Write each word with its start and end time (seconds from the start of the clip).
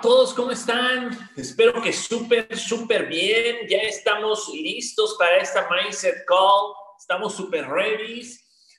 A 0.00 0.02
todos, 0.02 0.32
¿cómo 0.32 0.50
están? 0.50 1.10
Espero 1.36 1.82
que 1.82 1.92
súper, 1.92 2.56
súper 2.56 3.04
bien. 3.04 3.68
Ya 3.68 3.80
estamos 3.80 4.48
listos 4.48 5.14
para 5.18 5.36
esta 5.36 5.68
Mindset 5.68 6.24
Call. 6.24 6.72
Estamos 6.98 7.34
súper 7.34 7.68
ready. 7.68 8.22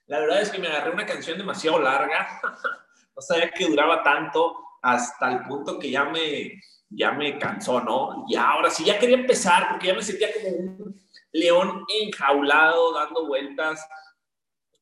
La 0.07 0.18
verdad 0.18 0.41
es 0.41 0.50
que 0.50 0.57
me 0.57 0.68
agarré 0.68 0.89
una 0.89 1.06
canción 1.06 1.38
demasiado 1.38 1.77
larga. 1.77 2.41
no 3.15 3.21
sabía 3.21 3.51
que 3.51 3.68
duraba 3.68 4.01
tanto 4.01 4.57
hasta 4.81 5.31
el 5.31 5.44
punto 5.44 5.77
que 5.77 5.91
ya 5.91 6.06
me, 6.06 6.59
ya 6.89 7.12
me 7.12 7.38
cansó, 7.38 7.81
¿no? 7.81 8.25
Y 8.27 8.35
ahora 8.35 8.71
sí, 8.71 8.83
ya 8.83 8.97
quería 8.97 9.17
empezar 9.17 9.69
porque 9.69 9.89
ya 9.89 9.94
me 9.94 10.01
sentía 10.01 10.29
como 10.33 10.47
un 10.57 11.07
león 11.33 11.85
enjaulado 12.01 12.95
dando 12.95 13.27
vueltas 13.27 13.88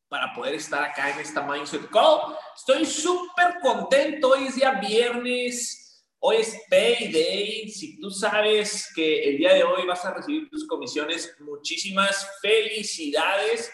para 0.07 0.33
poder 0.33 0.55
estar 0.55 0.85
acá 0.85 1.09
en 1.09 1.19
esta 1.19 1.41
Mindset 1.41 1.89
Call. 1.89 2.33
Estoy 2.55 2.85
súper 2.85 3.59
contento. 3.61 4.29
Hoy 4.29 4.47
es 4.47 4.55
día 4.55 4.71
viernes. 4.79 5.87
Hoy 6.21 6.37
es 6.37 6.65
Payday. 6.69 7.69
Si 7.69 7.97
tú 7.97 8.11
sabes 8.11 8.91
que 8.93 9.23
el 9.23 9.37
día 9.37 9.53
de 9.53 9.63
hoy 9.63 9.87
vas 9.87 10.03
a 10.03 10.13
recibir 10.13 10.49
tus 10.49 10.67
comisiones, 10.67 11.33
muchísimas 11.39 12.27
felicidades. 12.41 13.71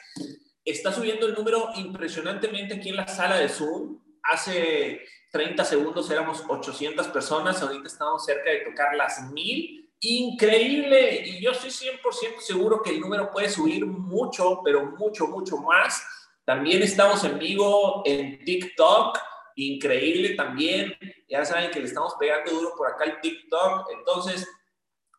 Está 0.63 0.91
subiendo 0.91 1.25
el 1.25 1.33
número 1.33 1.69
impresionantemente 1.75 2.75
aquí 2.75 2.89
en 2.89 2.97
la 2.97 3.07
sala 3.07 3.37
de 3.37 3.49
Zoom. 3.49 3.99
Hace 4.21 5.01
30 5.31 5.65
segundos 5.65 6.09
éramos 6.11 6.43
800 6.47 7.07
personas. 7.07 7.63
Ahorita 7.63 7.87
estamos 7.87 8.23
cerca 8.23 8.51
de 8.51 8.59
tocar 8.59 8.95
las 8.95 9.31
1000 9.31 9.89
increíble 10.01 11.23
y 11.25 11.41
yo 11.41 11.49
estoy 11.49 11.71
100% 11.71 12.39
seguro 12.41 12.81
que 12.83 12.91
el 12.91 12.99
número 12.99 13.31
puede 13.31 13.49
subir 13.49 13.87
mucho, 13.87 14.61
pero 14.63 14.85
mucho, 14.85 15.25
mucho 15.27 15.57
más. 15.57 16.05
También 16.45 16.83
estamos 16.83 17.23
en 17.23 17.39
vivo 17.39 18.03
en 18.05 18.43
TikTok, 18.45 19.17
increíble 19.55 20.35
también. 20.35 20.97
Ya 21.27 21.43
saben 21.45 21.71
que 21.71 21.79
le 21.79 21.85
estamos 21.85 22.15
pegando 22.19 22.51
duro 22.51 22.73
por 22.77 22.87
acá 22.87 23.05
el 23.05 23.19
TikTok. 23.21 23.89
Entonces, 23.97 24.47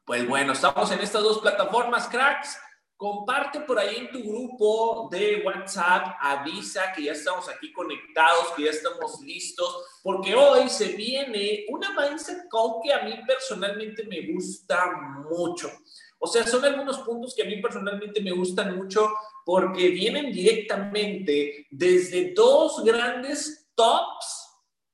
pues 0.05 0.27
bueno, 0.27 0.53
estamos 0.53 0.91
en 0.93 1.01
estas 1.01 1.23
dos 1.23 1.41
plataformas, 1.41 2.09
cracks. 2.09 2.59
Comparte 2.97 3.61
por 3.61 3.79
ahí 3.79 3.97
en 3.97 4.11
tu 4.11 4.23
grupo 4.23 5.11
de 5.11 5.43
WhatsApp, 5.45 6.17
avisa 6.19 6.93
que 6.95 7.03
ya 7.03 7.13
estamos 7.13 7.47
aquí 7.47 7.71
conectados, 7.71 8.53
que 8.57 8.65
ya 8.65 8.71
estamos 8.71 9.21
listos, 9.21 10.01
porque 10.03 10.35
hoy 10.35 10.67
se 10.71 10.97
viene 10.97 11.67
una 11.69 11.91
mindset 11.91 12.49
call 12.51 12.81
que 12.83 12.95
a 12.95 13.03
mí 13.03 13.13
personalmente 13.27 14.03
me 14.05 14.33
gusta 14.33 14.93
mucho. 15.29 15.71
O 16.19 16.27
sea, 16.27 16.47
son 16.47 16.65
algunos 16.65 16.99
puntos 17.01 17.35
que 17.35 17.43
a 17.43 17.47
mí 17.47 17.61
personalmente 17.61 18.23
me 18.23 18.33
gustan 18.33 18.75
mucho 18.75 19.13
porque 19.45 19.89
vienen 19.91 20.33
directamente 20.33 21.67
desde 21.71 22.33
dos 22.33 22.83
grandes 22.83 23.66
tops 23.77 24.49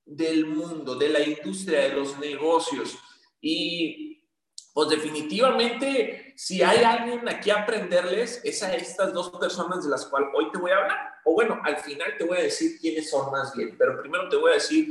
del 0.05 0.46
mundo, 0.46 0.94
de 0.96 1.08
la 1.08 1.20
industria, 1.20 1.81
de 1.81 1.94
los 1.94 2.19
negocios. 2.19 2.98
Y 3.41 4.22
pues 4.74 4.89
definitivamente, 4.89 6.34
si 6.36 6.62
hay 6.62 6.82
alguien 6.82 7.29
aquí 7.29 7.51
a 7.51 7.62
aprenderles, 7.62 8.41
es 8.44 8.62
a 8.62 8.74
estas 8.74 9.12
dos 9.12 9.31
personas 9.31 9.84
de 9.84 9.91
las 9.91 10.06
cuales 10.06 10.31
hoy 10.34 10.51
te 10.51 10.58
voy 10.58 10.70
a 10.70 10.79
hablar. 10.79 10.98
O 11.24 11.34
bueno, 11.34 11.60
al 11.62 11.79
final 11.79 12.15
te 12.19 12.24
voy 12.24 12.39
a 12.39 12.43
decir 12.43 12.79
quiénes 12.81 13.10
son 13.10 13.31
más 13.31 13.55
bien, 13.55 13.77
pero 13.79 14.01
primero 14.01 14.29
te 14.29 14.36
voy 14.36 14.51
a 14.51 14.55
decir 14.55 14.89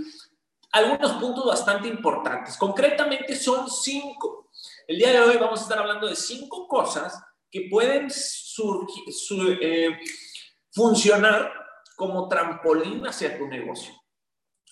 algunos 0.72 1.14
puntos 1.14 1.46
bastante 1.46 1.88
importantes. 1.88 2.58
Concretamente 2.58 3.36
son 3.36 3.70
cinco. 3.70 4.50
El 4.88 4.98
día 4.98 5.12
de 5.12 5.20
hoy 5.20 5.38
vamos 5.38 5.60
a 5.60 5.64
estar 5.64 5.80
hablando 5.80 6.08
de 6.08 6.16
cinco 6.16 6.68
cosas 6.68 7.22
que 7.50 7.68
pueden 7.70 8.08
eh, 9.62 10.00
funcionar 10.72 11.61
como 12.02 12.28
trampolín 12.28 13.06
hacia 13.06 13.38
tu 13.38 13.48
negocio. 13.48 13.94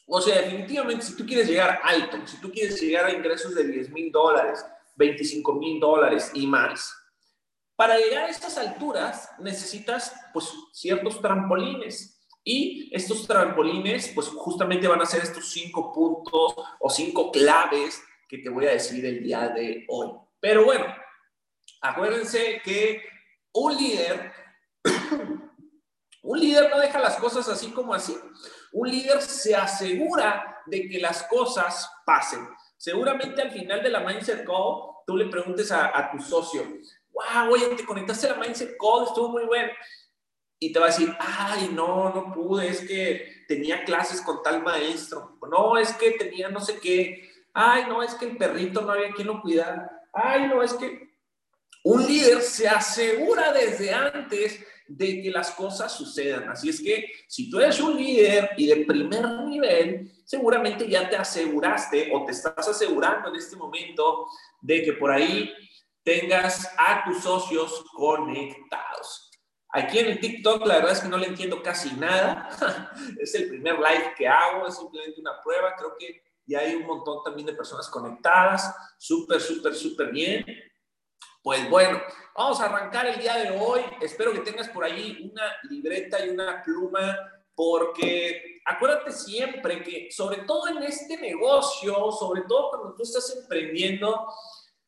O 0.08 0.20
sea, 0.20 0.42
definitivamente, 0.42 1.06
si 1.06 1.16
tú 1.16 1.24
quieres 1.24 1.48
llegar 1.48 1.80
alto, 1.84 2.18
si 2.26 2.42
tú 2.42 2.52
quieres 2.52 2.82
llegar 2.82 3.06
a 3.06 3.14
ingresos 3.14 3.54
de 3.54 3.68
10 3.68 3.92
mil 3.92 4.12
dólares, 4.12 4.66
25 4.96 5.54
mil 5.54 5.80
dólares 5.80 6.32
y 6.34 6.48
más, 6.48 6.92
para 7.76 8.00
llegar 8.00 8.24
a 8.24 8.30
estas 8.30 8.58
alturas 8.58 9.30
necesitas 9.38 10.12
pues 10.34 10.52
ciertos 10.74 11.22
trampolines. 11.22 12.20
Y 12.44 12.90
estos 12.92 13.28
trampolines, 13.28 14.12
pues 14.16 14.28
justamente 14.30 14.88
van 14.88 15.02
a 15.02 15.06
ser 15.06 15.22
estos 15.22 15.52
cinco 15.52 15.94
puntos 15.94 16.56
o 16.80 16.90
cinco 16.90 17.32
claves 17.32 18.02
que 18.28 18.40
te 18.40 18.50
voy 18.50 18.66
a 18.66 18.72
decir 18.72 19.06
el 19.06 19.22
día 19.22 19.50
de 19.50 19.86
hoy. 19.88 20.10
Pero 20.40 20.66
bueno, 20.66 20.88
Acuérdense 21.82 22.62
que 22.64 23.02
un 23.54 23.76
líder, 23.78 24.34
un 26.30 26.40
líder 26.40 26.70
no 26.70 26.80
deja 26.80 27.00
las 27.00 27.16
cosas 27.16 27.50
así 27.50 27.72
como 27.72 27.92
así. 27.92 28.16
Un 28.72 28.88
líder 28.88 29.20
se 29.20 29.56
asegura 29.56 30.62
de 30.68 30.88
que 30.88 31.00
las 31.00 31.24
cosas 31.24 31.90
pasen. 32.06 32.48
Seguramente 32.78 33.42
al 33.42 33.50
final 33.50 33.82
de 33.82 33.90
la 33.90 34.02
Mindset 34.02 34.46
Call, 34.46 34.94
tú 35.08 35.18
le 35.18 35.26
preguntes 35.26 35.72
a, 35.72 36.12
tu 36.12 36.20
socio, 36.20 36.62
wow, 37.12 37.52
oye, 37.52 37.70
te 37.70 37.84
conectaste 37.84 38.28
a 38.28 38.36
la 38.36 38.46
Mindset 38.46 38.78
Call, 38.78 39.08
estuvo 39.08 39.30
muy 39.30 39.46
bueno. 39.46 39.72
Y 40.60 40.72
te 40.72 40.78
va 40.78 40.86
a 40.86 40.90
decir, 40.90 41.18
ay, 41.20 41.72
no, 41.74 42.14
no 42.14 42.32
pude, 42.32 42.68
es 42.68 42.82
que 42.82 43.46
tenía 43.48 43.84
clases 43.84 44.22
con 44.22 44.44
tal 44.44 44.62
maestro. 44.62 45.40
No, 45.50 45.80
es 45.80 45.94
que 45.94 46.12
tenía 46.12 46.48
no 46.50 46.62
sé 46.62 46.80
qué. 46.80 47.28
Ay, 47.56 47.86
no, 47.88 48.04
es 48.04 48.14
que 48.14 48.26
el 48.26 48.38
perrito 48.38 48.82
no 48.82 48.92
había 48.92 49.14
quien 49.14 49.30
lo 49.30 49.42
cuidara. 49.42 49.90
Ay, 50.14 50.48
no, 50.48 50.62
es 50.62 50.76
que 50.76 51.10
un 51.84 52.06
líder 52.06 52.44
se 52.44 52.68
asegura 52.68 53.52
desde 53.52 53.92
antes 53.92 54.64
de 54.90 55.22
que 55.22 55.30
las 55.30 55.52
cosas 55.52 55.92
sucedan. 55.96 56.50
Así 56.50 56.70
es 56.70 56.82
que 56.82 57.12
si 57.28 57.50
tú 57.50 57.60
eres 57.60 57.80
un 57.80 57.96
líder 57.96 58.52
y 58.58 58.68
de 58.68 58.86
primer 58.86 59.44
nivel, 59.46 60.12
seguramente 60.26 60.90
ya 60.90 61.08
te 61.08 61.16
aseguraste 61.16 62.12
o 62.14 62.26
te 62.26 62.32
estás 62.32 62.68
asegurando 62.68 63.30
en 63.30 63.36
este 63.36 63.56
momento 63.56 64.26
de 64.62 64.84
que 64.84 64.94
por 64.94 65.12
ahí 65.12 65.52
tengas 66.04 66.74
a 66.78 67.04
tus 67.06 67.22
socios 67.22 67.86
conectados. 67.94 69.30
Aquí 69.72 70.00
en 70.00 70.08
el 70.08 70.20
TikTok 70.20 70.66
la 70.66 70.78
verdad 70.78 70.94
es 70.94 71.02
que 71.02 71.08
no 71.08 71.18
le 71.18 71.28
entiendo 71.28 71.62
casi 71.62 71.94
nada. 71.94 72.50
es 73.20 73.36
el 73.36 73.50
primer 73.50 73.76
live 73.76 74.14
que 74.18 74.28
hago, 74.28 74.66
es 74.66 74.76
simplemente 74.76 75.22
una 75.22 75.40
prueba. 75.44 75.76
Creo 75.78 75.96
que 76.00 76.24
ya 76.48 76.60
hay 76.60 76.74
un 76.74 76.88
montón 76.88 77.24
también 77.24 77.46
de 77.46 77.54
personas 77.54 77.88
conectadas. 77.90 78.76
Súper, 78.98 79.40
súper, 79.40 79.76
súper 79.76 80.12
bien. 80.12 80.44
Pues 81.42 81.70
bueno, 81.70 82.02
vamos 82.36 82.60
a 82.60 82.66
arrancar 82.66 83.08
el 83.08 83.20
día 83.20 83.38
de 83.38 83.58
hoy. 83.58 83.82
Espero 84.02 84.34
que 84.34 84.40
tengas 84.40 84.68
por 84.68 84.84
ahí 84.84 85.32
una 85.32 85.44
libreta 85.70 86.26
y 86.26 86.30
una 86.30 86.62
pluma, 86.62 87.18
porque 87.56 88.60
acuérdate 88.66 89.12
siempre 89.12 89.82
que, 89.82 90.12
sobre 90.12 90.40
todo 90.44 90.68
en 90.68 90.84
este 90.84 91.16
negocio, 91.16 92.12
sobre 92.12 92.42
todo 92.42 92.70
cuando 92.72 92.94
tú 92.94 93.04
estás 93.04 93.38
emprendiendo, 93.42 94.28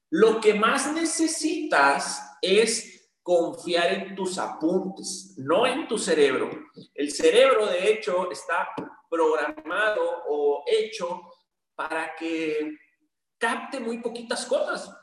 lo 0.10 0.42
que 0.42 0.54
más 0.54 0.92
necesitas 0.92 2.38
es 2.42 3.10
confiar 3.24 3.94
en 3.94 4.14
tus 4.14 4.38
apuntes, 4.38 5.36
no 5.38 5.66
en 5.66 5.88
tu 5.88 5.98
cerebro. 5.98 6.50
El 6.94 7.12
cerebro, 7.12 7.68
de 7.68 7.94
hecho, 7.94 8.30
está 8.30 8.68
programado 9.10 10.24
o 10.28 10.66
hecho 10.68 11.22
para 11.76 12.14
que 12.16 12.74
capte 13.38 13.80
muy 13.80 14.00
poquitas 14.00 14.46
cosas. 14.46 14.98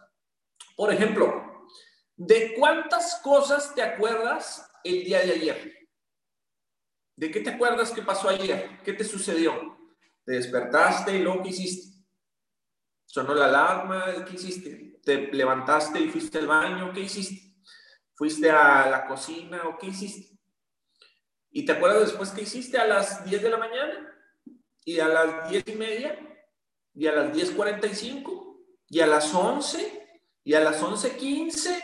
Por 0.79 0.95
ejemplo, 0.95 1.67
¿de 2.15 2.55
cuántas 2.55 3.17
cosas 3.17 3.75
te 3.75 3.83
acuerdas 3.83 4.65
el 4.85 5.03
día 5.03 5.19
de 5.23 5.33
ayer? 5.33 5.89
¿De 7.17 7.33
qué 7.33 7.41
te 7.41 7.51
acuerdas 7.51 7.91
que 7.91 8.03
pasó 8.03 8.29
ayer? 8.29 8.79
¿Qué 8.85 8.93
te 8.93 9.03
sucedió? 9.03 9.77
¿Te 10.25 10.35
despertaste 10.35 11.17
y 11.17 11.19
luego 11.19 11.43
qué 11.43 11.49
hiciste? 11.49 11.99
¿Sonó 13.07 13.35
la 13.35 13.47
alarma? 13.47 14.25
¿Qué 14.25 14.37
hiciste? 14.37 15.01
¿Te 15.03 15.33
levantaste 15.33 15.99
y 15.99 16.11
fuiste 16.11 16.39
al 16.39 16.47
baño? 16.47 16.93
¿Qué 16.93 17.01
hiciste? 17.01 17.57
¿Fuiste 18.15 18.49
a 18.49 18.89
la 18.89 19.05
cocina 19.09 19.67
o 19.67 19.77
qué 19.79 19.89
hiciste? 19.89 20.39
¿Y 21.51 21.65
te 21.65 21.73
acuerdas 21.73 22.03
después 22.03 22.31
qué 22.31 22.43
hiciste 22.43 22.79
a 22.79 22.87
las 22.87 23.25
10 23.25 23.43
de 23.43 23.51
la 23.51 23.59
mañana? 23.59 24.15
¿Y 24.85 25.01
a 25.01 25.09
las 25.09 25.51
10 25.51 25.65
y 25.67 25.73
media? 25.73 26.47
¿Y 26.95 27.09
a 27.09 27.13
las 27.17 27.33
10.45? 27.33 28.63
¿Y 28.91 29.01
a 29.01 29.09
las 29.09 29.35
11? 29.35 29.98
Y 30.49 30.55
a 30.55 30.61
las 30.61 30.83
11:15 30.83 31.79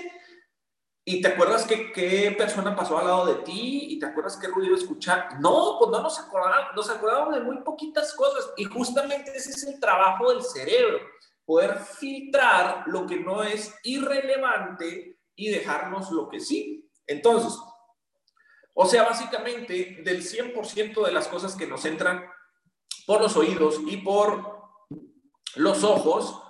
y 1.05 1.21
te 1.21 1.29
acuerdas 1.29 1.67
que 1.67 1.93
qué 1.93 2.35
persona 2.39 2.75
pasó 2.75 2.97
al 2.97 3.05
lado 3.05 3.27
de 3.27 3.35
ti 3.43 3.89
y 3.91 3.99
te 3.99 4.07
acuerdas 4.07 4.39
qué 4.39 4.47
ruido 4.47 4.75
escuchar. 4.75 5.39
No, 5.39 5.77
pues 5.79 5.91
no 5.91 6.01
nos 6.01 6.19
acordamos, 6.19 6.75
nos 6.75 6.89
acordamos 6.89 7.35
de 7.35 7.43
muy 7.43 7.59
poquitas 7.59 8.15
cosas 8.15 8.55
y 8.57 8.65
justamente 8.65 9.37
ese 9.37 9.51
es 9.51 9.65
el 9.65 9.79
trabajo 9.79 10.31
del 10.31 10.43
cerebro, 10.43 10.99
poder 11.45 11.77
filtrar 11.77 12.85
lo 12.87 13.07
que 13.07 13.21
no 13.21 13.43
es 13.43 13.75
irrelevante 13.83 15.19
y 15.37 15.51
dejarnos 15.51 16.11
lo 16.11 16.31
que 16.31 16.41
sí. 16.41 16.91
Entonces, 17.07 17.59
o 18.73 18.87
sea, 18.87 19.03
básicamente 19.03 19.99
del 20.03 20.23
100% 20.23 21.05
de 21.05 21.13
las 21.13 21.29
cosas 21.29 21.55
que 21.55 21.67
nos 21.67 21.85
entran 21.85 22.25
por 23.07 23.21
los 23.21 23.37
oídos 23.37 23.79
y 23.87 23.99
por 23.99 24.55
los 25.57 25.85
ojos, 25.85 26.44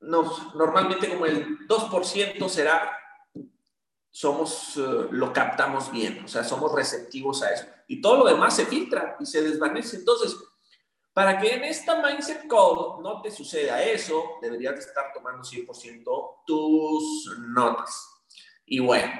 normalmente 0.00 1.08
como 1.08 1.26
el 1.26 1.66
2% 1.68 2.48
será, 2.48 2.90
somos, 4.10 4.76
eh, 4.76 5.08
lo 5.10 5.32
captamos 5.32 5.90
bien, 5.92 6.24
o 6.24 6.28
sea, 6.28 6.42
somos 6.42 6.72
receptivos 6.74 7.42
a 7.42 7.52
eso. 7.52 7.66
Y 7.86 8.00
todo 8.00 8.18
lo 8.18 8.24
demás 8.26 8.56
se 8.56 8.66
filtra 8.66 9.16
y 9.20 9.26
se 9.26 9.42
desvanece. 9.42 9.96
Entonces, 9.96 10.36
Para 11.12 11.38
que 11.38 11.52
en 11.52 11.64
esta 11.64 12.00
Mindset 12.00 12.46
Call 12.46 13.02
no 13.02 13.20
te 13.20 13.32
suceda 13.32 13.82
eso, 13.82 14.38
deberías 14.40 14.78
estar 14.78 15.12
tomando 15.12 15.42
100% 15.42 16.44
tus 16.46 17.36
notas. 17.48 18.08
Y 18.64 18.78
bueno, 18.78 19.12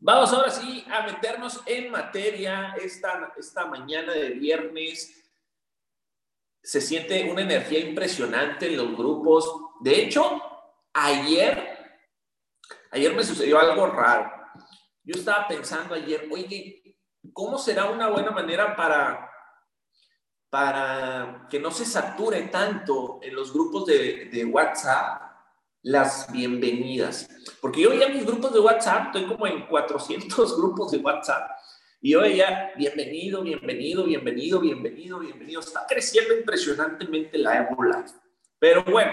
vamos 0.00 0.32
ahora 0.32 0.50
sí 0.50 0.84
a 0.90 1.06
meternos 1.06 1.60
en 1.64 1.92
materia 1.92 2.74
esta, 2.82 3.32
esta 3.38 3.66
mañana 3.66 4.12
de 4.12 4.30
viernes. 4.30 5.24
Se 6.60 6.80
siente 6.80 7.30
una 7.30 7.42
energía 7.42 7.78
impresionante 7.78 8.66
en 8.66 8.76
los 8.76 8.96
grupos. 8.96 9.65
De 9.80 10.02
hecho, 10.02 10.40
ayer, 10.92 12.00
ayer 12.90 13.14
me 13.14 13.24
sucedió 13.24 13.58
algo 13.58 13.86
raro. 13.86 14.30
Yo 15.04 15.14
estaba 15.14 15.46
pensando 15.46 15.94
ayer, 15.94 16.28
oye, 16.30 16.96
¿cómo 17.32 17.58
será 17.58 17.86
una 17.86 18.08
buena 18.08 18.30
manera 18.30 18.74
para 18.74 19.26
para 20.56 21.46
que 21.50 21.58
no 21.58 21.70
se 21.70 21.84
sature 21.84 22.42
tanto 22.44 23.18
en 23.22 23.34
los 23.34 23.52
grupos 23.52 23.86
de, 23.86 24.48
WhatsApp 24.50 25.22
las 25.82 26.32
bienvenidas. 26.32 27.28
Porque 27.60 27.82
yo 27.82 27.90
veía 27.90 28.08
mis 28.08 28.24
grupos 28.24 28.52
de 28.52 28.60
WhatsApp, 28.60 29.06
estoy 29.06 29.26
como 29.26 29.46
en 29.46 29.66
400 29.66 30.56
grupos 30.60 30.92
de 30.92 30.98
WhatsApp, 30.98 31.50
y 32.00 32.12
yo 32.12 32.22
veía 32.22 32.72
bienvenido, 32.76 33.42
bienvenido, 33.42 34.04
bienvenido, 34.04 34.60
bienvenido, 34.60 35.18
bienvenido. 35.18 35.60
Está 35.60 35.84
creciendo 35.86 36.34
impresionantemente 36.34 37.36
la 37.36 37.68
ébola. 37.68 38.04
Pero 38.58 38.82
bueno, 38.84 39.12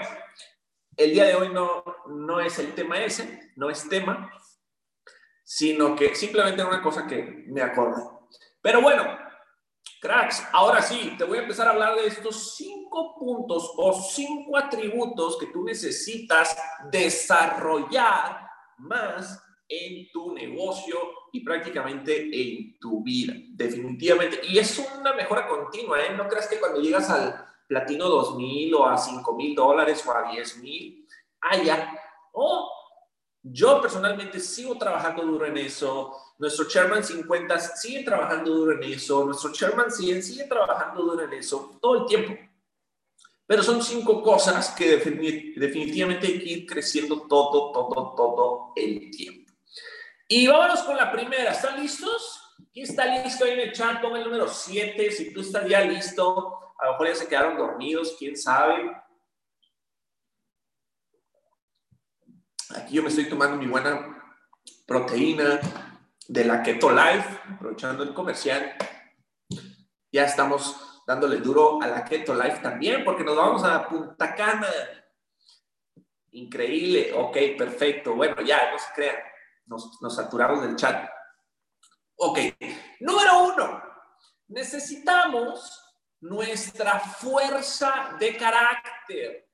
el 0.96 1.12
día 1.12 1.24
de 1.24 1.34
hoy 1.34 1.48
no, 1.50 1.84
no 2.08 2.40
es 2.40 2.58
el 2.58 2.74
tema 2.74 3.02
ese, 3.02 3.52
no 3.56 3.70
es 3.70 3.88
tema, 3.88 4.30
sino 5.42 5.94
que 5.94 6.14
simplemente 6.14 6.64
una 6.64 6.82
cosa 6.82 7.06
que 7.06 7.44
me 7.46 7.62
acordé. 7.62 8.02
Pero 8.60 8.80
bueno, 8.80 9.04
Cracks, 10.00 10.46
ahora 10.52 10.82
sí, 10.82 11.14
te 11.16 11.24
voy 11.24 11.38
a 11.38 11.42
empezar 11.42 11.66
a 11.66 11.70
hablar 11.70 11.96
de 11.96 12.06
estos 12.06 12.56
cinco 12.56 13.16
puntos 13.18 13.72
o 13.76 13.92
cinco 13.92 14.56
atributos 14.56 15.38
que 15.38 15.46
tú 15.46 15.64
necesitas 15.64 16.56
desarrollar 16.90 18.46
más 18.78 19.42
en 19.68 20.10
tu 20.12 20.34
negocio 20.34 20.96
y 21.32 21.42
prácticamente 21.42 22.28
en 22.32 22.78
tu 22.78 23.02
vida, 23.02 23.34
definitivamente. 23.50 24.40
Y 24.46 24.58
es 24.58 24.78
una 24.98 25.14
mejora 25.14 25.48
continua, 25.48 26.00
¿eh? 26.02 26.14
No 26.16 26.28
creas 26.28 26.48
que 26.48 26.60
cuando 26.60 26.80
llegas 26.80 27.08
al 27.08 27.43
platino 27.66 28.08
2000 28.08 28.74
o 28.74 28.86
a 28.86 28.96
5000 28.96 29.54
dólares 29.54 30.06
o 30.06 30.12
a 30.12 30.30
10000, 30.30 31.06
haya, 31.40 32.00
o 32.32 32.70
yo 33.46 33.80
personalmente 33.80 34.40
sigo 34.40 34.78
trabajando 34.78 35.22
duro 35.22 35.44
en 35.44 35.58
eso. 35.58 36.16
Nuestro 36.38 36.66
Chairman 36.66 37.04
50 37.04 37.58
sigue 37.60 38.02
trabajando 38.02 38.50
duro 38.50 38.72
en 38.72 38.82
eso. 38.84 39.22
Nuestro 39.24 39.52
Chairman 39.52 39.90
100 39.90 40.22
sigue 40.22 40.44
trabajando 40.44 41.02
duro 41.02 41.24
en 41.24 41.32
eso 41.34 41.78
todo 41.80 42.02
el 42.02 42.06
tiempo. 42.06 42.34
Pero 43.46 43.62
son 43.62 43.82
cinco 43.82 44.22
cosas 44.22 44.70
que 44.70 44.96
definitivamente 44.96 46.26
hay 46.26 46.38
que 46.38 46.50
ir 46.50 46.66
creciendo 46.66 47.26
todo, 47.28 47.70
todo, 47.70 48.14
todo 48.16 48.72
el 48.76 49.10
tiempo. 49.10 49.52
Y 50.26 50.46
vámonos 50.46 50.82
con 50.82 50.96
la 50.96 51.12
primera. 51.12 51.52
¿Están 51.52 51.78
listos? 51.78 52.40
¿Quién 52.72 52.86
está 52.86 53.22
listo 53.22 53.44
ahí 53.44 53.52
en 53.52 53.60
el 53.60 53.72
chat? 53.72 54.00
Toma 54.00 54.18
el 54.18 54.24
número 54.24 54.48
7. 54.48 55.10
Si 55.10 55.34
tú 55.34 55.42
estás 55.42 55.68
ya 55.68 55.82
listo, 55.82 56.63
a 56.84 56.88
lo 56.88 56.92
mejor 56.92 57.08
ya 57.08 57.14
se 57.14 57.28
quedaron 57.28 57.56
dormidos, 57.56 58.14
quién 58.18 58.36
sabe. 58.36 58.94
Aquí 62.76 62.96
yo 62.96 63.02
me 63.02 63.08
estoy 63.08 63.26
tomando 63.26 63.56
mi 63.56 63.66
buena 63.66 64.22
proteína 64.86 65.60
de 66.28 66.44
la 66.44 66.62
Keto 66.62 66.90
Life, 66.90 67.40
aprovechando 67.54 68.02
el 68.02 68.12
comercial. 68.12 68.76
Ya 70.12 70.24
estamos 70.24 71.02
dándole 71.06 71.38
duro 71.38 71.80
a 71.80 71.86
la 71.86 72.04
Keto 72.04 72.34
Life 72.34 72.58
también, 72.58 73.02
porque 73.02 73.24
nos 73.24 73.36
vamos 73.36 73.64
a 73.64 73.88
Punta 73.88 74.34
Cana. 74.34 74.68
Increíble. 76.32 77.14
Ok, 77.14 77.36
perfecto. 77.56 78.14
Bueno, 78.14 78.42
ya, 78.42 78.70
no 78.70 78.78
se 78.78 78.92
crean. 78.94 79.16
Nos, 79.64 80.02
nos 80.02 80.14
saturamos 80.14 80.60
del 80.60 80.76
chat. 80.76 81.08
Ok. 82.16 82.38
Número 83.00 83.44
uno. 83.44 83.82
Necesitamos 84.48 85.83
nuestra 86.24 86.98
fuerza 86.98 88.16
de 88.18 88.34
carácter 88.34 89.46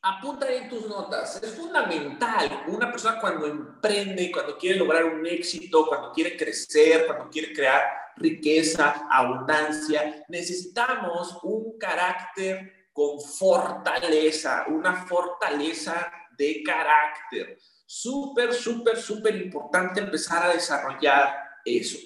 apunta 0.00 0.50
en 0.50 0.66
tus 0.68 0.88
notas. 0.88 1.42
Es 1.42 1.54
fundamental. 1.54 2.64
Una 2.68 2.90
persona 2.90 3.20
cuando 3.20 3.46
emprende, 3.46 4.32
cuando 4.32 4.56
quiere 4.56 4.78
lograr 4.78 5.04
un 5.04 5.26
éxito, 5.26 5.86
cuando 5.86 6.10
quiere 6.12 6.38
crecer, 6.38 7.06
cuando 7.06 7.28
quiere 7.28 7.52
crear 7.52 7.82
riqueza, 8.16 9.06
abundancia, 9.10 10.24
necesitamos 10.28 11.38
un 11.42 11.78
carácter 11.78 12.88
con 12.92 13.20
fortaleza, 13.20 14.64
una 14.68 15.04
fortaleza 15.04 16.10
de 16.38 16.62
carácter. 16.62 17.58
Súper, 17.84 18.54
súper, 18.54 18.96
súper 18.96 19.36
importante 19.36 20.00
empezar 20.00 20.44
a 20.44 20.54
desarrollar 20.54 21.36
eso. 21.62 21.98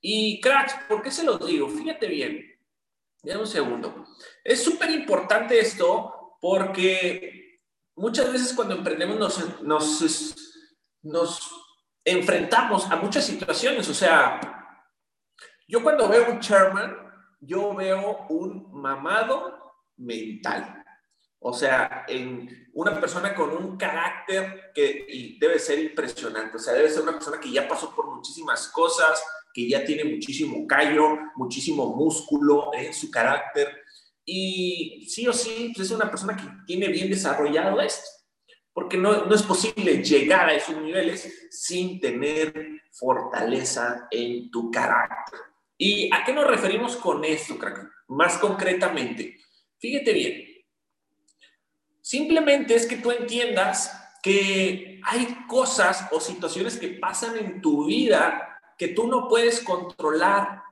Y 0.00 0.40
cracks, 0.40 0.74
¿por 0.88 1.00
qué 1.00 1.12
se 1.12 1.22
los 1.22 1.46
digo? 1.46 1.68
Fíjate 1.68 2.08
bien. 2.08 2.53
Dame 3.24 3.40
un 3.40 3.46
segundo. 3.46 4.04
Es 4.42 4.62
súper 4.62 4.90
importante 4.90 5.58
esto 5.58 6.36
porque 6.40 7.60
muchas 7.96 8.30
veces 8.30 8.52
cuando 8.52 8.74
emprendemos 8.74 9.18
nos, 9.62 9.62
nos, 11.02 11.60
enfrentamos 12.04 12.90
a 12.90 12.96
muchas 12.96 13.24
situaciones. 13.24 13.88
O 13.88 13.94
sea, 13.94 14.40
yo 15.66 15.82
cuando 15.82 16.06
veo 16.08 16.30
un 16.30 16.40
chairman, 16.40 16.94
yo 17.40 17.74
veo 17.74 18.26
un 18.28 18.70
mamado 18.72 19.74
mental. 19.96 20.84
O 21.38 21.52
sea, 21.52 22.04
en 22.08 22.70
una 22.74 22.98
persona 23.00 23.34
con 23.34 23.50
un 23.50 23.76
carácter 23.78 24.70
que 24.74 25.36
debe 25.40 25.58
ser 25.58 25.78
impresionante. 25.78 26.56
O 26.56 26.60
sea, 26.60 26.74
debe 26.74 26.90
ser 26.90 27.02
una 27.02 27.12
persona 27.12 27.40
que 27.40 27.50
ya 27.50 27.66
pasó 27.66 27.94
por 27.94 28.06
muchísimas 28.14 28.68
cosas, 28.68 29.22
que 29.54 29.68
ya 29.68 29.84
tiene 29.84 30.04
muchísimo 30.04 30.66
callo, 30.66 31.16
muchísimo 31.36 31.94
músculo 31.94 32.72
en 32.74 32.92
su 32.92 33.08
carácter 33.08 33.68
y 34.24 35.06
sí 35.08 35.28
o 35.28 35.32
sí, 35.32 35.72
pues, 35.74 35.88
es 35.88 35.94
una 35.94 36.10
persona 36.10 36.36
que 36.36 36.44
tiene 36.66 36.88
bien 36.88 37.08
desarrollado 37.08 37.80
esto, 37.80 38.08
porque 38.72 38.96
no, 38.96 39.26
no 39.26 39.34
es 39.34 39.42
posible 39.42 40.02
llegar 40.02 40.48
a 40.48 40.54
esos 40.54 40.76
niveles 40.80 41.46
sin 41.50 42.00
tener 42.00 42.82
fortaleza 42.90 44.08
en 44.10 44.50
tu 44.50 44.70
carácter. 44.70 45.38
¿Y 45.78 46.12
a 46.12 46.24
qué 46.24 46.32
nos 46.32 46.46
referimos 46.46 46.96
con 46.96 47.24
esto, 47.24 47.56
crack? 47.58 47.90
Más 48.08 48.38
concretamente, 48.38 49.38
fíjate 49.78 50.12
bien, 50.12 50.44
simplemente 52.00 52.74
es 52.74 52.86
que 52.86 52.96
tú 52.96 53.10
entiendas 53.10 54.00
que 54.22 55.00
hay 55.04 55.46
cosas 55.46 56.08
o 56.10 56.18
situaciones 56.18 56.78
que 56.78 56.88
pasan 56.88 57.36
en 57.36 57.60
tu 57.60 57.86
vida 57.86 58.53
que 58.78 58.88
tú 58.88 59.06
no 59.06 59.28
puedes 59.28 59.60
controlar 59.62 60.64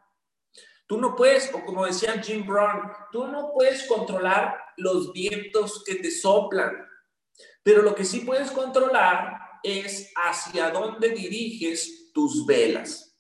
Tú 0.93 1.01
no 1.01 1.17
puedes, 1.17 1.51
o 1.55 1.65
como 1.65 1.87
decía 1.87 2.21
Jim 2.23 2.47
Brown, 2.47 2.93
tú 3.11 3.27
no 3.27 3.51
puedes 3.55 3.87
controlar 3.87 4.63
los 4.77 5.11
vientos 5.15 5.83
que 5.87 5.95
te 5.95 6.11
soplan, 6.11 6.87
pero 7.63 7.81
lo 7.81 7.95
que 7.95 8.05
sí 8.05 8.21
puedes 8.21 8.51
controlar 8.51 9.39
es 9.63 10.13
hacia 10.15 10.69
dónde 10.69 11.09
diriges 11.09 12.13
tus 12.13 12.45
velas. 12.45 13.19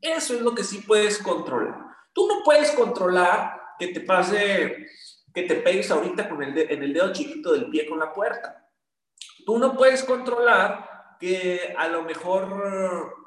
Eso 0.00 0.34
es 0.34 0.40
lo 0.40 0.52
que 0.52 0.64
sí 0.64 0.78
puedes 0.78 1.18
controlar. 1.18 1.78
Tú 2.12 2.26
no 2.26 2.42
puedes 2.44 2.72
controlar 2.72 3.56
que 3.78 3.86
te 3.86 4.00
pase, 4.00 4.88
que 5.32 5.42
te 5.44 5.54
pegues 5.54 5.92
ahorita 5.92 6.28
con 6.28 6.42
el 6.42 6.58
en 6.58 6.82
el 6.82 6.92
dedo 6.92 7.12
chiquito 7.12 7.52
del 7.52 7.70
pie 7.70 7.88
con 7.88 8.00
la 8.00 8.12
puerta. 8.12 8.68
Tú 9.46 9.60
no 9.60 9.76
puedes 9.76 10.02
controlar 10.02 11.16
que 11.20 11.72
a 11.78 11.86
lo 11.86 12.02
mejor 12.02 13.21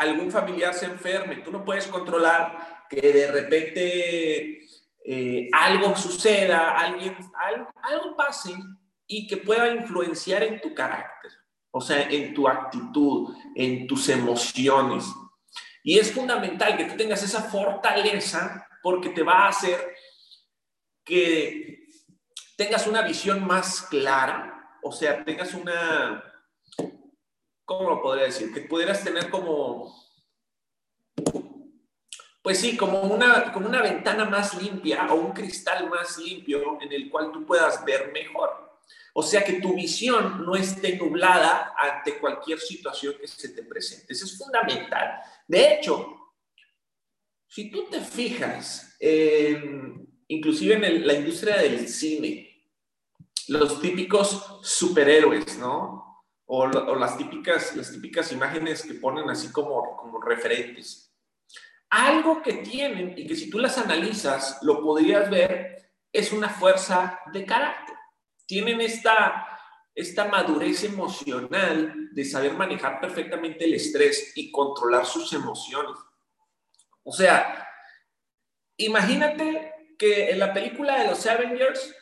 algún 0.00 0.30
familiar 0.30 0.74
se 0.74 0.86
enferme, 0.86 1.36
tú 1.36 1.50
no 1.50 1.64
puedes 1.64 1.86
controlar 1.86 2.86
que 2.88 3.00
de 3.00 3.30
repente 3.30 4.60
eh, 5.04 5.48
algo 5.52 5.96
suceda, 5.96 6.78
alguien, 6.78 7.16
algo, 7.34 7.70
algo 7.82 8.16
pase 8.16 8.54
y 9.06 9.26
que 9.26 9.38
pueda 9.38 9.72
influenciar 9.72 10.42
en 10.42 10.60
tu 10.60 10.74
carácter, 10.74 11.32
o 11.70 11.80
sea, 11.80 12.02
en 12.02 12.34
tu 12.34 12.48
actitud, 12.48 13.34
en 13.54 13.86
tus 13.86 14.08
emociones. 14.08 15.04
Y 15.82 15.98
es 15.98 16.12
fundamental 16.12 16.76
que 16.76 16.84
tú 16.84 16.96
tengas 16.96 17.22
esa 17.22 17.42
fortaleza 17.42 18.66
porque 18.82 19.10
te 19.10 19.22
va 19.22 19.44
a 19.44 19.48
hacer 19.48 19.94
que 21.04 21.86
tengas 22.56 22.86
una 22.86 23.02
visión 23.02 23.46
más 23.46 23.82
clara, 23.82 24.78
o 24.82 24.92
sea, 24.92 25.24
tengas 25.24 25.54
una, 25.54 26.22
¿cómo 27.68 27.90
lo 27.90 28.00
podría 28.00 28.24
decir? 28.24 28.50
Que 28.52 28.62
pudieras 28.62 29.04
tener 29.04 29.28
como, 29.28 29.94
pues 32.40 32.58
sí, 32.58 32.78
como 32.78 33.02
una, 33.02 33.52
como 33.52 33.68
una 33.68 33.82
ventana 33.82 34.24
más 34.24 34.60
limpia 34.60 35.06
o 35.12 35.16
un 35.16 35.32
cristal 35.32 35.90
más 35.90 36.16
limpio 36.16 36.80
en 36.80 36.90
el 36.90 37.10
cual 37.10 37.30
tú 37.30 37.44
puedas 37.44 37.84
ver 37.84 38.10
mejor. 38.10 38.80
O 39.12 39.22
sea, 39.22 39.44
que 39.44 39.60
tu 39.60 39.74
visión 39.74 40.46
no 40.46 40.56
esté 40.56 40.96
nublada 40.96 41.74
ante 41.76 42.18
cualquier 42.18 42.58
situación 42.58 43.16
que 43.20 43.28
se 43.28 43.50
te 43.50 43.62
presente. 43.64 44.14
Eso 44.14 44.24
es 44.24 44.38
fundamental. 44.38 45.20
De 45.46 45.74
hecho, 45.74 46.32
si 47.46 47.70
tú 47.70 47.84
te 47.90 48.00
fijas 48.00 48.96
inclusive 50.28 50.74
en 50.74 51.06
la 51.06 51.12
industria 51.12 51.58
del 51.58 51.86
cine, 51.86 52.64
los 53.48 53.78
típicos 53.80 54.58
superhéroes, 54.62 55.58
¿no? 55.58 56.07
O, 56.50 56.66
las, 56.66 57.18
típicas, 57.18 57.76
las 57.76 57.92
típicas 57.92 58.32
imágenes 58.32 58.82
que 58.82 58.94
ponen 58.94 59.28
así 59.28 59.52
como, 59.52 59.96
como 59.96 60.20
referentes. 60.20 61.14
Algo 61.90 62.42
que 62.42 62.54
tienen 62.54 63.14
y 63.16 63.26
que 63.26 63.36
si 63.36 63.50
tú 63.50 63.58
las 63.58 63.76
analizas 63.76 64.58
lo 64.62 64.82
podrías 64.82 65.28
ver 65.28 65.92
es 66.10 66.32
una 66.32 66.48
fuerza 66.48 67.20
de 67.32 67.44
carácter. 67.44 67.94
Tienen 68.46 68.80
esta, 68.80 69.46
esta 69.94 70.24
madurez 70.24 70.84
emocional 70.84 72.08
de 72.12 72.24
saber 72.24 72.54
manejar 72.54 72.98
perfectamente 72.98 73.66
el 73.66 73.74
estrés 73.74 74.32
y 74.34 74.50
controlar 74.50 75.04
sus 75.04 75.32
emociones. 75.34 75.98
O 77.02 77.12
sea, 77.12 77.68
imagínate 78.78 79.74
que 79.98 80.30
en 80.30 80.38
la 80.38 80.54
película 80.54 80.98
de 80.98 81.08
los 81.08 81.26
Avengers, 81.26 81.94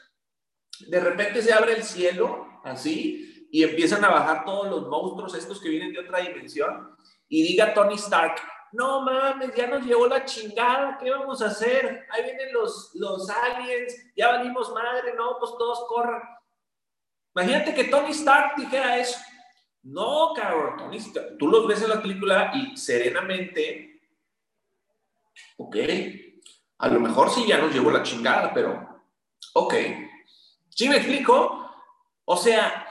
de 0.86 1.00
repente 1.00 1.42
se 1.42 1.52
abre 1.52 1.72
el 1.72 1.82
cielo, 1.82 2.60
así, 2.64 3.35
y 3.50 3.62
empiezan 3.62 4.04
a 4.04 4.10
bajar 4.10 4.44
todos 4.44 4.68
los 4.68 4.88
monstruos, 4.88 5.34
estos 5.34 5.60
que 5.60 5.68
vienen 5.68 5.92
de 5.92 6.00
otra 6.00 6.20
dimensión, 6.20 6.96
y 7.28 7.42
diga 7.42 7.74
Tony 7.74 7.94
Stark, 7.94 8.36
no 8.72 9.00
mames, 9.02 9.54
ya 9.54 9.66
nos 9.66 9.84
llevó 9.84 10.06
la 10.06 10.24
chingada, 10.24 10.98
¿qué 10.98 11.10
vamos 11.10 11.40
a 11.40 11.46
hacer? 11.46 12.06
Ahí 12.10 12.24
vienen 12.24 12.52
los, 12.52 12.90
los 12.94 13.28
aliens, 13.30 13.94
ya 14.16 14.28
valimos 14.28 14.72
madre, 14.72 15.14
no, 15.14 15.36
pues 15.38 15.52
todos 15.58 15.86
corran. 15.88 16.22
Imagínate 17.34 17.74
que 17.74 17.84
Tony 17.84 18.10
Stark 18.10 18.56
dijera 18.56 18.98
eso. 18.98 19.18
No, 19.82 20.32
cabrón, 20.34 20.76
Tony 20.76 20.96
Stark, 20.96 21.38
tú 21.38 21.48
los 21.48 21.66
ves 21.66 21.82
en 21.82 21.90
la 21.90 22.02
película 22.02 22.50
y 22.54 22.76
serenamente, 22.76 24.00
ok, 25.56 25.76
a 26.78 26.88
lo 26.88 27.00
mejor 27.00 27.30
sí 27.30 27.46
ya 27.46 27.58
nos 27.58 27.72
llevó 27.72 27.90
la 27.90 28.02
chingada, 28.02 28.52
pero 28.52 29.02
ok. 29.54 29.74
¿Sí 30.68 30.88
me 30.88 30.96
explico? 30.96 31.70
O 32.24 32.36
sea, 32.36 32.85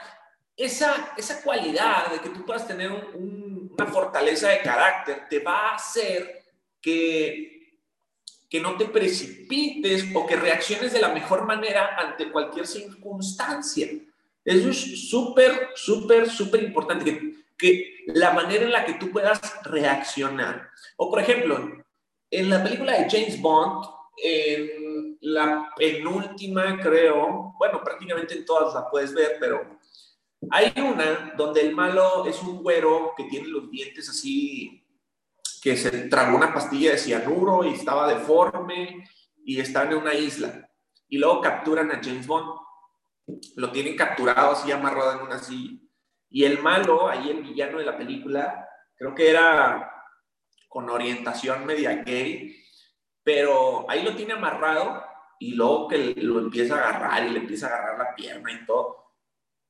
esa, 0.56 1.12
esa 1.16 1.42
cualidad 1.42 2.10
de 2.10 2.20
que 2.20 2.30
tú 2.30 2.44
puedas 2.44 2.66
tener 2.66 2.90
una 2.90 3.86
fortaleza 3.86 4.48
de 4.48 4.62
carácter 4.62 5.26
te 5.28 5.40
va 5.40 5.70
a 5.70 5.74
hacer 5.74 6.42
que, 6.80 7.80
que 8.48 8.60
no 8.60 8.76
te 8.76 8.86
precipites 8.86 10.06
o 10.14 10.26
que 10.26 10.36
reacciones 10.36 10.92
de 10.92 11.00
la 11.00 11.08
mejor 11.08 11.44
manera 11.44 11.96
ante 11.96 12.30
cualquier 12.30 12.66
circunstancia. 12.66 13.88
Eso 14.44 14.70
es 14.70 15.10
súper, 15.10 15.70
súper, 15.74 16.30
súper 16.30 16.62
importante, 16.62 17.04
que, 17.04 17.44
que 17.58 18.04
la 18.06 18.32
manera 18.32 18.64
en 18.64 18.72
la 18.72 18.84
que 18.84 18.94
tú 18.94 19.10
puedas 19.10 19.40
reaccionar. 19.64 20.70
O 20.96 21.10
por 21.10 21.20
ejemplo, 21.20 21.84
en 22.30 22.48
la 22.48 22.62
película 22.62 22.92
de 22.92 23.10
James 23.10 23.40
Bond, 23.40 23.84
en 24.22 25.18
la 25.20 25.72
penúltima, 25.76 26.78
creo, 26.80 27.54
bueno, 27.58 27.82
prácticamente 27.82 28.34
en 28.34 28.44
todas 28.44 28.72
la 28.74 28.88
puedes 28.88 29.12
ver, 29.12 29.36
pero 29.38 29.75
hay 30.50 30.72
una 30.76 31.34
donde 31.36 31.62
el 31.62 31.74
malo 31.74 32.26
es 32.26 32.42
un 32.42 32.62
güero 32.62 33.12
que 33.16 33.24
tiene 33.24 33.48
los 33.48 33.70
dientes 33.70 34.08
así, 34.08 34.84
que 35.62 35.76
se 35.76 36.08
tragó 36.08 36.36
una 36.36 36.54
pastilla 36.54 36.92
de 36.92 36.98
cianuro 36.98 37.64
y 37.64 37.74
estaba 37.74 38.12
deforme 38.12 39.04
y 39.44 39.60
están 39.60 39.90
en 39.92 39.98
una 39.98 40.14
isla. 40.14 40.68
Y 41.08 41.18
luego 41.18 41.40
capturan 41.40 41.90
a 41.90 42.00
James 42.02 42.26
Bond. 42.26 42.60
Lo 43.56 43.72
tienen 43.72 43.96
capturado 43.96 44.52
así, 44.52 44.70
amarrado 44.70 45.18
en 45.18 45.26
una 45.26 45.38
silla. 45.38 45.80
Y 46.30 46.44
el 46.44 46.60
malo, 46.60 47.08
ahí 47.08 47.30
el 47.30 47.42
villano 47.42 47.78
de 47.78 47.84
la 47.84 47.96
película, 47.96 48.68
creo 48.96 49.14
que 49.14 49.30
era 49.30 49.92
con 50.68 50.90
orientación 50.90 51.64
media 51.64 52.02
gay, 52.02 52.54
pero 53.22 53.88
ahí 53.88 54.02
lo 54.02 54.14
tiene 54.14 54.34
amarrado 54.34 55.02
y 55.38 55.54
luego 55.54 55.88
que 55.88 56.14
lo 56.16 56.38
empieza 56.38 56.76
a 56.76 56.88
agarrar 56.88 57.26
y 57.26 57.30
le 57.30 57.38
empieza 57.40 57.66
a 57.66 57.70
agarrar 57.70 57.98
la 57.98 58.14
pierna 58.14 58.52
y 58.52 58.66
todo, 58.66 59.05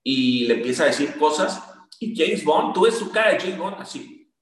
y 0.09 0.47
le 0.47 0.55
empieza 0.55 0.85
a 0.85 0.87
decir 0.87 1.19
cosas, 1.19 1.61
y 1.99 2.14
James 2.16 2.45
Bond, 2.45 2.73
tú 2.73 2.83
ves 2.83 2.97
su 2.97 3.11
cara 3.11 3.33
de 3.33 3.40
James 3.40 3.59
Bond 3.59 3.81
así, 3.81 4.33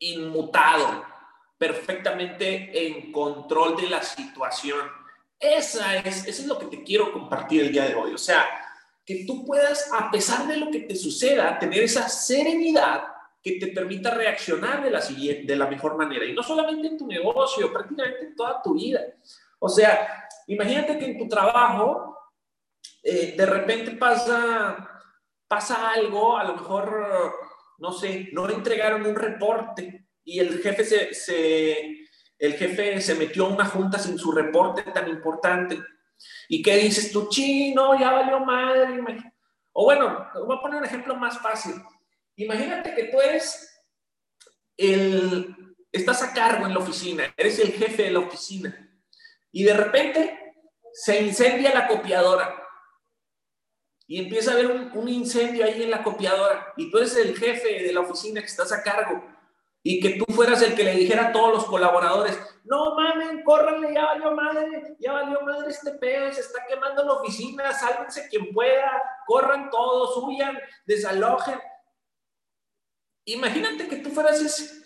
inmutado, 0.00 1.04
perfectamente 1.56 2.88
en 2.88 3.12
control 3.12 3.76
de 3.76 3.88
la 3.88 4.02
situación. 4.02 4.80
Esa 5.38 5.94
es, 5.98 6.26
eso 6.26 6.42
es 6.42 6.48
lo 6.48 6.58
que 6.58 6.66
te 6.66 6.82
quiero 6.82 7.12
compartir 7.12 7.60
el 7.60 7.70
día 7.70 7.84
de 7.84 7.94
hoy, 7.94 8.12
o 8.12 8.18
sea, 8.18 8.44
que 9.06 9.24
tú 9.24 9.46
puedas, 9.46 9.88
a 9.92 10.10
pesar 10.10 10.48
de 10.48 10.56
lo 10.56 10.72
que 10.72 10.80
te 10.80 10.96
suceda, 10.96 11.56
tener 11.60 11.84
esa 11.84 12.08
serenidad 12.08 13.04
que 13.40 13.60
te 13.60 13.68
permita 13.68 14.10
reaccionar 14.10 14.82
de 14.82 14.90
la, 14.90 15.02
siguiente, 15.02 15.46
de 15.46 15.56
la 15.56 15.68
mejor 15.68 15.96
manera. 15.96 16.24
Y 16.24 16.32
no 16.32 16.42
solamente 16.42 16.88
en 16.88 16.98
tu 16.98 17.06
negocio, 17.06 17.72
prácticamente 17.72 18.24
en 18.24 18.34
toda 18.34 18.60
tu 18.60 18.74
vida. 18.74 19.00
O 19.60 19.68
sea, 19.68 20.26
imagínate 20.48 20.98
que 20.98 21.04
en 21.04 21.18
tu 21.18 21.28
trabajo 21.28 22.13
eh, 23.02 23.34
de 23.36 23.46
repente 23.46 23.92
pasa, 23.92 25.02
pasa 25.48 25.90
algo, 25.90 26.36
a 26.36 26.44
lo 26.44 26.54
mejor, 26.54 27.34
no 27.78 27.92
sé, 27.92 28.28
no 28.32 28.48
entregaron 28.48 29.06
un 29.06 29.16
reporte 29.16 30.06
y 30.24 30.40
el 30.40 30.62
jefe 30.62 30.84
se, 30.84 32.08
el 32.38 32.54
jefe 32.54 33.00
se 33.00 33.14
metió 33.14 33.46
a 33.46 33.50
una 33.50 33.66
junta 33.66 33.98
sin 33.98 34.18
su 34.18 34.32
reporte 34.32 34.82
tan 34.82 35.08
importante. 35.08 35.82
¿Y 36.48 36.62
qué 36.62 36.76
dices 36.76 37.12
tú? 37.12 37.28
Chino, 37.28 37.98
ya 37.98 38.12
valió 38.12 38.40
madre. 38.40 39.02
O 39.72 39.84
bueno, 39.84 40.28
voy 40.46 40.56
a 40.56 40.60
poner 40.60 40.78
un 40.78 40.86
ejemplo 40.86 41.16
más 41.16 41.38
fácil 41.40 41.74
Imagínate 42.36 42.94
que 42.94 43.04
tú 43.04 43.18
el, 44.76 45.54
estás 45.92 46.22
a 46.22 46.32
cargo 46.32 46.66
en 46.66 46.74
la 46.74 46.80
oficina, 46.80 47.32
eres 47.36 47.58
el 47.60 47.72
jefe 47.72 48.04
de 48.04 48.10
la 48.10 48.18
oficina 48.20 48.90
y 49.52 49.62
de 49.62 49.74
repente 49.74 50.54
se 50.92 51.20
incendia 51.20 51.72
la 51.72 51.86
copiadora 51.86 52.63
y 54.06 54.20
empieza 54.20 54.50
a 54.50 54.54
haber 54.54 54.66
un, 54.70 55.08
incendio 55.08 55.64
ahí 55.64 55.82
en 55.82 55.90
la 55.90 56.02
copiadora 56.02 56.72
y 56.76 56.90
tú 56.90 56.98
eres 56.98 57.16
el 57.16 57.36
jefe 57.36 57.82
de 57.82 57.92
la 57.92 58.00
oficina 58.00 58.40
que 58.40 58.46
estás 58.46 58.72
a 58.72 58.82
cargo 58.82 59.24
y 59.82 60.00
que 60.00 60.10
tú 60.10 60.24
fueras 60.32 60.62
el 60.62 60.74
que 60.74 60.84
le 60.84 60.94
dijera 60.94 61.28
a 61.28 61.32
todos 61.32 61.52
los 61.52 61.64
colaboradores, 61.66 62.38
no 62.64 62.94
mamen, 62.94 63.42
córranle, 63.44 63.92
ya 63.92 64.06
valió 64.06 64.32
madre, 64.32 64.96
ya 64.98 65.12
valió 65.12 65.42
madre 65.42 65.70
este 65.70 65.92
pedo, 65.92 66.32
se 66.32 66.40
está 66.40 66.64
quemando 66.66 67.04
la 67.04 67.12
oficina, 67.12 67.70
sálvense 67.72 68.26
quien 68.30 68.52
pueda, 68.54 69.02
corran 69.26 69.68
todos, 69.68 70.16
huyan, 70.16 70.58
desalojen. 70.86 71.60
Imagínate 73.26 73.86
que 73.86 73.96
tú 73.96 74.08
fueras 74.08 74.40
ese. 74.40 74.82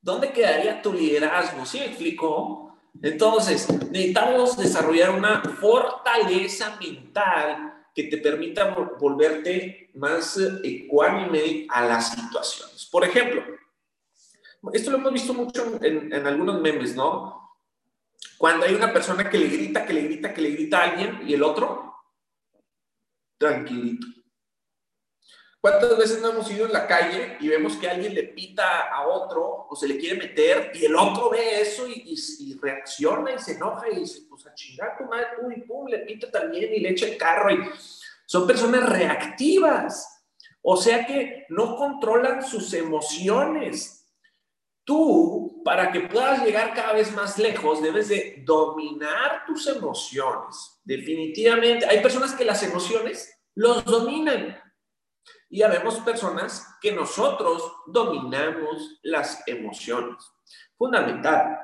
¿Dónde 0.00 0.32
quedaría 0.32 0.80
tu 0.80 0.92
liderazgo? 0.92 1.66
¿Sí 1.66 1.80
me 1.80 1.86
explico? 1.86 2.69
Entonces, 3.02 3.68
necesitamos 3.90 4.56
desarrollar 4.56 5.10
una 5.10 5.42
fortaleza 5.42 6.76
mental 6.80 7.86
que 7.94 8.04
te 8.04 8.18
permita 8.18 8.74
volverte 9.00 9.90
más 9.94 10.38
ecuánime 10.62 11.66
a 11.68 11.84
las 11.84 12.12
situaciones. 12.12 12.86
Por 12.86 13.04
ejemplo, 13.04 13.42
esto 14.72 14.90
lo 14.90 14.98
hemos 14.98 15.12
visto 15.12 15.34
mucho 15.34 15.78
en, 15.82 16.12
en 16.12 16.26
algunos 16.26 16.60
memes, 16.60 16.94
¿no? 16.94 17.56
Cuando 18.36 18.66
hay 18.66 18.74
una 18.74 18.92
persona 18.92 19.28
que 19.28 19.38
le 19.38 19.48
grita, 19.48 19.84
que 19.84 19.92
le 19.92 20.02
grita, 20.02 20.34
que 20.34 20.40
le 20.42 20.50
grita 20.50 20.78
a 20.78 20.90
alguien 20.90 21.20
y 21.26 21.34
el 21.34 21.42
otro, 21.42 21.94
tranquilito 23.38 24.06
¿Cuántas 25.60 25.98
veces 25.98 26.22
no 26.22 26.30
hemos 26.30 26.50
ido 26.50 26.64
en 26.64 26.72
la 26.72 26.86
calle 26.86 27.36
y 27.38 27.48
vemos 27.48 27.76
que 27.76 27.88
alguien 27.88 28.14
le 28.14 28.22
pita 28.22 28.88
a 28.88 29.06
otro 29.06 29.66
o 29.68 29.76
se 29.76 29.86
le 29.86 29.98
quiere 29.98 30.16
meter 30.16 30.72
y 30.72 30.86
el 30.86 30.96
otro 30.96 31.28
ve 31.28 31.60
eso 31.60 31.86
y, 31.86 32.58
reacciona 32.62 33.32
y 33.32 33.38
se 33.38 33.52
enoja 33.52 33.90
y 33.90 33.96
dice, 33.96 34.22
pues 34.28 34.46
a 34.46 34.54
chingar 34.54 34.96
tu 34.96 35.04
madre, 35.04 35.26
tú 35.38 35.50
y 35.50 35.60
pum, 35.60 35.86
le 35.86 35.98
pita 35.98 36.30
también 36.30 36.72
y 36.74 36.80
le 36.80 36.90
echa 36.90 37.06
el 37.06 37.18
carro 37.18 37.50
y 37.50 37.58
son 38.24 38.46
personas 38.46 38.88
reactivas. 38.88 40.24
O 40.62 40.76
sea 40.78 41.06
que 41.06 41.46
no 41.50 41.76
controlan 41.76 42.42
sus 42.42 42.72
emociones. 42.72 44.06
Tú, 44.84 45.62
para 45.62 45.92
que 45.92 46.00
puedas 46.00 46.42
llegar 46.42 46.72
cada 46.74 46.94
vez 46.94 47.12
más 47.12 47.38
lejos, 47.38 47.82
debes 47.82 48.08
de 48.08 48.42
dominar 48.46 49.44
tus 49.46 49.66
emociones. 49.66 50.80
Definitivamente, 50.84 51.86
hay 51.86 52.00
personas 52.00 52.34
que 52.34 52.46
las 52.46 52.62
emociones 52.62 53.30
los 53.54 53.84
dominan 53.84 54.58
y 55.50 55.62
habemos 55.62 55.96
personas 55.98 56.78
que 56.80 56.92
nosotros 56.92 57.72
dominamos 57.86 59.00
las 59.02 59.42
emociones. 59.48 60.16
Fundamental. 60.78 61.58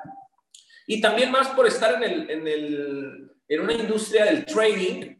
Y 0.89 1.01
también 1.01 1.31
más 1.31 1.49
por 1.51 1.67
estar 1.67 1.95
en, 1.95 2.03
el, 2.03 2.31
en, 2.31 2.49
el, 2.49 3.31
en 3.49 3.61
una 3.61 3.73
industria 3.73 4.25
del 4.25 4.45
trading, 4.45 5.17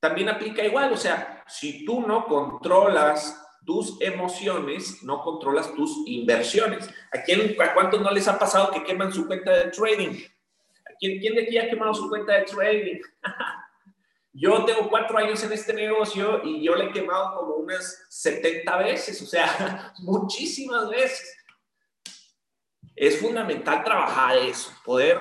también 0.00 0.30
aplica 0.30 0.64
igual. 0.64 0.92
O 0.92 0.96
sea, 0.96 1.44
si 1.46 1.84
tú 1.84 2.00
no 2.06 2.24
controlas 2.26 3.42
tus 3.66 4.00
emociones, 4.00 5.02
no 5.02 5.20
controlas 5.20 5.74
tus 5.74 6.06
inversiones. 6.06 6.88
¿A, 7.12 7.22
quién, 7.22 7.54
¿A 7.60 7.74
cuántos 7.74 8.00
no 8.00 8.10
les 8.10 8.26
ha 8.28 8.38
pasado 8.38 8.70
que 8.70 8.82
queman 8.82 9.12
su 9.12 9.26
cuenta 9.26 9.52
de 9.52 9.70
trading? 9.70 10.22
¿A 10.86 10.94
quién, 10.98 11.18
quién 11.20 11.34
de 11.34 11.42
aquí 11.42 11.58
ha 11.58 11.68
quemado 11.68 11.92
su 11.92 12.08
cuenta 12.08 12.32
de 12.32 12.42
trading? 12.44 13.00
Yo 14.38 14.66
tengo 14.66 14.90
cuatro 14.90 15.16
años 15.16 15.42
en 15.44 15.52
este 15.52 15.72
negocio 15.72 16.42
y 16.44 16.62
yo 16.62 16.74
le 16.74 16.86
he 16.86 16.92
quemado 16.92 17.36
como 17.36 17.54
unas 17.54 18.04
70 18.10 18.76
veces, 18.76 19.22
o 19.22 19.26
sea, 19.26 19.94
muchísimas 20.00 20.90
veces. 20.90 21.36
es 22.94 23.18
fundamental 23.18 23.82
trabajar 23.82 24.36
eso, 24.36 24.70
poder 24.84 25.20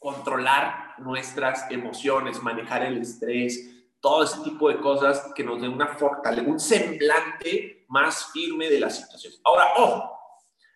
controlar 0.00 0.94
nuestras 0.98 1.70
emociones, 1.70 2.42
manejar 2.42 2.82
el 2.82 3.00
estrés, 3.00 3.70
todo 4.00 4.24
ese 4.24 4.40
tipo 4.40 4.68
de 4.68 4.78
cosas 4.78 5.30
que 5.34 5.44
nos 5.44 5.60
den 5.60 5.72
una 5.72 5.94
fortaleza, 5.94 6.48
un 6.48 6.58
semblante 6.58 7.84
más 7.88 8.32
firme 8.32 8.68
de 8.68 8.80
la 8.80 8.90
situación. 8.90 9.34
Ahora, 9.44 9.72
ojo, 9.76 10.18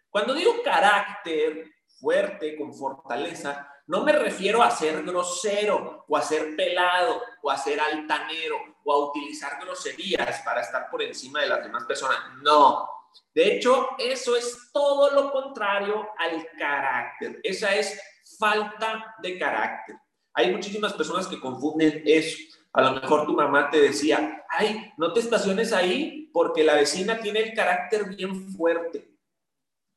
cuando 0.09 0.35
digo 0.35 0.63
carácter 0.63 1.73
fuerte, 1.99 2.57
con 2.57 2.73
fortaleza, 2.73 3.74
no 3.87 4.03
me 4.03 4.13
refiero 4.13 4.63
a 4.63 4.71
ser 4.71 5.03
grosero 5.03 6.05
o 6.09 6.17
a 6.17 6.23
ser 6.23 6.57
pelado 6.57 7.23
o 7.43 7.51
a 7.51 7.59
ser 7.59 7.79
altanero 7.81 8.57
o 8.83 8.93
a 8.93 9.11
utilizar 9.11 9.59
groserías 9.61 10.41
para 10.41 10.63
estar 10.63 10.89
por 10.91 11.03
encima 11.03 11.41
de 11.41 11.49
las 11.49 11.63
demás 11.63 11.85
personas. 11.85 12.19
No. 12.43 12.89
De 13.35 13.55
hecho, 13.55 13.91
eso 13.99 14.37
es 14.37 14.71
todo 14.73 15.11
lo 15.11 15.31
contrario 15.31 16.09
al 16.19 16.47
carácter. 16.59 17.41
Esa 17.43 17.75
es 17.75 18.01
falta 18.39 19.17
de 19.23 19.39
carácter. 19.39 19.97
Hay 20.33 20.51
muchísimas 20.51 20.95
personas 20.95 21.27
que 21.27 21.41
confunden 21.41 22.03
eso. 22.07 22.39
A 22.73 22.83
lo 22.83 23.01
mejor 23.01 23.27
tu 23.27 23.35
mamá 23.35 23.71
te 23.71 23.81
decía, 23.81 24.45
ay, 24.49 24.93
no 24.97 25.13
te 25.13 25.21
estaciones 25.21 25.73
ahí 25.73 26.31
porque 26.33 26.65
la 26.65 26.75
vecina 26.75 27.21
tiene 27.21 27.41
el 27.41 27.55
carácter 27.55 28.17
bien 28.17 28.51
fuerte. 28.51 29.15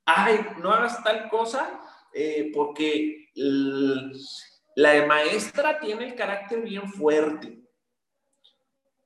Ay, 0.05 0.45
no 0.57 0.71
hagas 0.71 1.03
tal 1.03 1.29
cosa 1.29 1.81
eh, 2.19 2.51
porque 2.51 3.29
la 3.35 5.05
maestra 5.05 5.79
tiene 5.79 6.07
el 6.07 6.15
carácter 6.15 6.61
bien 6.61 6.91
fuerte. 6.91 7.59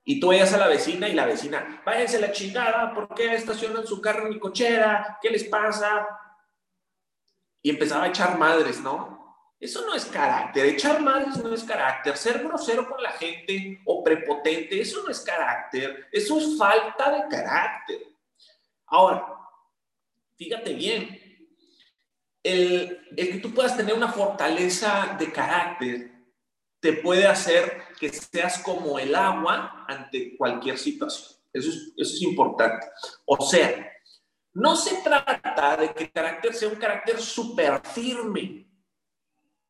Y 0.05 0.17
tú 0.19 0.27
vayas 0.27 0.53
a 0.53 0.57
la 0.57 0.67
vecina 0.67 1.09
y 1.09 1.13
la 1.13 1.25
vecina, 1.25 1.81
váyanse 1.85 2.21
la 2.21 2.31
chingada, 2.31 2.93
¿por 2.93 3.13
qué 3.13 3.35
estacionan 3.35 3.85
su 3.85 3.99
carro 3.99 4.23
en 4.23 4.33
mi 4.33 4.39
cochera? 4.39 5.19
¿Qué 5.21 5.29
les 5.29 5.43
pasa? 5.43 6.07
Y 7.61 7.69
empezaba 7.69 8.05
a 8.05 8.07
echar 8.07 8.37
madres, 8.37 8.79
¿no? 8.79 9.19
Eso 9.59 9.85
no 9.85 9.93
es 9.93 10.05
carácter. 10.05 10.65
Echar 10.67 11.01
madres 11.01 11.37
no 11.43 11.53
es 11.53 11.63
carácter. 11.65 12.15
Ser 12.15 12.39
grosero 12.39 12.89
con 12.89 13.03
la 13.03 13.11
gente 13.11 13.81
o 13.85 14.03
prepotente, 14.03 14.79
eso 14.79 15.03
no 15.03 15.09
es 15.09 15.19
carácter. 15.19 16.07
Eso 16.13 16.37
es 16.39 16.57
falta 16.57 17.11
de 17.11 17.27
carácter. 17.27 17.99
Ahora, 18.87 19.37
fíjate 20.37 20.73
bien. 20.73 21.20
El, 22.43 22.99
que 23.15 23.39
tú 23.41 23.53
puedas 23.53 23.77
tener 23.77 23.93
una 23.93 24.11
fortaleza 24.11 25.15
de 25.19 25.31
carácter 25.31 26.11
te 26.79 26.93
puede 26.93 27.27
hacer 27.27 27.83
que 27.99 28.09
seas 28.09 28.59
como 28.59 28.97
el 28.97 29.13
agua 29.13 29.85
ante 29.87 30.35
cualquier 30.35 30.77
situación. 30.79 31.37
Eso 31.53 31.69
es, 31.69 31.93
eso 31.95 32.15
es 32.15 32.21
importante. 32.23 32.87
O 33.25 33.39
sea, 33.45 33.91
no 34.53 34.75
se 34.75 34.95
trata 35.03 35.77
de 35.77 35.93
que 35.93 36.05
el 36.05 36.11
carácter 36.11 36.53
sea 36.55 36.69
un 36.69 36.75
carácter 36.75 37.21
súper 37.21 37.81
firme 37.85 38.71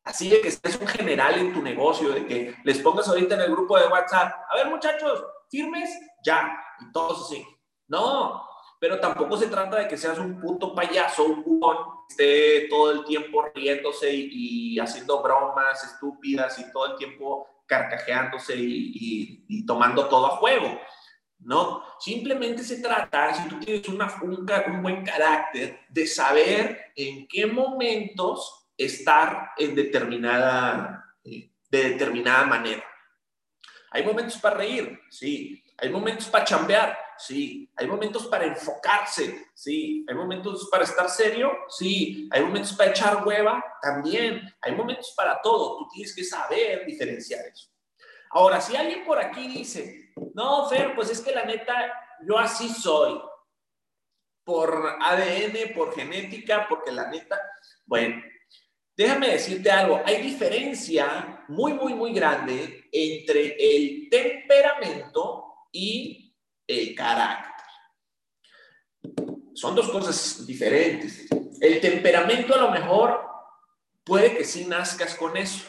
Así 0.04 0.28
de 0.28 0.40
que 0.40 0.48
estés 0.48 0.80
un 0.80 0.86
general 0.86 1.38
en 1.38 1.52
tu 1.52 1.62
negocio, 1.62 2.10
de 2.10 2.26
que 2.26 2.56
les 2.64 2.78
pongas 2.80 3.06
ahorita 3.06 3.36
en 3.36 3.42
el 3.42 3.52
grupo 3.52 3.78
de 3.78 3.86
WhatsApp, 3.86 4.32
a 4.50 4.56
ver 4.56 4.68
muchachos, 4.68 5.24
firmes, 5.48 5.90
ya, 6.24 6.52
y 6.80 6.90
todos 6.90 7.26
así. 7.26 7.46
No, 7.86 8.44
pero 8.82 8.98
tampoco 8.98 9.36
se 9.36 9.46
trata 9.46 9.76
de 9.76 9.86
que 9.86 9.96
seas 9.96 10.18
un 10.18 10.40
puto 10.40 10.74
payaso, 10.74 11.22
un 11.22 11.44
bubón, 11.44 11.76
esté 12.08 12.66
todo 12.68 12.90
el 12.90 13.04
tiempo 13.04 13.44
riéndose 13.54 14.12
y, 14.12 14.76
haciendo 14.80 15.22
bromas 15.22 15.84
estúpidas 15.84 16.58
y 16.58 16.72
todo 16.72 16.86
el 16.86 16.96
tiempo 16.96 17.62
carcajeándose 17.64 18.56
y, 18.56 19.44
y, 19.48 19.64
tomando 19.64 20.08
todo 20.08 20.26
a 20.26 20.36
juego. 20.36 20.80
No, 21.38 21.84
simplemente 22.00 22.64
se 22.64 22.82
trata, 22.82 23.32
si 23.32 23.48
tú 23.48 23.60
tienes 23.60 23.88
una, 23.88 24.12
un, 24.20 24.44
un 24.66 24.82
buen 24.82 25.04
carácter, 25.04 25.78
de 25.88 26.04
saber 26.04 26.92
en 26.96 27.28
qué 27.28 27.46
momentos 27.46 28.66
estar 28.76 29.50
en 29.58 29.76
determinada, 29.76 31.04
eh, 31.22 31.52
de 31.70 31.90
determinada 31.90 32.46
manera. 32.46 32.82
Hay 33.92 34.04
momentos 34.04 34.38
para 34.38 34.56
reír, 34.56 34.98
sí. 35.08 35.62
Hay 35.78 35.88
momentos 35.88 36.26
para 36.26 36.44
chambear, 36.44 36.98
sí. 37.26 37.70
Hay 37.76 37.86
momentos 37.86 38.26
para 38.26 38.44
enfocarse, 38.44 39.46
sí. 39.54 40.04
Hay 40.08 40.14
momentos 40.14 40.68
para 40.70 40.84
estar 40.84 41.08
serio, 41.08 41.50
sí. 41.68 42.28
Hay 42.32 42.42
momentos 42.42 42.72
para 42.74 42.90
echar 42.90 43.26
hueva, 43.26 43.64
también. 43.80 44.42
Hay 44.60 44.74
momentos 44.74 45.12
para 45.16 45.40
todo. 45.40 45.78
Tú 45.78 45.88
tienes 45.92 46.14
que 46.14 46.24
saber 46.24 46.84
diferenciar 46.84 47.46
eso. 47.46 47.68
Ahora, 48.30 48.60
si 48.60 48.74
alguien 48.76 49.04
por 49.04 49.18
aquí 49.18 49.48
dice, 49.48 50.12
no, 50.34 50.68
Fer, 50.68 50.94
pues 50.94 51.10
es 51.10 51.20
que 51.20 51.32
la 51.32 51.44
neta, 51.44 51.92
yo 52.26 52.38
así 52.38 52.68
soy. 52.68 53.20
Por 54.44 54.96
ADN, 55.00 55.74
por 55.74 55.94
genética, 55.94 56.66
porque 56.68 56.90
la 56.90 57.08
neta, 57.08 57.40
bueno, 57.86 58.20
déjame 58.96 59.28
decirte 59.28 59.70
algo, 59.70 60.02
hay 60.04 60.20
diferencia 60.22 61.44
muy, 61.48 61.74
muy, 61.74 61.94
muy 61.94 62.12
grande 62.12 62.88
entre 62.90 63.56
el 63.58 64.08
temperamento 64.10 65.52
y 65.70 66.21
carácter. 66.96 67.52
Son 69.54 69.74
dos 69.74 69.90
cosas 69.90 70.46
diferentes. 70.46 71.28
El 71.60 71.80
temperamento 71.80 72.54
a 72.54 72.62
lo 72.62 72.70
mejor 72.70 73.24
puede 74.04 74.36
que 74.36 74.44
sí 74.44 74.64
nazcas 74.66 75.14
con 75.14 75.36
eso, 75.36 75.66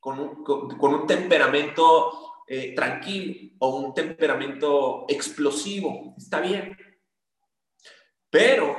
con 0.00 0.18
un, 0.18 1.06
temperamento 1.06 2.42
eh, 2.48 2.74
tranquilo 2.74 3.52
o 3.58 3.76
un 3.76 3.94
temperamento 3.94 5.04
explosivo. 5.08 6.14
Está 6.16 6.40
bien. 6.40 6.76
Pero 8.30 8.76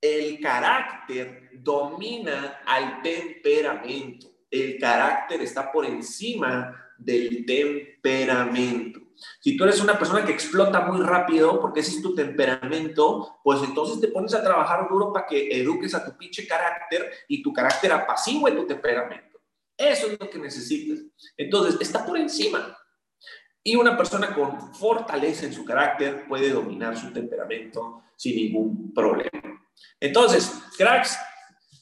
el 0.00 0.40
carácter 0.40 1.50
domina 1.54 2.62
al 2.66 3.02
temperamento. 3.02 4.28
El 4.50 4.78
carácter 4.78 5.42
está 5.42 5.70
por 5.70 5.84
encima 5.84 6.92
del 6.96 7.44
temperamento. 7.44 9.00
Si 9.40 9.56
tú 9.56 9.64
eres 9.64 9.80
una 9.80 9.98
persona 9.98 10.24
que 10.24 10.32
explota 10.32 10.80
muy 10.80 11.04
rápido, 11.04 11.60
porque 11.60 11.80
ese 11.80 11.96
es 11.96 12.02
tu 12.02 12.14
temperamento, 12.14 13.40
pues 13.42 13.60
entonces 13.62 14.00
te 14.00 14.08
pones 14.08 14.34
a 14.34 14.42
trabajar 14.42 14.88
duro 14.88 15.12
para 15.12 15.26
que 15.26 15.48
eduques 15.60 15.94
a 15.94 16.04
tu 16.04 16.16
pinche 16.16 16.46
carácter 16.46 17.10
y 17.28 17.42
tu 17.42 17.52
carácter 17.52 17.92
apacigüe 17.92 18.52
tu 18.52 18.66
temperamento. 18.66 19.38
Eso 19.76 20.08
es 20.08 20.18
lo 20.18 20.28
que 20.28 20.38
necesitas. 20.38 20.98
Entonces, 21.36 21.80
está 21.80 22.04
por 22.04 22.18
encima. 22.18 22.76
Y 23.62 23.76
una 23.76 23.96
persona 23.96 24.34
con 24.34 24.74
fortaleza 24.74 25.46
en 25.46 25.52
su 25.52 25.64
carácter 25.64 26.26
puede 26.26 26.50
dominar 26.50 26.96
su 26.96 27.12
temperamento 27.12 28.02
sin 28.16 28.36
ningún 28.36 28.92
problema. 28.92 29.68
Entonces, 30.00 30.52
cracks, 30.76 31.16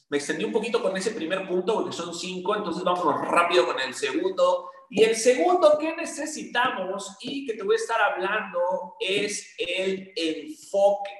me 0.09 0.17
extendí 0.17 0.43
un 0.43 0.51
poquito 0.51 0.81
con 0.81 0.95
ese 0.95 1.11
primer 1.11 1.47
punto 1.47 1.73
porque 1.73 1.91
son 1.91 2.13
cinco, 2.13 2.55
entonces 2.55 2.83
vamos 2.83 3.27
rápido 3.27 3.65
con 3.65 3.79
el 3.79 3.93
segundo. 3.93 4.69
Y 4.89 5.03
el 5.03 5.15
segundo 5.15 5.77
que 5.77 5.95
necesitamos 5.95 7.17
y 7.21 7.45
que 7.45 7.53
te 7.53 7.63
voy 7.63 7.75
a 7.75 7.79
estar 7.79 8.01
hablando 8.01 8.95
es 8.99 9.53
el 9.57 10.13
enfoque. 10.15 11.11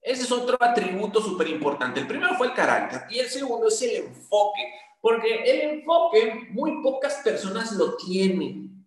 Ese 0.00 0.22
es 0.22 0.32
otro 0.32 0.56
atributo 0.60 1.20
súper 1.20 1.48
importante. 1.48 2.00
El 2.00 2.06
primero 2.06 2.34
fue 2.34 2.48
el 2.48 2.54
carácter 2.54 3.02
y 3.10 3.20
el 3.20 3.28
segundo 3.28 3.68
es 3.68 3.80
el 3.82 4.06
enfoque, 4.06 4.62
porque 5.00 5.42
el 5.44 5.78
enfoque 5.78 6.48
muy 6.50 6.82
pocas 6.82 7.14
personas 7.24 7.72
lo 7.72 7.96
tienen. 7.96 8.84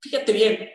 Fíjate 0.00 0.32
bien, 0.32 0.68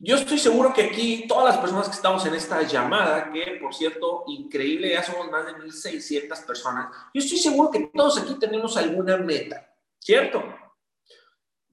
yo 0.00 0.14
estoy 0.14 0.38
seguro 0.38 0.72
que 0.72 0.84
aquí 0.84 1.26
todas 1.26 1.46
las 1.46 1.58
personas 1.58 1.88
que 1.88 1.96
estamos 1.96 2.24
en 2.24 2.34
esta 2.34 2.62
llamada, 2.62 3.32
que 3.32 3.58
por 3.60 3.74
cierto, 3.74 4.22
increíble, 4.28 4.90
ya 4.90 5.02
somos 5.02 5.28
más 5.28 5.46
de 5.46 5.54
1.600 5.54 6.46
personas, 6.46 6.94
yo 7.12 7.20
estoy 7.20 7.38
seguro 7.38 7.70
que 7.70 7.90
todos 7.92 8.18
aquí 8.18 8.36
tenemos 8.38 8.76
alguna 8.76 9.16
meta, 9.16 9.67
¿cierto? 9.98 10.42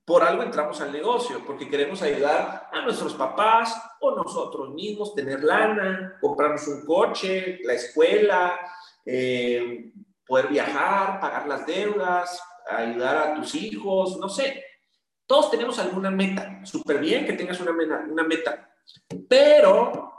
Por 0.06 0.24
algo 0.24 0.44
entramos 0.44 0.80
al 0.82 0.92
negocio, 0.92 1.44
porque 1.46 1.68
queremos 1.68 2.02
ayudar 2.02 2.70
a 2.72 2.82
nuestros 2.82 3.16
papás 3.16 3.76
o 4.00 4.16
nosotros 4.16 4.70
mismos, 4.74 5.16
tener 5.16 5.44
lana, 5.44 6.18
comprarnos 6.22 6.68
un 6.68 6.86
coche, 6.86 7.60
la 7.64 7.74
escuela, 7.74 8.60
eh, 9.06 9.92
poder 10.26 10.48
viajar, 10.48 11.20
pagar 11.20 11.48
las 11.48 11.66
deudas, 11.66 12.42
ayudar 12.70 13.18
a 13.18 13.36
tus 13.36 13.56
hijos, 13.56 14.18
no 14.18 14.30
sé. 14.30 14.64
Todos 15.26 15.50
tenemos 15.50 15.80
alguna 15.80 16.12
meta, 16.12 16.64
súper 16.64 17.00
bien 17.00 17.26
que 17.26 17.34
tengas 17.34 17.60
una 17.60 17.74
meta, 17.74 18.06
una 18.08 18.24
meta, 18.24 18.70
pero 19.28 20.12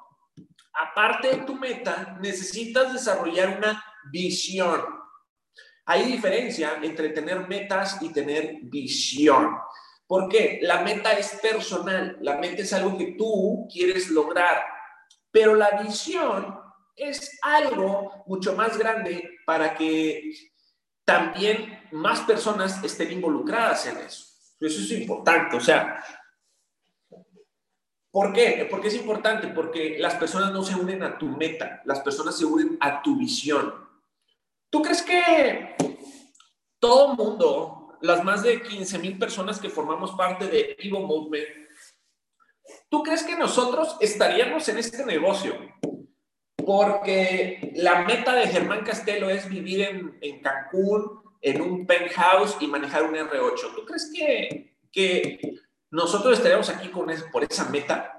aparte 0.73 1.29
de 1.29 1.37
tu 1.39 1.55
meta, 1.55 2.17
necesitas 2.21 2.93
desarrollar 2.93 3.57
una 3.59 3.85
visión. 4.11 4.83
Hay 5.87 6.05
diferencia 6.05 6.79
entre 6.83 7.11
tener 7.11 7.47
metas 7.49 7.99
y 8.03 8.13
tener 8.13 8.59
visión. 8.63 9.57
¿Por 10.07 10.29
qué? 10.29 10.59
La 10.63 10.83
meta 10.83 11.13
es 11.13 11.39
personal, 11.41 12.19
la 12.21 12.37
meta 12.37 12.63
es 12.63 12.73
algo 12.73 12.99
que 12.99 13.15
tú 13.17 13.67
quieres 13.73 14.11
lograr, 14.11 14.65
pero 15.31 15.55
la 15.55 15.83
visión 15.83 16.61
es 16.95 17.39
algo 17.43 18.25
mucho 18.27 18.55
más 18.55 18.77
grande 18.77 19.39
para 19.47 19.75
que 19.75 20.33
también 21.05 21.89
más 21.93 22.21
personas 22.21 22.83
estén 22.83 23.13
involucradas 23.13 23.87
en 23.87 23.99
eso. 23.99 24.27
Eso 24.61 24.81
es 24.81 24.91
importante, 24.93 25.57
o 25.57 25.61
sea, 25.61 26.03
¿Por 28.17 28.33
qué? 28.33 28.67
Porque 28.71 28.89
es 28.89 28.95
importante, 28.95 29.49
porque 29.49 29.99
las 29.99 30.15
personas 30.15 30.51
no 30.51 30.63
se 30.63 30.75
unen 30.75 31.03
a 31.03 31.19
tu 31.19 31.27
meta, 31.27 31.83
las 31.85 32.01
personas 32.01 32.35
se 32.35 32.47
unen 32.47 32.79
a 32.81 33.03
tu 33.03 33.19
visión. 33.19 33.75
¿Tú 34.71 34.81
crees 34.81 35.03
que 35.03 35.76
todo 36.87 37.15
mundo, 37.17 37.99
las 38.01 38.23
más 38.23 38.45
de 38.45 38.63
15 38.63 39.01
mil 39.01 39.19
personas 39.19 39.59
que 39.59 39.69
formamos 39.69 40.13
parte 40.13 40.47
de 40.47 40.77
Evo 40.79 41.01
Movement, 41.01 41.49
¿tú 42.89 43.03
crees 43.03 43.25
que 43.25 43.35
nosotros 43.35 43.97
estaríamos 44.01 44.69
en 44.69 44.79
este 44.79 45.05
negocio? 45.05 45.57
Porque 46.65 47.73
la 47.75 48.05
meta 48.05 48.35
de 48.35 48.47
Germán 48.47 48.85
Castelo 48.85 49.29
es 49.29 49.49
vivir 49.49 49.81
en, 49.83 50.19
en 50.21 50.41
Cancún, 50.41 51.23
en 51.41 51.61
un 51.61 51.87
penthouse 51.87 52.57
y 52.61 52.69
manejar 52.69 53.03
un 53.03 53.15
R8. 53.15 53.75
¿Tú 53.75 53.85
crees 53.85 54.13
que, 54.15 54.77
que 54.93 55.41
nosotros 55.91 56.35
estaríamos 56.35 56.69
aquí 56.69 56.89
con 56.89 57.09
por 57.33 57.43
esa 57.43 57.69
meta? 57.69 58.13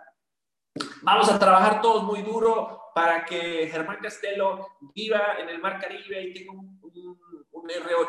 Vamos 1.03 1.29
a 1.29 1.39
trabajar 1.39 1.81
todos 1.81 2.03
muy 2.03 2.21
duro 2.21 2.91
para 2.93 3.23
que 3.23 3.69
Germán 3.71 3.99
Castelo 4.01 4.67
viva 4.93 5.37
en 5.39 5.47
el 5.47 5.59
Mar 5.59 5.79
Caribe 5.79 6.21
y 6.21 6.33
tenga 6.33 6.51
un, 6.51 6.79
un 6.81 7.69
R8. 7.69 8.07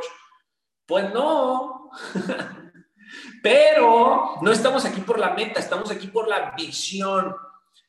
Pues 0.88 1.12
no. 1.12 1.90
Pero 3.42 4.36
no 4.40 4.50
estamos 4.50 4.86
aquí 4.86 5.02
por 5.02 5.18
la 5.18 5.34
meta, 5.34 5.60
estamos 5.60 5.90
aquí 5.90 6.06
por 6.06 6.26
la 6.26 6.52
visión. 6.56 7.36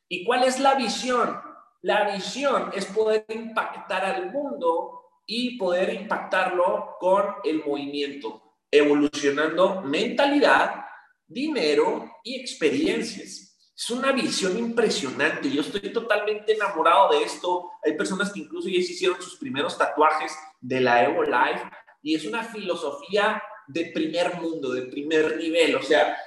¿Y 0.10 0.26
cuál 0.26 0.44
es 0.44 0.60
la 0.60 0.76
visión? 0.76 1.40
La 1.82 2.12
visión 2.12 2.72
es 2.74 2.86
poder 2.86 3.26
impactar 3.30 4.04
al 4.04 4.32
mundo 4.32 5.06
y 5.26 5.58
poder 5.58 5.94
impactarlo 5.94 6.98
con 7.00 7.36
el 7.46 7.64
movimiento, 7.64 8.58
evolucionando 8.70 9.82
mentalidad, 9.82 10.84
dinero 11.26 12.18
y 12.24 12.42
experiencias. 12.42 13.72
Es 13.78 13.90
una 13.92 14.12
visión 14.12 14.58
impresionante. 14.58 15.50
Yo 15.50 15.62
estoy 15.62 15.94
totalmente 15.94 16.54
enamorado 16.54 17.12
de 17.12 17.24
esto. 17.24 17.72
Hay 17.82 17.96
personas 17.96 18.34
que 18.34 18.42
incluso 18.42 18.68
ya 18.68 18.80
hicieron 18.80 19.22
sus 19.22 19.38
primeros 19.38 19.78
tatuajes 19.78 20.38
de 20.60 20.82
la 20.82 21.06
Evo 21.06 21.24
Life 21.24 21.64
y 22.02 22.16
es 22.16 22.26
una 22.26 22.44
filosofía 22.44 23.42
de 23.68 23.92
primer 23.94 24.36
mundo, 24.36 24.72
de 24.72 24.84
primer 24.84 25.38
nivel. 25.38 25.76
O 25.76 25.84
sea, 25.84 26.18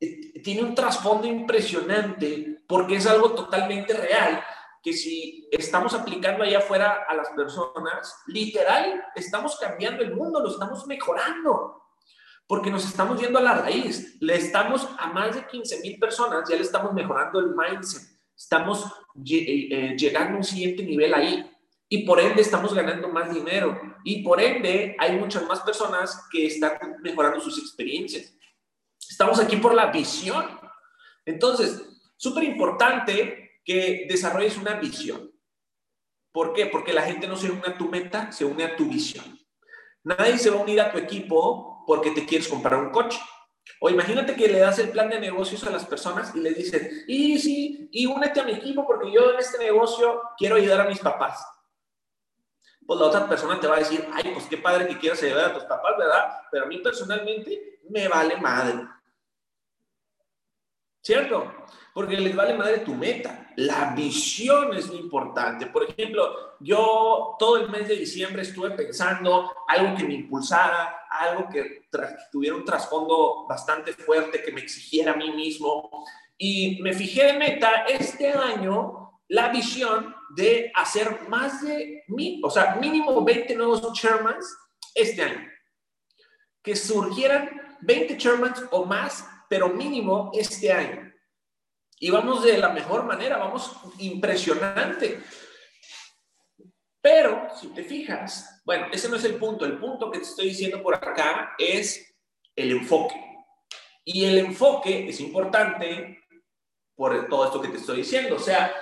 eh, 0.00 0.42
tiene 0.42 0.62
un 0.62 0.74
trasfondo 0.74 1.26
impresionante 1.26 2.62
porque 2.66 2.96
es 2.96 3.06
algo 3.06 3.32
totalmente 3.32 3.94
real 3.94 4.42
que 4.86 4.92
si 4.92 5.48
estamos 5.50 5.94
aplicando 5.94 6.44
allá 6.44 6.58
afuera 6.58 7.06
a 7.08 7.14
las 7.16 7.30
personas, 7.30 8.22
literal, 8.28 9.02
estamos 9.16 9.58
cambiando 9.58 10.00
el 10.04 10.14
mundo, 10.14 10.38
lo 10.40 10.48
estamos 10.48 10.86
mejorando, 10.86 11.82
porque 12.46 12.70
nos 12.70 12.84
estamos 12.84 13.20
yendo 13.20 13.40
a 13.40 13.42
la 13.42 13.54
raíz. 13.54 14.16
Le 14.20 14.36
estamos 14.36 14.88
a 14.96 15.08
más 15.08 15.34
de 15.34 15.44
15 15.44 15.80
mil 15.80 15.98
personas, 15.98 16.48
ya 16.48 16.54
le 16.54 16.62
estamos 16.62 16.92
mejorando 16.92 17.40
el 17.40 17.54
mindset, 17.56 18.00
estamos 18.36 18.84
eh, 19.28 19.68
eh, 19.72 19.96
llegando 19.98 20.34
a 20.34 20.36
un 20.36 20.44
siguiente 20.44 20.84
nivel 20.84 21.14
ahí. 21.14 21.50
Y 21.88 22.04
por 22.06 22.20
ende 22.20 22.42
estamos 22.42 22.72
ganando 22.72 23.08
más 23.08 23.34
dinero. 23.34 23.80
Y 24.08 24.22
por 24.22 24.40
ende 24.40 24.94
hay 25.00 25.18
muchas 25.18 25.44
más 25.48 25.62
personas 25.62 26.28
que 26.30 26.46
están 26.46 26.78
mejorando 27.02 27.40
sus 27.40 27.58
experiencias. 27.58 28.32
Estamos 29.00 29.40
aquí 29.40 29.56
por 29.56 29.74
la 29.74 29.86
visión. 29.86 30.46
Entonces, 31.24 31.82
súper 32.16 32.44
importante 32.44 33.58
que 33.64 34.06
desarrolles 34.08 34.58
una 34.58 34.74
visión. 34.74 35.32
¿Por 36.30 36.52
qué? 36.52 36.66
Porque 36.66 36.92
la 36.92 37.02
gente 37.02 37.26
no 37.26 37.34
se 37.34 37.50
une 37.50 37.66
a 37.66 37.76
tu 37.76 37.88
meta, 37.88 38.30
se 38.30 38.44
une 38.44 38.62
a 38.62 38.76
tu 38.76 38.88
visión. 38.88 39.24
Nadie 40.04 40.38
se 40.38 40.50
va 40.50 40.60
a 40.60 40.62
unir 40.62 40.80
a 40.80 40.92
tu 40.92 40.98
equipo 40.98 41.82
porque 41.84 42.12
te 42.12 42.24
quieres 42.24 42.46
comprar 42.46 42.78
un 42.78 42.90
coche. 42.90 43.18
O 43.80 43.90
imagínate 43.90 44.36
que 44.36 44.46
le 44.46 44.60
das 44.60 44.78
el 44.78 44.90
plan 44.90 45.10
de 45.10 45.18
negocios 45.18 45.64
a 45.64 45.70
las 45.70 45.84
personas 45.84 46.32
y 46.32 46.38
le 46.38 46.50
dices, 46.54 47.04
y 47.08 47.40
sí, 47.40 47.88
y 47.90 48.06
únete 48.06 48.38
a 48.38 48.44
mi 48.44 48.52
equipo 48.52 48.86
porque 48.86 49.10
yo 49.10 49.32
en 49.32 49.40
este 49.40 49.58
negocio 49.58 50.22
quiero 50.38 50.54
ayudar 50.54 50.82
a 50.82 50.88
mis 50.88 51.00
papás. 51.00 51.44
Pues 52.86 53.00
la 53.00 53.06
otra 53.06 53.28
persona 53.28 53.58
te 53.58 53.66
va 53.66 53.76
a 53.76 53.80
decir, 53.80 54.06
ay, 54.12 54.30
pues 54.32 54.46
qué 54.46 54.58
padre 54.58 54.86
que 54.86 54.98
quieras 54.98 55.22
ayudar 55.22 55.50
a 55.50 55.54
tus 55.54 55.64
papás, 55.64 55.92
¿verdad? 55.98 56.40
Pero 56.50 56.64
a 56.64 56.68
mí 56.68 56.78
personalmente 56.78 57.80
me 57.88 58.08
vale 58.08 58.36
madre. 58.36 58.86
¿Cierto? 61.06 61.52
Porque 61.94 62.16
les 62.16 62.34
vale 62.34 62.54
madre 62.54 62.78
tu 62.78 62.92
meta. 62.92 63.52
La 63.54 63.92
visión 63.94 64.74
es 64.74 64.88
muy 64.88 64.98
importante. 64.98 65.66
Por 65.66 65.84
ejemplo, 65.84 66.56
yo 66.58 67.36
todo 67.38 67.58
el 67.58 67.70
mes 67.70 67.86
de 67.86 67.94
diciembre 67.94 68.42
estuve 68.42 68.70
pensando 68.70 69.52
algo 69.68 69.96
que 69.96 70.02
me 70.02 70.14
impulsara, 70.14 71.06
algo 71.08 71.48
que 71.48 71.86
tuviera 72.32 72.56
un 72.56 72.64
trasfondo 72.64 73.46
bastante 73.48 73.92
fuerte, 73.92 74.42
que 74.42 74.50
me 74.50 74.62
exigiera 74.62 75.12
a 75.12 75.16
mí 75.16 75.30
mismo. 75.30 76.04
Y 76.36 76.82
me 76.82 76.92
fijé 76.92 77.26
de 77.26 77.38
meta 77.38 77.84
este 77.88 78.32
año 78.32 79.20
la 79.28 79.50
visión 79.50 80.15
de 80.34 80.72
hacer 80.74 81.28
más 81.28 81.62
de, 81.62 82.04
mil, 82.08 82.40
o 82.44 82.50
sea, 82.50 82.76
mínimo 82.76 83.24
20 83.24 83.54
nuevos 83.54 83.92
chairmans 83.92 84.56
este 84.94 85.22
año. 85.22 85.48
Que 86.62 86.74
surgieran 86.74 87.78
20 87.82 88.16
chairmans 88.16 88.64
o 88.70 88.84
más, 88.84 89.26
pero 89.48 89.68
mínimo 89.68 90.30
este 90.34 90.72
año. 90.72 91.12
Y 91.98 92.10
vamos 92.10 92.42
de 92.42 92.58
la 92.58 92.70
mejor 92.70 93.04
manera, 93.04 93.38
vamos 93.38 93.72
impresionante. 93.98 95.22
Pero 97.00 97.48
si 97.54 97.68
te 97.68 97.84
fijas, 97.84 98.62
bueno, 98.64 98.88
ese 98.92 99.08
no 99.08 99.16
es 99.16 99.24
el 99.24 99.36
punto. 99.36 99.64
El 99.64 99.78
punto 99.78 100.10
que 100.10 100.18
te 100.18 100.24
estoy 100.24 100.48
diciendo 100.48 100.82
por 100.82 100.94
acá 100.94 101.54
es 101.58 102.14
el 102.54 102.72
enfoque. 102.72 103.14
Y 104.04 104.24
el 104.24 104.38
enfoque 104.38 105.08
es 105.08 105.20
importante 105.20 106.18
por 106.94 107.28
todo 107.28 107.46
esto 107.46 107.62
que 107.62 107.68
te 107.68 107.76
estoy 107.76 107.98
diciendo. 107.98 108.36
O 108.36 108.40
sea, 108.40 108.74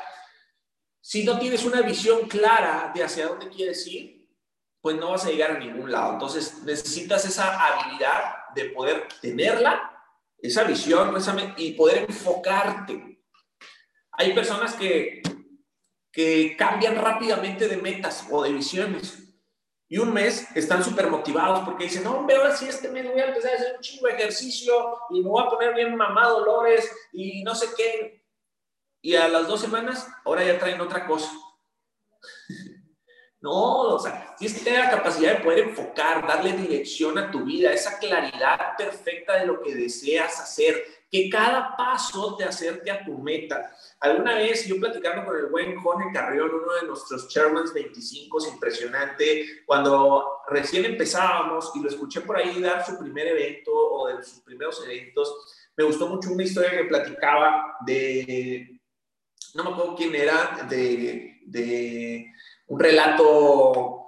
si 1.06 1.22
no 1.22 1.38
tienes 1.38 1.66
una 1.66 1.82
visión 1.82 2.26
clara 2.28 2.90
de 2.94 3.04
hacia 3.04 3.28
dónde 3.28 3.50
quieres 3.50 3.86
ir, 3.86 4.26
pues 4.80 4.96
no 4.96 5.10
vas 5.10 5.26
a 5.26 5.28
llegar 5.28 5.50
a 5.50 5.58
ningún 5.58 5.92
lado. 5.92 6.14
Entonces 6.14 6.62
necesitas 6.62 7.26
esa 7.26 7.62
habilidad 7.62 8.36
de 8.54 8.70
poder 8.70 9.06
tenerla 9.20 10.02
esa 10.38 10.64
visión 10.64 11.14
y 11.58 11.72
poder 11.72 12.06
enfocarte. 12.08 13.22
Hay 14.12 14.32
personas 14.32 14.72
que, 14.72 15.20
que 16.10 16.56
cambian 16.56 16.96
rápidamente 16.96 17.68
de 17.68 17.76
metas 17.76 18.26
o 18.30 18.42
de 18.42 18.52
visiones. 18.52 19.18
Y 19.86 19.98
un 19.98 20.10
mes 20.10 20.48
están 20.56 20.82
súper 20.82 21.10
motivados 21.10 21.66
porque 21.66 21.84
dicen, 21.84 22.04
no, 22.04 22.16
hombre, 22.16 22.36
ahora 22.36 22.54
este 22.54 22.88
mes 22.88 23.12
voy 23.12 23.20
a 23.20 23.26
empezar 23.26 23.52
a 23.52 23.56
hacer 23.56 23.74
un 23.76 23.82
chingo 23.82 24.06
de 24.06 24.14
ejercicio 24.14 24.96
y 25.10 25.20
me 25.20 25.28
voy 25.28 25.44
a 25.44 25.50
poner 25.50 25.74
bien 25.74 25.94
mamado 25.94 26.38
dolores 26.40 26.90
y 27.12 27.42
no 27.42 27.54
sé 27.54 27.68
qué. 27.76 28.23
Y 29.04 29.16
a 29.16 29.28
las 29.28 29.46
dos 29.46 29.60
semanas, 29.60 30.08
ahora 30.24 30.42
ya 30.42 30.58
traen 30.58 30.80
otra 30.80 31.06
cosa. 31.06 31.30
No, 33.40 33.96
o 33.96 33.98
sea, 33.98 34.34
tienes 34.38 34.56
que 34.56 34.64
tener 34.64 34.80
la 34.86 34.90
capacidad 34.90 35.36
de 35.36 35.44
poder 35.44 35.58
enfocar, 35.58 36.26
darle 36.26 36.54
dirección 36.54 37.18
a 37.18 37.30
tu 37.30 37.44
vida, 37.44 37.74
esa 37.74 37.98
claridad 37.98 38.74
perfecta 38.78 39.38
de 39.38 39.44
lo 39.44 39.60
que 39.60 39.74
deseas 39.74 40.40
hacer, 40.40 40.82
que 41.10 41.28
cada 41.28 41.76
paso 41.76 42.38
te 42.38 42.44
acerque 42.44 42.90
a 42.90 43.04
tu 43.04 43.18
meta. 43.18 43.70
Alguna 44.00 44.36
vez 44.36 44.66
yo 44.66 44.80
platicando 44.80 45.26
con 45.26 45.36
el 45.36 45.48
buen 45.48 45.76
Jorge 45.76 46.10
Carrión, 46.10 46.54
uno 46.54 46.72
de 46.80 46.86
nuestros 46.86 47.28
Chairmans 47.28 47.74
25, 47.74 48.38
es 48.38 48.48
impresionante, 48.48 49.62
cuando 49.66 50.40
recién 50.48 50.86
empezábamos 50.86 51.70
y 51.74 51.82
lo 51.82 51.90
escuché 51.90 52.22
por 52.22 52.38
ahí 52.38 52.62
dar 52.62 52.82
su 52.82 52.98
primer 52.98 53.26
evento 53.26 53.72
o 53.74 54.06
de 54.06 54.24
sus 54.24 54.40
primeros 54.40 54.82
eventos, 54.86 55.68
me 55.76 55.84
gustó 55.84 56.06
mucho 56.06 56.32
una 56.32 56.44
historia 56.44 56.70
que 56.70 56.84
platicaba 56.84 57.76
de, 57.84 58.80
no 59.54 59.64
me 59.64 59.70
acuerdo 59.70 59.96
quién 59.96 60.14
era, 60.14 60.66
de, 60.68 61.40
de 61.46 62.32
un 62.66 62.80
relato 62.80 64.04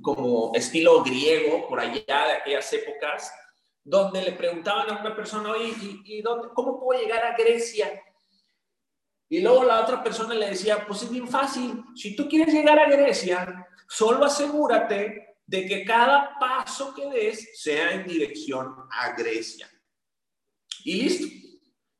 como 0.00 0.52
estilo 0.54 1.02
griego, 1.02 1.68
por 1.68 1.80
allá 1.80 2.26
de 2.26 2.32
aquellas 2.32 2.72
épocas, 2.72 3.32
donde 3.82 4.22
le 4.22 4.32
preguntaban 4.32 4.90
a 4.90 5.00
una 5.00 5.14
persona, 5.14 5.50
oye, 5.50 5.74
¿y, 6.04 6.22
dónde, 6.22 6.48
cómo 6.54 6.80
puedo 6.80 7.00
llegar 7.00 7.24
a 7.24 7.36
Grecia? 7.36 8.02
Y 9.28 9.40
luego 9.40 9.64
la 9.64 9.82
otra 9.82 10.02
persona 10.02 10.34
le 10.34 10.50
decía, 10.50 10.86
pues 10.86 11.02
es 11.02 11.10
bien 11.10 11.28
fácil, 11.28 11.82
si 11.94 12.16
tú 12.16 12.28
quieres 12.28 12.54
llegar 12.54 12.78
a 12.78 12.88
Grecia, 12.88 13.66
solo 13.88 14.24
asegúrate 14.24 15.36
de 15.46 15.66
que 15.66 15.84
cada 15.84 16.38
paso 16.38 16.94
que 16.94 17.06
des 17.10 17.60
sea 17.60 17.92
en 17.92 18.06
dirección 18.06 18.74
a 18.90 19.12
Grecia. 19.12 19.68
Y 20.84 21.02
listo. 21.02 21.26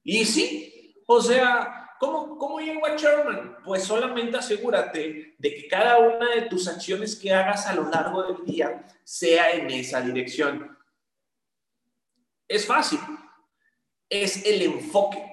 Y 0.03 0.25
sí, 0.25 0.74
o 1.07 1.21
sea, 1.21 1.85
¿Cómo, 1.99 2.37
¿Cómo 2.39 2.61
llego 2.61 2.85
a 2.87 2.97
Sherman? 2.97 3.59
Pues 3.65 3.85
solamente 3.85 4.37
asegúrate 4.37 5.35
de 5.39 5.55
que 5.55 5.69
cada 5.69 5.99
una 5.99 6.35
de 6.35 6.43
tus 6.43 6.69
acciones 6.69 7.17
que 7.17 7.33
hagas 7.33 7.67
a 7.67 7.75
lo 7.75 7.89
largo 7.89 8.23
del 8.25 8.45
día 8.45 8.85
sea 9.05 9.53
en 9.53 9.71
esa 9.71 10.01
dirección. 10.01 10.77
Es 12.49 12.67
fácil. 12.67 12.99
Es 14.09 14.45
el 14.45 14.63
enfoque. 14.63 15.25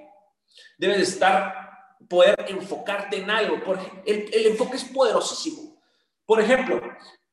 Debes 0.77 1.09
estar, 1.09 1.97
poder 2.07 2.35
enfocarte 2.47 3.17
en 3.17 3.29
algo. 3.29 3.61
Porque 3.65 3.91
el, 4.05 4.33
el 4.33 4.47
enfoque 4.47 4.77
es 4.77 4.85
poderosísimo. 4.85 5.81
Por 6.25 6.39
ejemplo, 6.39 6.81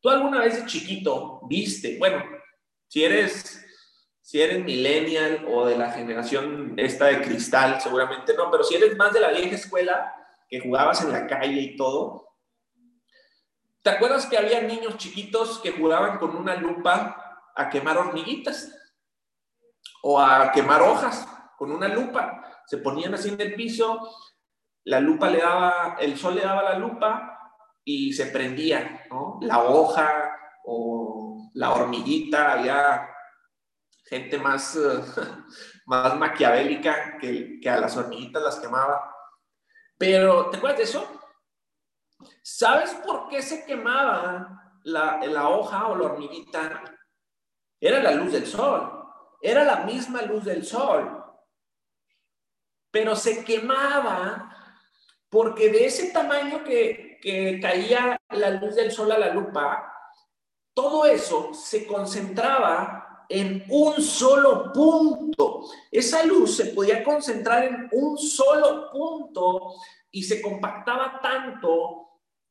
tú 0.01 0.09
alguna 0.09 0.40
vez 0.40 0.57
de 0.57 0.66
chiquito 0.66 1.42
viste, 1.44 1.96
bueno, 1.98 2.24
si 2.88 3.05
eres 3.05 3.64
si 4.29 4.43
eres 4.43 4.62
millennial 4.62 5.47
o 5.49 5.64
de 5.64 5.79
la 5.79 5.91
generación 5.91 6.75
esta 6.77 7.07
de 7.07 7.23
cristal, 7.23 7.81
seguramente 7.81 8.35
no, 8.35 8.51
pero 8.51 8.62
si 8.62 8.75
eres 8.75 8.95
más 8.95 9.11
de 9.14 9.21
la 9.21 9.31
vieja 9.31 9.55
escuela, 9.55 10.14
que 10.51 10.61
jugabas 10.61 11.03
en 11.03 11.12
la 11.12 11.27
calle 11.27 11.59
y 11.59 11.77
todo, 11.79 12.37
¿te 13.83 13.88
acuerdas 13.88 14.27
que 14.27 14.37
había 14.37 14.61
niños 14.61 14.99
chiquitos 14.99 15.61
que 15.61 15.73
jugaban 15.73 16.19
con 16.19 16.37
una 16.37 16.57
lupa 16.57 17.41
a 17.57 17.71
quemar 17.71 17.97
hormiguitas? 17.97 18.71
O 20.03 20.21
a 20.21 20.53
quemar 20.53 20.83
hojas 20.83 21.27
con 21.57 21.73
una 21.73 21.88
lupa. 21.88 22.62
Se 22.67 22.77
ponían 22.77 23.14
así 23.14 23.31
en 23.31 23.41
el 23.41 23.55
piso, 23.55 24.14
la 24.85 25.01
lupa 25.01 25.31
le 25.31 25.38
daba, 25.38 25.97
el 25.99 26.19
sol 26.19 26.35
le 26.35 26.43
daba 26.43 26.64
la 26.64 26.79
lupa 26.79 27.55
y 27.83 28.12
se 28.12 28.27
prendía, 28.27 29.07
¿no? 29.09 29.38
La 29.41 29.64
hoja 29.64 30.37
o 30.67 31.51
la 31.55 31.73
hormiguita, 31.73 32.53
había 32.53 33.14
gente 34.09 34.38
más, 34.38 34.77
más 35.87 36.16
maquiavélica 36.16 37.18
que, 37.18 37.61
que 37.61 37.71
a 37.71 37.81
las 37.81 37.97
hormiguitas 37.97 38.42
las 38.42 38.59
quemaba. 38.59 39.14
Pero, 39.99 40.51
¿te 40.51 40.57
acuerdas 40.57 40.79
de 40.79 40.85
eso? 40.85 41.21
¿Sabes 42.42 42.94
por 43.07 43.29
qué 43.29 43.42
se 43.42 43.64
quemaba 43.64 44.79
la, 44.85 45.18
la 45.27 45.49
hoja 45.49 45.88
o 45.88 45.97
la 45.97 46.07
hormiguita? 46.07 46.83
Era 47.81 48.03
la 48.03 48.12
luz 48.12 48.33
del 48.33 48.47
sol. 48.47 48.94
Era 49.40 49.64
la 49.64 49.85
misma 49.85 50.23
luz 50.23 50.44
del 50.44 50.64
sol. 50.64 51.25
Pero 52.90 53.14
se 53.14 53.44
quemaba 53.44 54.55
porque 55.29 55.71
de 55.71 55.87
ese 55.87 56.11
tamaño 56.11 56.64
que, 56.64 57.18
que 57.21 57.61
caía 57.61 58.16
la 58.31 58.51
luz 58.51 58.75
del 58.75 58.90
sol 58.90 59.12
a 59.12 59.18
la 59.18 59.33
lupa, 59.33 59.92
todo 60.75 61.05
eso 61.05 61.53
se 61.53 61.87
concentraba 61.87 63.08
en 63.29 63.64
un 63.69 64.03
solo 64.03 64.73
punto. 64.73 65.69
Esa 65.91 66.25
luz 66.25 66.57
se 66.57 66.67
podía 66.67 67.05
concentrar 67.05 67.64
en 67.64 67.88
un 67.93 68.17
solo 68.17 68.91
punto 68.91 69.75
y 70.11 70.23
se 70.23 70.41
compactaba 70.41 71.21
tanto 71.23 72.09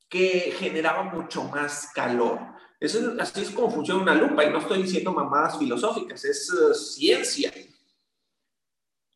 que 0.09 0.53
generaba 0.57 1.03
mucho 1.03 1.43
más 1.43 1.91
calor. 1.93 2.39
Eso 2.79 2.99
es, 2.99 3.19
así 3.19 3.41
es 3.41 3.49
como 3.49 3.71
funciona 3.71 4.01
una 4.01 4.15
lupa 4.15 4.45
y 4.45 4.51
no 4.51 4.59
estoy 4.59 4.83
diciendo 4.83 5.11
mamadas 5.11 5.57
filosóficas, 5.57 6.23
es 6.23 6.49
eh, 6.51 6.75
ciencia. 6.75 7.51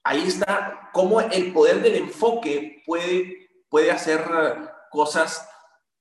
Ahí 0.04 0.28
está 0.28 0.90
cómo 0.92 1.22
el 1.22 1.54
poder 1.54 1.82
del 1.82 1.96
enfoque 1.96 2.82
puede, 2.86 3.50
puede 3.70 3.92
hacer 3.92 4.20
eh, 4.20 4.68
cosas 4.90 5.48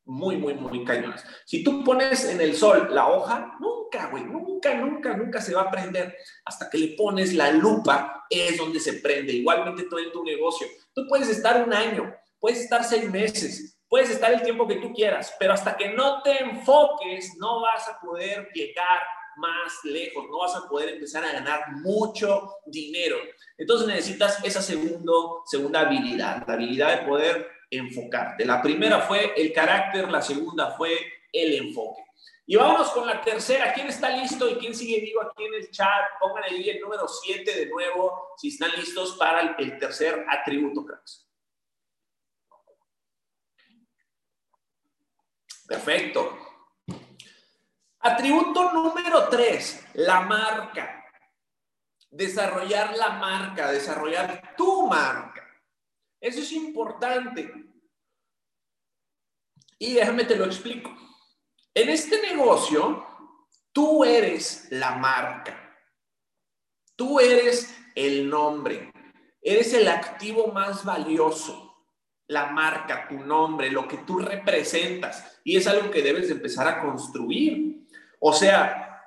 muy, 0.06 0.38
muy, 0.38 0.54
muy 0.54 0.84
cañonas. 0.84 1.22
Si 1.44 1.62
tú 1.62 1.84
pones 1.84 2.24
en 2.24 2.40
el 2.40 2.56
sol 2.56 2.88
la 2.90 3.08
hoja, 3.08 3.52
nunca, 3.90 4.24
nunca, 4.24 4.74
nunca, 4.74 5.16
nunca 5.16 5.40
se 5.40 5.54
va 5.54 5.62
a 5.62 5.70
prender. 5.70 6.16
Hasta 6.44 6.68
que 6.70 6.78
le 6.78 6.88
pones 6.96 7.34
la 7.34 7.50
lupa, 7.50 8.26
es 8.28 8.56
donde 8.56 8.80
se 8.80 8.94
prende. 8.94 9.32
Igualmente 9.32 9.84
todo 9.84 10.00
en 10.00 10.12
tu 10.12 10.24
negocio. 10.24 10.66
Tú 10.94 11.06
puedes 11.08 11.28
estar 11.28 11.62
un 11.64 11.72
año, 11.72 12.14
puedes 12.38 12.60
estar 12.60 12.84
seis 12.84 13.10
meses, 13.10 13.78
puedes 13.88 14.10
estar 14.10 14.32
el 14.32 14.42
tiempo 14.42 14.66
que 14.66 14.76
tú 14.76 14.92
quieras, 14.92 15.34
pero 15.38 15.52
hasta 15.52 15.76
que 15.76 15.90
no 15.90 16.22
te 16.22 16.42
enfoques, 16.42 17.36
no 17.38 17.60
vas 17.60 17.88
a 17.88 18.00
poder 18.00 18.48
llegar 18.54 19.00
más 19.36 19.72
lejos, 19.84 20.26
no 20.30 20.38
vas 20.38 20.54
a 20.54 20.68
poder 20.68 20.90
empezar 20.90 21.24
a 21.24 21.32
ganar 21.32 21.72
mucho 21.82 22.56
dinero. 22.66 23.16
Entonces 23.56 23.88
necesitas 23.88 24.42
esa 24.44 24.62
segundo, 24.62 25.42
segunda 25.46 25.80
habilidad, 25.80 26.44
la 26.46 26.54
habilidad 26.54 27.00
de 27.00 27.06
poder 27.06 27.48
enfocarte. 27.70 28.44
La 28.44 28.62
primera 28.62 29.00
fue 29.00 29.32
el 29.36 29.52
carácter, 29.52 30.10
la 30.10 30.22
segunda 30.22 30.72
fue 30.72 30.92
el 31.32 31.54
enfoque. 31.54 32.02
Y 32.50 32.56
vámonos 32.56 32.90
con 32.90 33.06
la 33.06 33.20
tercera. 33.20 33.72
¿Quién 33.72 33.86
está 33.86 34.10
listo 34.10 34.48
y 34.50 34.56
quién 34.56 34.74
sigue 34.74 35.00
vivo 35.00 35.22
aquí 35.22 35.44
en 35.44 35.54
el 35.54 35.70
chat? 35.70 36.18
Pongan 36.18 36.42
ahí 36.42 36.68
el 36.68 36.80
número 36.80 37.06
7 37.06 37.48
de 37.48 37.66
nuevo 37.66 38.34
si 38.36 38.48
están 38.48 38.72
listos 38.72 39.14
para 39.16 39.54
el, 39.56 39.78
tercer 39.78 40.26
atributo, 40.28 40.84
cracks. 40.84 41.30
Perfecto. 45.68 46.38
Atributo 48.00 48.72
número 48.72 49.28
3, 49.28 49.90
la 49.94 50.22
marca. 50.22 51.04
Desarrollar 52.10 52.96
la 52.96 53.10
marca, 53.10 53.70
desarrollar 53.70 54.56
tu 54.56 54.88
marca. 54.88 55.48
Eso 56.20 56.40
es 56.40 56.50
importante. 56.50 57.48
Y 59.78 59.94
déjame 59.94 60.24
te 60.24 60.34
lo 60.34 60.46
explico. 60.46 61.09
En 61.74 61.88
este 61.88 62.20
negocio, 62.22 63.06
tú 63.72 64.04
eres 64.04 64.68
la 64.70 64.92
marca. 64.96 65.78
Tú 66.96 67.20
eres 67.20 67.76
el 67.94 68.28
nombre. 68.28 68.92
Eres 69.40 69.72
el 69.74 69.88
activo 69.88 70.48
más 70.48 70.84
valioso. 70.84 71.66
La 72.26 72.46
marca, 72.46 73.08
tu 73.08 73.18
nombre, 73.18 73.70
lo 73.70 73.88
que 73.88 73.98
tú 73.98 74.18
representas. 74.18 75.40
Y 75.44 75.56
es 75.56 75.66
algo 75.66 75.90
que 75.90 76.02
debes 76.02 76.30
empezar 76.30 76.68
a 76.68 76.80
construir. 76.80 77.86
O 78.20 78.32
sea, 78.32 79.02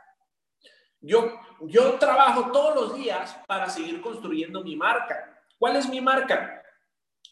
yo, 1.00 1.40
yo 1.62 1.94
trabajo 1.94 2.52
todos 2.52 2.76
los 2.76 2.96
días 2.98 3.38
para 3.48 3.70
seguir 3.70 4.02
construyendo 4.02 4.64
mi 4.64 4.76
marca. 4.76 5.42
¿Cuál 5.58 5.76
es 5.76 5.88
mi 5.88 6.02
marca? 6.02 6.64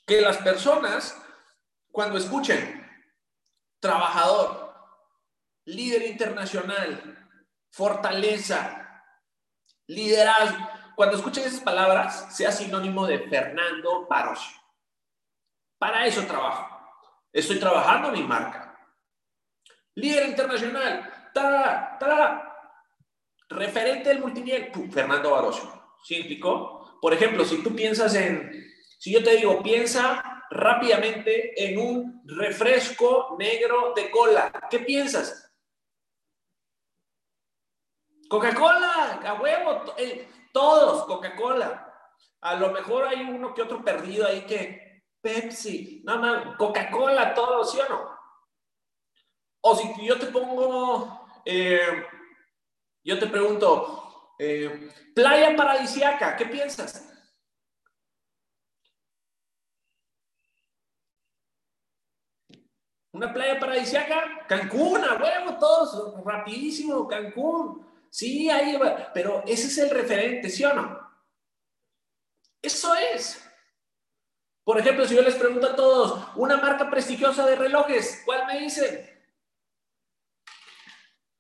que 0.05 0.21
las 0.21 0.37
personas, 0.37 1.17
cuando 1.91 2.17
escuchen 2.17 2.85
trabajador, 3.79 4.70
líder 5.73 6.03
internacional, 6.03 7.27
fortaleza, 7.71 9.03
liderazgo, 9.87 10.69
cuando 10.95 11.17
escuchen 11.17 11.45
esas 11.45 11.61
palabras, 11.61 12.35
sea 12.35 12.51
sinónimo 12.51 13.05
de 13.07 13.27
Fernando 13.29 14.07
Parosio. 14.07 14.57
Para 15.77 16.05
eso 16.05 16.25
trabajo. 16.25 16.67
Estoy 17.33 17.59
trabajando 17.59 18.11
mi 18.11 18.23
marca. 18.23 18.77
Líder 19.95 20.29
internacional, 20.29 21.31
ta, 21.33 21.97
ta, 21.99 22.57
referente 23.49 24.09
del 24.09 24.19
multinivel, 24.19 24.71
Fernando 24.91 25.31
Barosio. 25.31 25.97
¿Sí 26.03 26.39
Por 27.01 27.13
ejemplo, 27.13 27.45
si 27.45 27.63
tú 27.63 27.75
piensas 27.75 28.15
en 28.15 28.71
si 29.01 29.11
yo 29.11 29.23
te 29.23 29.35
digo, 29.35 29.63
piensa 29.63 30.45
rápidamente 30.51 31.53
en 31.55 31.79
un 31.79 32.21
refresco 32.23 33.35
negro 33.39 33.93
de 33.95 34.11
cola, 34.11 34.51
¿qué 34.69 34.77
piensas? 34.77 35.50
Coca-Cola, 38.31 39.19
a 39.25 39.33
huevo, 39.41 39.93
eh, 39.97 40.25
todos 40.53 41.03
Coca-Cola. 41.03 41.93
A 42.39 42.55
lo 42.55 42.71
mejor 42.71 43.05
hay 43.05 43.23
uno 43.23 43.53
que 43.53 43.61
otro 43.61 43.83
perdido 43.83 44.25
ahí 44.25 44.45
que 44.45 45.03
Pepsi, 45.19 46.01
nada 46.05 46.17
más, 46.17 46.55
Coca-Cola, 46.55 47.33
todo, 47.33 47.65
¿sí 47.65 47.77
o 47.81 47.89
no? 47.89 48.17
O 49.59 49.75
si 49.75 50.07
yo 50.07 50.17
te 50.17 50.27
pongo, 50.27 51.27
eh, 51.43 52.05
yo 53.03 53.19
te 53.19 53.27
pregunto, 53.27 54.33
eh, 54.39 54.89
playa 55.13 55.53
paradisiaca, 55.53 56.37
¿qué 56.37 56.45
piensas? 56.45 57.13
Una 63.11 63.33
playa 63.33 63.59
paradisíaca, 63.59 64.47
Cancún, 64.47 65.03
a 65.03 65.15
huevo, 65.15 65.59
todos, 65.59 66.23
rapidísimo, 66.23 67.05
Cancún. 67.09 67.90
Sí, 68.11 68.49
ahí 68.49 68.77
va. 68.77 69.11
Pero 69.13 69.43
ese 69.47 69.67
es 69.67 69.77
el 69.79 69.89
referente, 69.89 70.49
¿sí 70.49 70.63
o 70.63 70.73
no? 70.73 70.99
Eso 72.61 72.93
es. 72.93 73.43
Por 74.63 74.79
ejemplo, 74.79 75.07
si 75.07 75.15
yo 75.15 75.23
les 75.23 75.35
pregunto 75.35 75.67
a 75.67 75.75
todos, 75.75 76.27
una 76.35 76.57
marca 76.57 76.89
prestigiosa 76.89 77.45
de 77.47 77.55
relojes, 77.55 78.21
¿cuál 78.25 78.45
me 78.45 78.59
dicen? 78.59 79.09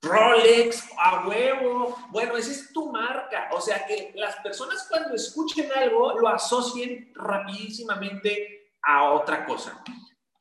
Rolex, 0.01 0.89
a 0.97 1.27
huevo. 1.27 1.95
Bueno, 2.09 2.35
esa 2.35 2.51
es 2.51 2.73
tu 2.73 2.91
marca. 2.91 3.49
O 3.51 3.61
sea 3.61 3.85
que 3.85 4.13
las 4.15 4.37
personas 4.37 4.87
cuando 4.89 5.13
escuchen 5.13 5.69
algo 5.75 6.19
lo 6.19 6.27
asocien 6.27 7.13
rapidísimamente 7.13 8.71
a 8.81 9.11
otra 9.11 9.45
cosa 9.45 9.83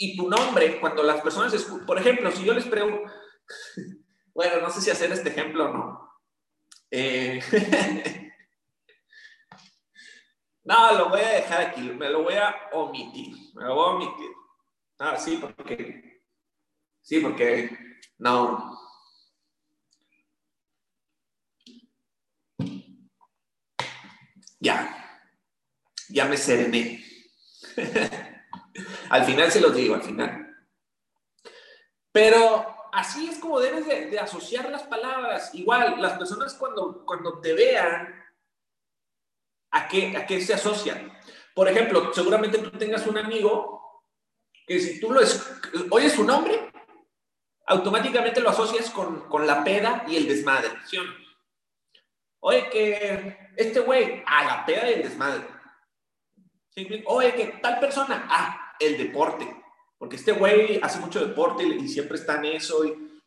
y 0.03 0.16
tu 0.16 0.31
nombre, 0.31 0.81
cuando 0.81 1.03
las 1.03 1.20
personas, 1.20 1.55
por 1.87 1.99
ejemplo, 1.99 2.33
si 2.33 2.43
yo 2.43 2.55
les 2.55 2.64
pregunto, 2.64 3.03
bueno, 4.35 4.62
no 4.62 4.70
sé 4.70 4.81
si 4.81 4.91
hacer 4.91 5.12
este 5.12 5.28
ejemplo 5.28 5.66
o 5.66 5.68
no. 5.68 6.10
Eh, 6.91 7.41
no, 10.64 10.99
lo 10.99 11.09
voy 11.09 11.20
a 11.20 11.28
dejar 11.28 11.62
aquí, 11.62 11.82
me 11.82 12.09
lo 12.11 12.24
voy 12.24 12.34
a 12.34 12.68
omitir, 12.72 13.36
me 13.55 13.64
lo 13.64 13.74
voy 13.74 13.84
a 13.84 13.95
omitir. 13.95 14.30
Ah, 14.99 15.16
sí, 15.16 15.38
porque, 15.41 16.22
sí, 17.01 17.20
porque, 17.20 17.70
no. 18.18 18.78
Ya, 24.59 25.22
ya 26.11 26.26
me 26.26 26.36
serené. 26.36 27.03
Al 29.11 29.24
final 29.24 29.51
se 29.51 29.61
los 29.61 29.74
digo, 29.74 29.95
al 29.95 30.03
final. 30.03 30.57
Pero 32.12 32.80
así 32.93 33.28
es 33.28 33.38
como 33.38 33.61
debes 33.61 33.86
de, 33.86 34.18
asociar 34.18 34.70
las 34.70 34.82
palabras. 34.84 35.55
Igual, 35.55 36.01
las 36.01 36.18
personas 36.18 36.55
cuando, 36.55 37.05
cuando 37.05 37.41
te 37.41 37.55
vean, 37.55 38.20
¿A 39.72 39.86
qué, 39.86 40.16
¿A 40.16 40.26
qué 40.26 40.41
se 40.41 40.55
asocian? 40.55 41.12
Por 41.55 41.68
ejemplo, 41.68 42.12
seguramente 42.12 42.59
tú 42.59 42.70
tengas 42.72 43.07
un 43.07 43.18
amigo 43.18 44.03
que 44.66 44.80
si 44.80 45.01
tú 45.01 45.12
lo 45.12 45.20
oyes 45.91 46.12
su 46.12 46.24
nombre, 46.24 46.72
automáticamente 47.66 48.41
lo 48.41 48.51
asocias 48.51 48.91
con, 48.91 49.28
con 49.28 49.47
la 49.47 49.62
peda 49.62 50.05
y 50.09 50.16
el 50.16 50.26
desmadre. 50.26 50.70
Oye, 52.41 52.68
que 52.70 53.51
este 53.57 53.80
güey, 53.80 54.22
a 54.26 54.45
la 54.45 54.64
peda 54.64 54.91
y 54.91 54.95
el 54.95 55.03
desmadre. 55.03 55.47
Oye, 57.07 57.34
que 57.34 57.47
tal 57.62 57.78
persona, 57.78 58.26
ah, 58.28 58.74
el 58.80 58.97
deporte. 58.97 59.60
Porque 60.01 60.17
este 60.17 60.33
güey 60.33 60.81
hace 60.83 60.99
mucho 60.99 61.21
deporte 61.21 61.63
y, 61.63 61.87
siempre 61.87 62.17
está 62.17 62.37
en 62.37 62.47
eso. 62.47 62.87
Y, 62.87 63.21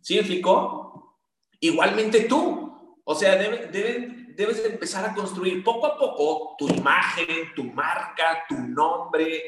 ¿Sí 0.00 0.16
explicó? 0.16 1.18
Igualmente 1.58 2.20
tú. 2.22 3.00
O 3.02 3.14
sea, 3.16 3.34
deben, 3.34 4.36
debes 4.36 4.62
de 4.62 4.68
empezar 4.68 5.04
a 5.04 5.14
construir 5.14 5.64
poco 5.64 5.84
a 5.84 5.98
poco 5.98 6.54
tu 6.56 6.68
imagen, 6.68 7.52
tu 7.56 7.64
marca, 7.64 8.44
tu 8.48 8.54
nombre, 8.54 9.42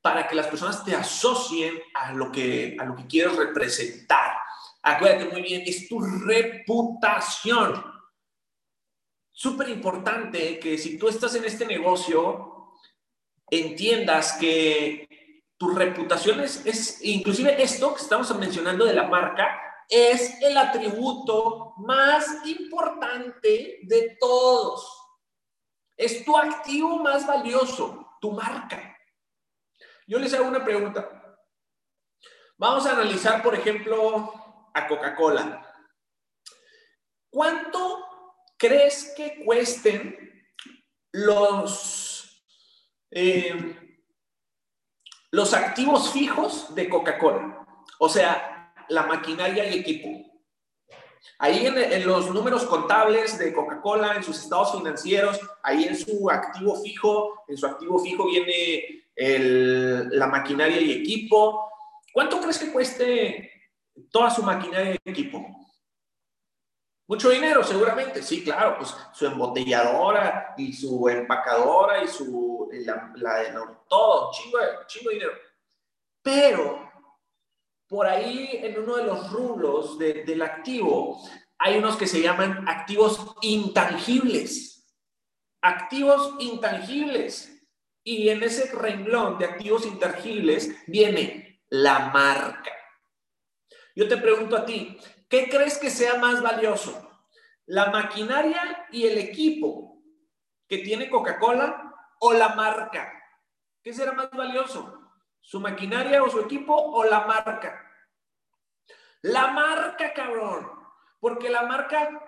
para 0.00 0.28
que 0.28 0.36
las 0.36 0.46
personas 0.46 0.84
te 0.84 0.94
asocien 0.94 1.74
a 1.94 2.12
lo 2.12 2.30
que, 2.30 2.76
a 2.78 2.84
lo 2.84 2.94
que 2.94 3.08
quieres 3.08 3.34
representar. 3.34 4.36
Acuérdate 4.82 5.32
muy 5.32 5.42
bien, 5.42 5.64
es 5.66 5.88
tu 5.88 6.00
reputación. 6.00 7.84
Súper 9.32 9.68
importante 9.70 10.60
que 10.60 10.78
si 10.78 10.96
tú 10.96 11.08
estás 11.08 11.34
en 11.34 11.44
este 11.44 11.66
negocio, 11.66 12.76
entiendas 13.50 14.34
que 14.34 15.09
tu 15.60 15.68
reputación 15.68 16.40
es, 16.40 16.64
es, 16.64 17.04
inclusive 17.04 17.62
esto 17.62 17.94
que 17.94 18.00
estamos 18.00 18.34
mencionando 18.38 18.86
de 18.86 18.94
la 18.94 19.06
marca, 19.06 19.60
es 19.90 20.40
el 20.40 20.56
atributo 20.56 21.74
más 21.76 22.46
importante 22.46 23.80
de 23.82 24.16
todos. 24.18 24.90
Es 25.98 26.24
tu 26.24 26.34
activo 26.34 27.00
más 27.00 27.26
valioso, 27.26 28.16
tu 28.22 28.32
marca. 28.32 28.96
Yo 30.06 30.18
les 30.18 30.32
hago 30.32 30.48
una 30.48 30.64
pregunta. 30.64 31.38
Vamos 32.56 32.86
a 32.86 32.92
analizar, 32.92 33.42
por 33.42 33.54
ejemplo, 33.54 34.32
a 34.72 34.88
Coca-Cola. 34.88 35.62
¿Cuánto 37.28 38.06
crees 38.56 39.12
que 39.14 39.44
cuesten 39.44 40.42
los, 41.12 42.46
eh, 43.10 43.89
los 45.30 45.54
activos 45.54 46.10
fijos 46.12 46.74
de 46.74 46.88
Coca-Cola? 46.88 47.66
O 47.98 48.08
sea, 48.08 48.74
la 48.88 49.04
maquinaria 49.04 49.68
y 49.68 49.78
equipo. 49.78 50.08
Ahí 51.38 51.66
en, 51.66 51.76
en, 51.76 52.06
los 52.06 52.30
números 52.30 52.64
contables 52.64 53.38
de 53.38 53.52
Coca-Cola, 53.52 54.14
en 54.16 54.22
sus 54.22 54.42
estados 54.42 54.72
financieros, 54.72 55.38
ahí 55.62 55.84
en 55.84 55.96
su 55.96 56.30
activo 56.30 56.76
fijo, 56.82 57.44
en 57.48 57.56
su 57.56 57.66
activo 57.66 57.98
fijo 57.98 58.26
viene 58.26 59.00
la 59.16 60.26
maquinaria 60.26 60.80
y 60.80 60.92
equipo. 60.92 61.70
¿Cuánto 62.12 62.40
crees 62.40 62.58
que 62.58 62.72
cueste 62.72 63.50
toda 64.10 64.30
su 64.30 64.42
maquinaria 64.42 64.96
y 65.04 65.10
equipo? 65.10 65.44
Mucho 67.10 67.30
dinero, 67.30 67.64
seguramente. 67.64 68.22
Sí, 68.22 68.44
claro, 68.44 68.76
pues 68.78 68.94
su 69.12 69.26
embotelladora 69.26 70.54
y 70.56 70.72
su 70.72 71.08
empacadora 71.08 72.04
y 72.04 72.06
su, 72.06 72.70
la, 72.72 73.12
la, 73.16 73.82
todo, 73.88 74.30
chingo, 74.30 74.58
chingo 74.86 75.10
de 75.10 75.14
dinero. 75.16 75.32
Pero 76.22 76.88
por 77.88 78.06
ahí 78.06 78.60
en 78.62 78.78
uno 78.78 78.94
de 78.94 79.04
los 79.06 79.32
rublos 79.32 79.98
del 79.98 80.40
activo 80.40 81.20
hay 81.58 81.78
unos 81.78 81.96
que 81.96 82.06
se 82.06 82.22
llaman 82.22 82.68
activos 82.68 83.34
intangibles. 83.40 84.96
Activos 85.62 86.36
intangibles. 86.38 87.60
Y 88.04 88.28
en 88.28 88.44
ese 88.44 88.70
renglón 88.72 89.36
de 89.36 89.46
activos 89.46 89.84
intangibles 89.84 90.76
viene 90.86 91.60
la 91.70 92.10
marca. 92.10 92.70
Yo 93.96 94.06
te 94.06 94.16
pregunto 94.16 94.56
a 94.56 94.64
ti, 94.64 94.96
¿qué 95.30 95.48
crees 95.48 95.78
que 95.78 95.88
sea 95.88 96.16
más 96.16 96.42
valioso? 96.42 97.10
¿La 97.64 97.86
maquinaria 97.90 98.86
y 98.90 99.06
el 99.06 99.16
equipo 99.16 100.02
que 100.68 100.78
tiene 100.78 101.08
Coca-Cola 101.08 101.94
o 102.20 102.34
la 102.34 102.50
marca? 102.50 103.10
¿Qué 103.82 103.94
será 103.94 104.12
más 104.12 104.30
valioso? 104.30 105.00
¿Su 105.40 105.60
maquinaria 105.60 106.22
o 106.22 106.28
su 106.28 106.40
equipo 106.40 106.74
o 106.74 107.04
la 107.04 107.20
marca? 107.20 107.90
La 109.22 109.48
marca, 109.48 110.12
cabrón. 110.12 110.70
Porque 111.18 111.48
la 111.48 111.62
marca, 111.62 112.22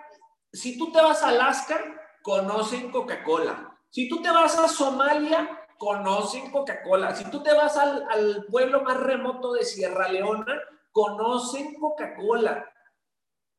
si 0.52 0.78
tú 0.78 0.92
te 0.92 1.00
vas 1.00 1.22
a 1.22 1.28
Alaska, 1.28 2.18
conocen 2.22 2.90
Coca-Cola. 2.90 3.78
Si 3.90 4.08
tú 4.08 4.22
te 4.22 4.30
vas 4.30 4.58
a 4.58 4.68
Somalia, 4.68 5.66
conocen 5.78 6.50
Coca-Cola. 6.50 7.14
Si 7.14 7.24
tú 7.30 7.42
te 7.42 7.52
vas 7.52 7.76
al, 7.76 8.46
pueblo 8.50 8.82
más 8.82 8.98
remoto 8.98 9.52
de 9.52 9.64
Sierra 9.64 10.08
Leona, 10.08 10.60
conocen 10.92 11.74
Coca-Cola. 11.74 12.71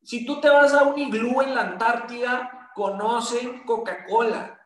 Si 0.04 0.26
tú 0.26 0.41
te 0.41 0.49
vas 0.49 0.74
a 0.74 0.84
un 0.84 0.99
iglú 0.99 1.41
en 1.41 1.56
la 1.56 1.62
Antártida, 1.62 2.72
conocen 2.76 3.64
Coca-Cola. 3.64 4.60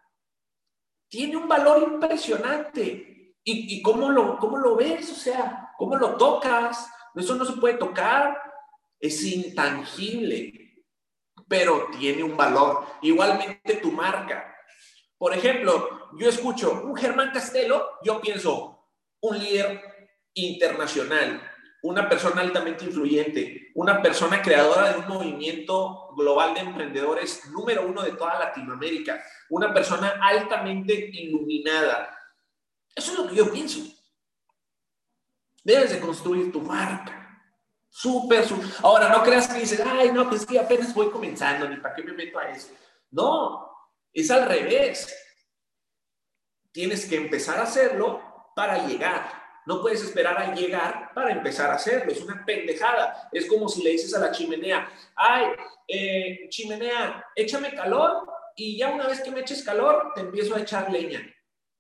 Tiene 1.09 1.37
un 1.37 1.47
valor 1.47 1.83
impresionante. 1.83 3.35
¿Y, 3.43 3.81
cómo, 3.81 4.09
lo, 4.09 4.37
cómo 4.39 4.57
lo 4.57 4.75
ves? 4.75 5.09
O 5.11 5.15
sea, 5.15 5.73
¿cómo 5.77 5.95
lo 5.95 6.17
tocas? 6.17 6.89
Eso 7.15 7.35
no 7.35 7.45
se 7.45 7.53
puede 7.53 7.75
tocar. 7.75 8.37
Es 8.99 9.23
intangible, 9.23 10.83
pero 11.47 11.87
tiene 11.97 12.23
un 12.23 12.35
valor. 12.35 12.85
Igualmente 13.01 13.75
tu 13.75 13.91
marca. 13.91 14.53
Por 15.17 15.33
ejemplo, 15.33 16.09
yo 16.17 16.27
escucho 16.27 16.81
un 16.83 16.95
Germán 16.95 17.31
Castelo, 17.31 17.87
yo 18.03 18.19
pienso 18.19 18.89
un 19.21 19.39
líder 19.39 19.81
internacional, 20.33 21.41
una 21.83 22.09
persona 22.09 22.41
altamente 22.41 22.85
influyente, 22.85 23.71
una 23.75 24.01
persona 24.01 24.41
creadora 24.41 24.91
de 24.91 24.99
un 24.99 25.07
movimiento 25.07 26.09
global 26.15 26.53
de 26.53 26.61
emprendedores 26.61 27.45
número 27.51 27.87
uno 27.87 28.01
de 28.01 28.13
toda 28.13 28.39
Latinoamérica, 28.39 29.23
una 29.49 29.73
persona 29.73 30.19
altamente 30.21 30.93
iluminada. 31.13 32.17
Eso 32.95 33.11
es 33.11 33.19
lo 33.19 33.27
que 33.27 33.35
yo 33.35 33.51
pienso. 33.51 33.79
Debes 35.63 35.91
de 35.91 35.99
construir 35.99 36.51
tu 36.51 36.61
marca. 36.61 37.13
Súper, 37.89 38.45
súper. 38.45 38.69
Ahora, 38.81 39.09
no 39.09 39.23
creas 39.23 39.47
que 39.47 39.59
dices, 39.59 39.81
ay, 39.85 40.11
no, 40.11 40.29
pues 40.29 40.45
que 40.45 40.59
apenas 40.59 40.93
voy 40.93 41.09
comenzando, 41.09 41.67
ni 41.67 41.77
para 41.77 41.95
qué 41.95 42.03
me 42.03 42.13
meto 42.13 42.39
a 42.39 42.49
eso. 42.49 42.69
No, 43.11 43.71
es 44.13 44.29
al 44.31 44.47
revés. 44.47 45.15
Tienes 46.71 47.05
que 47.05 47.15
empezar 47.15 47.59
a 47.59 47.63
hacerlo 47.63 48.51
para 48.55 48.87
llegar. 48.87 49.36
No 49.67 49.81
puedes 49.81 50.01
esperar 50.01 50.37
a 50.37 50.55
llegar 50.55 51.11
para 51.13 51.31
empezar 51.31 51.69
a 51.69 51.75
hacerlo. 51.75 52.11
Es 52.11 52.21
una 52.21 52.43
pendejada. 52.45 53.29
Es 53.31 53.45
como 53.45 53.67
si 53.67 53.83
le 53.83 53.91
dices 53.91 54.15
a 54.15 54.19
la 54.19 54.31
chimenea, 54.31 54.89
ay, 55.15 55.45
eh, 55.87 56.47
chimenea, 56.49 57.23
échame 57.35 57.75
calor 57.75 58.25
y 58.55 58.77
ya 58.77 58.89
una 58.89 59.07
vez 59.07 59.21
que 59.21 59.29
me 59.29 59.41
eches 59.41 59.63
calor, 59.63 60.13
te 60.15 60.21
empiezo 60.21 60.55
a 60.55 60.61
echar 60.61 60.91
leña. 60.91 61.21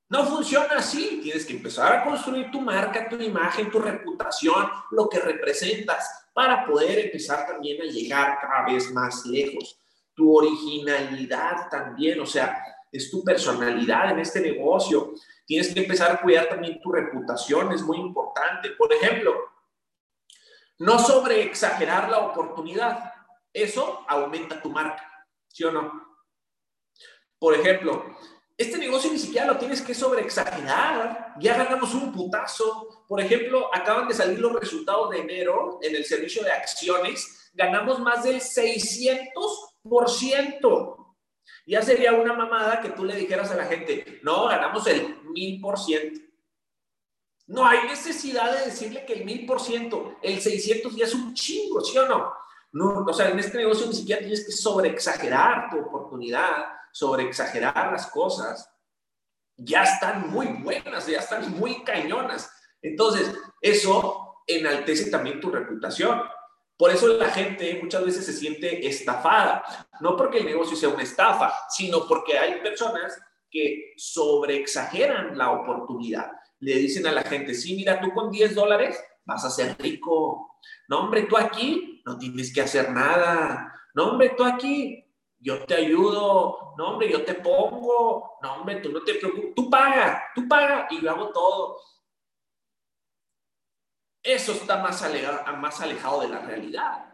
No 0.09 0.25
funciona 0.25 0.75
así. 0.75 1.21
Tienes 1.23 1.45
que 1.45 1.53
empezar 1.53 1.93
a 1.93 2.03
construir 2.03 2.51
tu 2.51 2.61
marca, 2.61 3.09
tu 3.09 3.19
imagen, 3.19 3.71
tu 3.71 3.79
reputación, 3.79 4.69
lo 4.91 5.09
que 5.09 5.19
representas, 5.19 6.27
para 6.33 6.65
poder 6.67 6.99
empezar 6.99 7.47
también 7.47 7.81
a 7.81 7.85
llegar 7.85 8.37
cada 8.39 8.65
vez 8.65 8.91
más 8.91 9.25
lejos 9.25 9.79
tu 10.17 10.35
originalidad 10.35 11.69
también, 11.69 12.19
o 12.19 12.25
sea, 12.25 12.59
es 12.91 13.11
tu 13.11 13.23
personalidad 13.23 14.09
en 14.09 14.19
este 14.19 14.41
negocio. 14.41 15.13
Tienes 15.47 15.73
que 15.73 15.79
empezar 15.79 16.11
a 16.11 16.21
cuidar 16.21 16.49
también 16.49 16.81
tu 16.81 16.91
reputación, 16.91 17.71
es 17.71 17.81
muy 17.81 17.97
importante. 17.97 18.71
Por 18.71 18.91
ejemplo, 18.91 19.33
no 20.79 20.99
sobre 20.99 21.41
exagerar 21.41 22.09
la 22.09 22.19
oportunidad. 22.19 23.13
Eso 23.53 24.05
aumenta 24.09 24.61
tu 24.61 24.69
marca, 24.69 25.25
¿sí 25.47 25.63
o 25.63 25.71
no? 25.71 26.05
Por 27.39 27.55
ejemplo, 27.55 28.17
este 28.57 28.77
negocio 28.77 29.09
ni 29.09 29.19
siquiera 29.19 29.47
lo 29.47 29.57
tienes 29.57 29.81
que 29.81 29.93
sobreexagerar. 29.93 31.35
Ya 31.39 31.55
ganamos 31.55 31.93
un 31.93 32.11
putazo. 32.11 33.05
Por 33.07 33.21
ejemplo, 33.21 33.73
acaban 33.73 34.09
de 34.09 34.15
salir 34.15 34.39
los 34.39 34.59
resultados 34.59 35.11
de 35.11 35.19
enero 35.19 35.79
en 35.81 35.95
el 35.95 36.03
servicio 36.03 36.43
de 36.43 36.51
acciones. 36.51 37.51
Ganamos 37.53 37.99
más 37.99 38.25
del 38.25 38.41
600 38.41 39.75
por 39.81 40.09
ciento. 40.09 41.15
Ya 41.65 41.81
sería 41.81 42.13
una 42.13 42.33
mamada 42.33 42.81
que 42.81 42.89
tú 42.89 43.03
le 43.03 43.15
dijeras 43.15 43.51
a 43.51 43.55
la 43.55 43.65
gente, 43.65 44.19
no, 44.23 44.47
ganamos 44.47 44.87
el 44.87 45.17
mil 45.37 45.61
por 45.61 45.77
ciento. 45.77 46.19
No 47.47 47.65
hay 47.65 47.87
necesidad 47.87 48.57
de 48.57 48.65
decirle 48.65 49.05
que 49.05 49.13
el 49.13 49.25
mil 49.25 49.45
por 49.45 49.61
ciento, 49.61 50.17
el 50.21 50.41
600 50.41 50.95
ya 50.95 51.05
es 51.05 51.13
un 51.13 51.33
chingo, 51.33 51.81
¿sí 51.81 51.97
o 51.97 52.07
no? 52.07 52.33
no? 52.73 53.05
O 53.05 53.13
sea, 53.13 53.29
en 53.29 53.39
este 53.39 53.57
negocio 53.57 53.87
ni 53.87 53.93
siquiera 53.93 54.19
tienes 54.19 54.45
que 54.45 54.51
sobreexagerar 54.51 55.69
tu 55.69 55.79
oportunidad, 55.79 56.65
sobreexagerar 56.91 57.91
las 57.91 58.07
cosas. 58.07 58.69
Ya 59.55 59.83
están 59.83 60.29
muy 60.29 60.47
buenas, 60.47 61.07
ya 61.07 61.19
están 61.19 61.57
muy 61.57 61.83
cañonas. 61.83 62.51
Entonces, 62.81 63.33
eso 63.61 64.43
enaltece 64.45 65.09
también 65.09 65.39
tu 65.39 65.49
reputación. 65.49 66.21
Por 66.77 66.91
eso 66.91 67.07
la 67.07 67.29
gente 67.29 67.79
muchas 67.81 68.05
veces 68.05 68.25
se 68.25 68.33
siente 68.33 68.85
estafada, 68.87 69.63
no 69.99 70.15
porque 70.15 70.39
el 70.39 70.45
negocio 70.45 70.77
sea 70.77 70.89
una 70.89 71.01
estafa, 71.01 71.51
sino 71.69 72.07
porque 72.07 72.37
hay 72.37 72.61
personas 72.61 73.19
que 73.49 73.93
sobreexageran 73.97 75.37
la 75.37 75.51
oportunidad. 75.51 76.31
Le 76.59 76.75
dicen 76.75 77.05
a 77.07 77.11
la 77.11 77.23
gente, 77.23 77.53
sí, 77.53 77.75
mira, 77.75 77.99
tú 77.99 78.11
con 78.13 78.31
10 78.31 78.55
dólares 78.55 78.99
vas 79.25 79.45
a 79.45 79.49
ser 79.49 79.75
rico. 79.79 80.59
No, 80.87 81.01
hombre, 81.01 81.23
tú 81.23 81.37
aquí 81.37 82.01
no 82.05 82.17
tienes 82.17 82.53
que 82.53 82.61
hacer 82.61 82.91
nada. 82.91 83.73
No, 83.93 84.11
hombre, 84.11 84.33
tú 84.37 84.43
aquí 84.43 85.03
yo 85.39 85.65
te 85.65 85.75
ayudo, 85.75 86.73
no 86.77 86.89
hombre, 86.89 87.11
yo 87.11 87.23
te 87.23 87.35
pongo, 87.35 88.37
no 88.41 88.53
hombre, 88.55 88.77
tú 88.77 88.91
no 88.91 89.03
te 89.03 89.15
preocupes, 89.15 89.53
tú 89.55 89.69
paga, 89.69 90.23
tú 90.33 90.47
paga 90.47 90.87
y 90.89 91.01
yo 91.01 91.11
hago 91.11 91.29
todo. 91.31 91.79
Eso 94.23 94.53
está 94.53 94.77
más 94.77 95.01
alejado, 95.81 96.21
de 96.21 96.29
la 96.29 96.39
realidad. 96.39 97.05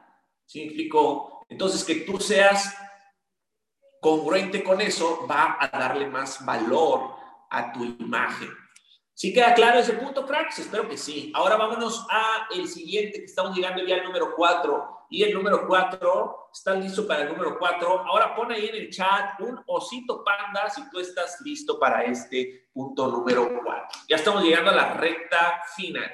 Significó, 0.46 1.46
entonces 1.50 1.84
que 1.84 1.96
tú 2.06 2.20
seas 2.20 2.76
congruente 4.04 4.64
con 4.64 4.82
eso 4.82 5.26
va 5.26 5.58
a 5.60 5.68
darle 5.70 6.08
más 6.08 6.46
valor 6.46 7.16
a 7.50 7.72
tu 7.72 7.84
imagen. 7.86 8.50
¿Sí 9.16 9.32
queda 9.34 9.54
claro 9.54 9.80
ese 9.80 9.94
punto, 9.94 10.26
cracks? 10.26 10.60
Espero 10.60 10.90
que 10.90 10.98
sí. 10.98 11.32
Ahora 11.34 11.56
vámonos 11.56 12.06
a 12.10 12.48
el 12.54 12.68
siguiente, 12.68 13.20
que 13.20 13.26
estamos 13.26 13.56
llegando 13.56 13.82
ya 13.84 13.96
al 13.96 14.04
número 14.04 14.36
4. 14.36 15.06
Y 15.10 15.24
el 15.24 15.34
número 15.34 15.68
4, 15.68 16.50
¿estás 16.52 16.78
listo 16.80 17.08
para 17.08 17.22
el 17.22 17.30
número 17.30 17.58
4? 17.58 17.88
Ahora 18.08 18.36
pon 18.36 18.52
ahí 18.52 18.68
en 18.68 18.76
el 18.76 18.90
chat 18.90 19.40
un 19.40 19.64
osito 19.68 20.24
panda 20.24 20.70
si 20.70 20.90
tú 20.90 21.00
estás 21.00 21.40
listo 21.42 21.80
para 21.80 22.04
este 22.04 22.70
punto 22.74 23.08
número 23.08 23.48
4. 23.64 23.88
Ya 24.10 24.16
estamos 24.16 24.44
llegando 24.44 24.72
a 24.72 24.76
la 24.76 24.94
recta 24.96 25.62
final. 25.76 26.12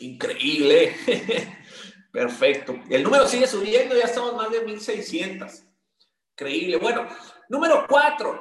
Increíble. 0.00 0.96
Perfecto. 2.12 2.78
El 2.88 3.02
número 3.02 3.26
sigue 3.26 3.46
subiendo, 3.46 3.96
ya 3.96 4.04
estamos 4.04 4.34
más 4.34 4.50
de 4.50 4.62
1600. 4.62 5.62
Increíble. 6.32 6.76
Bueno, 6.78 7.08
número 7.48 7.86
cuatro, 7.88 8.40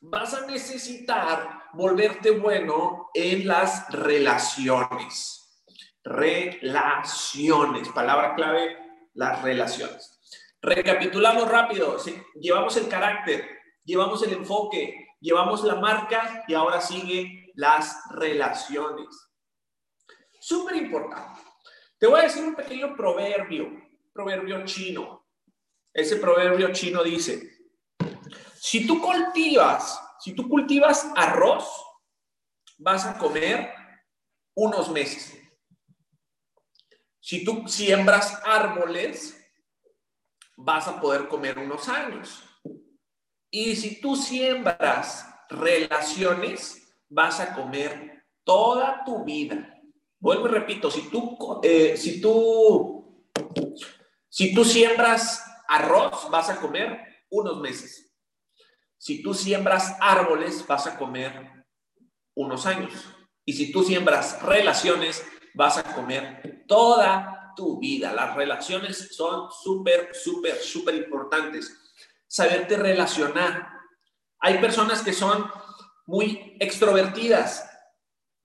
vas 0.00 0.34
a 0.34 0.46
necesitar 0.46 1.64
volverte 1.74 2.30
bueno 2.30 3.10
en 3.14 3.46
las 3.46 3.90
relaciones. 3.90 5.66
Relaciones, 6.02 7.88
palabra 7.90 8.34
clave, 8.34 8.78
las 9.14 9.42
relaciones. 9.42 10.18
Recapitulamos 10.62 11.48
rápido, 11.50 11.96
llevamos 12.40 12.76
el 12.76 12.88
carácter, 12.88 13.46
llevamos 13.84 14.22
el 14.22 14.32
enfoque, 14.32 15.08
llevamos 15.20 15.64
la 15.64 15.76
marca 15.76 16.44
y 16.48 16.54
ahora 16.54 16.80
sigue 16.80 17.52
las 17.54 17.96
relaciones. 18.10 19.29
Súper 20.40 20.76
importante. 20.76 21.40
Te 21.98 22.06
voy 22.06 22.20
a 22.20 22.22
decir 22.22 22.42
un 22.42 22.54
pequeño 22.54 22.96
proverbio, 22.96 23.70
proverbio 24.12 24.64
chino. 24.64 25.26
Ese 25.92 26.16
proverbio 26.16 26.72
chino 26.72 27.04
dice, 27.04 27.58
si 28.54 28.86
tú 28.86 29.00
cultivas, 29.00 30.00
si 30.18 30.34
tú 30.34 30.48
cultivas 30.48 31.10
arroz, 31.14 31.68
vas 32.78 33.04
a 33.04 33.18
comer 33.18 33.70
unos 34.54 34.90
meses. 34.90 35.36
Si 37.20 37.44
tú 37.44 37.68
siembras 37.68 38.40
árboles, 38.44 39.36
vas 40.56 40.88
a 40.88 40.98
poder 41.00 41.28
comer 41.28 41.58
unos 41.58 41.86
años. 41.88 42.42
Y 43.50 43.76
si 43.76 44.00
tú 44.00 44.16
siembras 44.16 45.26
relaciones, 45.50 46.96
vas 47.08 47.40
a 47.40 47.54
comer 47.54 48.24
toda 48.44 49.04
tu 49.04 49.22
vida. 49.24 49.69
Vuelvo 50.20 50.48
y 50.48 50.50
repito, 50.50 50.90
si 50.90 51.08
tú, 51.08 51.60
eh, 51.62 51.96
si 51.96 52.20
tú, 52.20 53.26
si 54.28 54.54
tú 54.54 54.64
siembras 54.64 55.42
arroz 55.66 56.28
vas 56.30 56.50
a 56.50 56.60
comer 56.60 57.00
unos 57.30 57.58
meses. 57.60 58.12
Si 58.98 59.22
tú 59.22 59.32
siembras 59.32 59.96
árboles, 59.98 60.66
vas 60.66 60.86
a 60.86 60.98
comer 60.98 61.64
unos 62.34 62.66
años. 62.66 62.92
Y 63.46 63.54
si 63.54 63.72
tú 63.72 63.82
siembras 63.82 64.42
relaciones, 64.42 65.24
vas 65.54 65.78
a 65.78 65.94
comer 65.94 66.64
toda 66.68 67.54
tu 67.56 67.78
vida. 67.78 68.12
Las 68.12 68.36
relaciones 68.36 69.16
son 69.16 69.50
súper, 69.50 70.14
súper, 70.14 70.56
súper 70.56 70.96
importantes. 70.96 71.74
Saberte 72.26 72.76
relacionar. 72.76 73.70
Hay 74.38 74.58
personas 74.58 75.00
que 75.00 75.14
son 75.14 75.50
muy 76.06 76.56
extrovertidas 76.60 77.69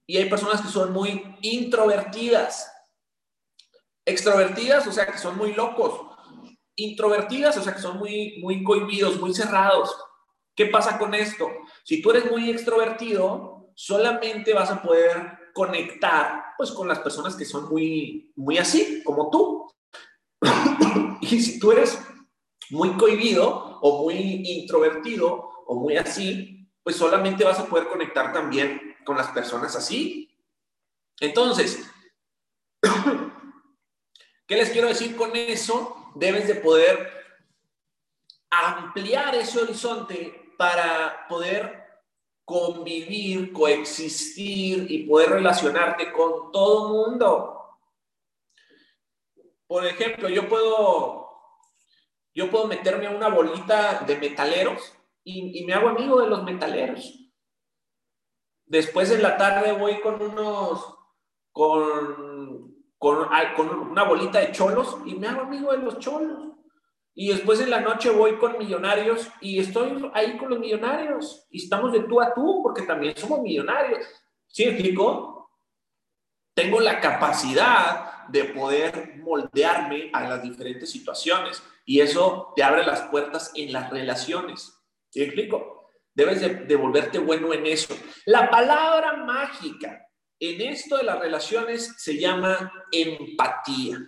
y 0.08 0.18
hay 0.18 0.30
personas 0.30 0.62
que 0.62 0.68
son 0.68 0.94
muy 0.94 1.36
introvertidas. 1.42 2.72
Extrovertidas, 4.06 4.86
o 4.88 4.92
sea, 4.92 5.08
que 5.08 5.18
son 5.18 5.38
muy 5.38 5.54
locos 5.54 6.02
introvertidas, 6.76 7.58
o 7.58 7.64
sea, 7.64 7.74
que 7.74 7.82
son 7.82 7.98
muy, 7.98 8.38
muy 8.42 8.64
cohibidos, 8.64 9.20
muy 9.20 9.34
cerrados. 9.34 9.96
¿Qué 10.56 10.68
pasa 10.68 10.98
con 10.98 11.14
esto? 11.14 11.50
Si 11.84 12.02
tú 12.02 12.12
eres 12.12 12.30
muy 12.30 12.50
extrovertido, 12.50 13.72
solamente 13.76 14.54
vas 14.54 14.72
a 14.72 14.82
poder 14.82 15.40
conectar 15.54 16.44
pues 16.58 16.72
con 16.72 16.88
las 16.88 17.00
personas 17.00 17.36
que 17.36 17.46
son 17.46 17.70
muy, 17.70 18.32
muy 18.36 18.58
así, 18.58 19.02
como 19.04 19.30
tú. 19.30 19.72
y 21.22 21.40
si 21.42 21.60
tú 21.60 21.72
eres 21.72 22.00
muy 22.70 22.92
cohibido 22.98 23.80
o 23.82 24.04
muy 24.04 24.16
introvertido 24.16 25.50
o 25.66 25.76
muy 25.76 25.98
así, 25.98 26.70
pues 26.84 26.96
solamente 26.96 27.44
vas 27.44 27.60
a 27.60 27.66
poder 27.66 27.88
conectar 27.88 28.32
también 28.32 28.95
con 29.06 29.18
las 29.18 29.30
personas 29.30 29.76
así. 29.76 30.36
Entonces, 31.20 31.90
¿qué 34.48 34.56
les 34.56 34.72
quiero 34.72 34.90
decir 34.90 35.16
con 35.16 35.36
eso? 35.36 36.02
debes 36.16 36.48
de 36.48 36.56
poder 36.56 37.12
ampliar 38.50 39.36
ese 39.36 39.60
horizonte 39.60 40.54
para 40.58 41.28
poder 41.28 41.84
convivir, 42.46 43.52
coexistir 43.52 44.90
y 44.90 45.04
poder 45.04 45.32
relacionarte 45.32 46.12
con 46.12 46.52
todo 46.52 46.90
mundo. 46.90 47.52
Por 49.68 49.86
ejemplo, 49.86 50.30
yo 50.30 50.48
puedo, 50.48 51.28
yo 52.34 52.50
puedo 52.50 52.68
meterme 52.68 53.08
a 53.08 53.12
una 53.12 53.28
bolita 53.28 54.02
de 54.02 54.18
metaleros 54.18 54.94
y, 55.24 55.60
y 55.60 55.66
me 55.66 55.74
hago 55.74 55.90
amigo 55.90 56.22
de 56.22 56.28
los 56.28 56.44
metaleros. 56.44 57.25
Después 58.66 59.12
en 59.12 59.22
la 59.22 59.38
tarde 59.38 59.74
voy 59.74 60.02
con 60.02 60.22
unos, 60.22 60.98
con 61.52 62.76
con, 62.98 63.70
una 63.92 64.04
bolita 64.04 64.40
de 64.40 64.52
cholos 64.52 64.98
y 65.06 65.16
me 65.16 65.28
hago 65.28 65.42
amigo 65.42 65.72
de 65.72 65.80
los 65.80 66.00
cholos. 66.00 66.54
Y 67.14 67.30
después 67.30 67.62
en 67.62 67.70
la 67.70 67.80
noche 67.80 68.10
voy 68.10 68.38
con 68.38 68.58
millonarios 68.58 69.30
y 69.40 69.60
estoy 69.60 70.10
ahí 70.14 70.38
con 70.38 70.50
los 70.50 70.60
millonarios 70.60 71.46
y 71.50 71.64
estamos 71.64 71.94
de 71.94 72.02
tú 72.02 72.20
a 72.20 72.34
tú 72.34 72.62
porque 72.62 72.82
también 72.82 73.16
somos 73.16 73.42
millonarios. 73.42 74.06
¿Sí 74.48 74.64
explico? 74.64 75.50
Tengo 76.54 76.80
la 76.80 77.00
capacidad 77.00 78.28
de 78.28 78.46
poder 78.46 79.18
moldearme 79.18 80.10
a 80.12 80.28
las 80.28 80.42
diferentes 80.42 80.92
situaciones 80.92 81.62
y 81.86 82.02
eso 82.02 82.54
te 82.56 82.64
abre 82.64 82.86
las 82.86 83.04
puertas 83.04 83.52
en 83.56 83.72
las 83.72 83.90
relaciones. 83.92 84.82
¿Sí 85.10 85.22
explico? 85.22 85.85
Debes 86.16 86.40
de, 86.40 87.20
bueno 87.20 87.54
en 87.54 87.66
eso. 87.66 87.94
La 88.26 88.50
palabra 88.50 89.18
mágica 89.18 90.02
en 90.40 90.62
esto 90.62 90.98
de 90.98 91.04
las 91.04 91.20
relaciones 91.20 91.94
se 91.98 92.18
llama 92.18 92.72
empatía. 92.90 94.00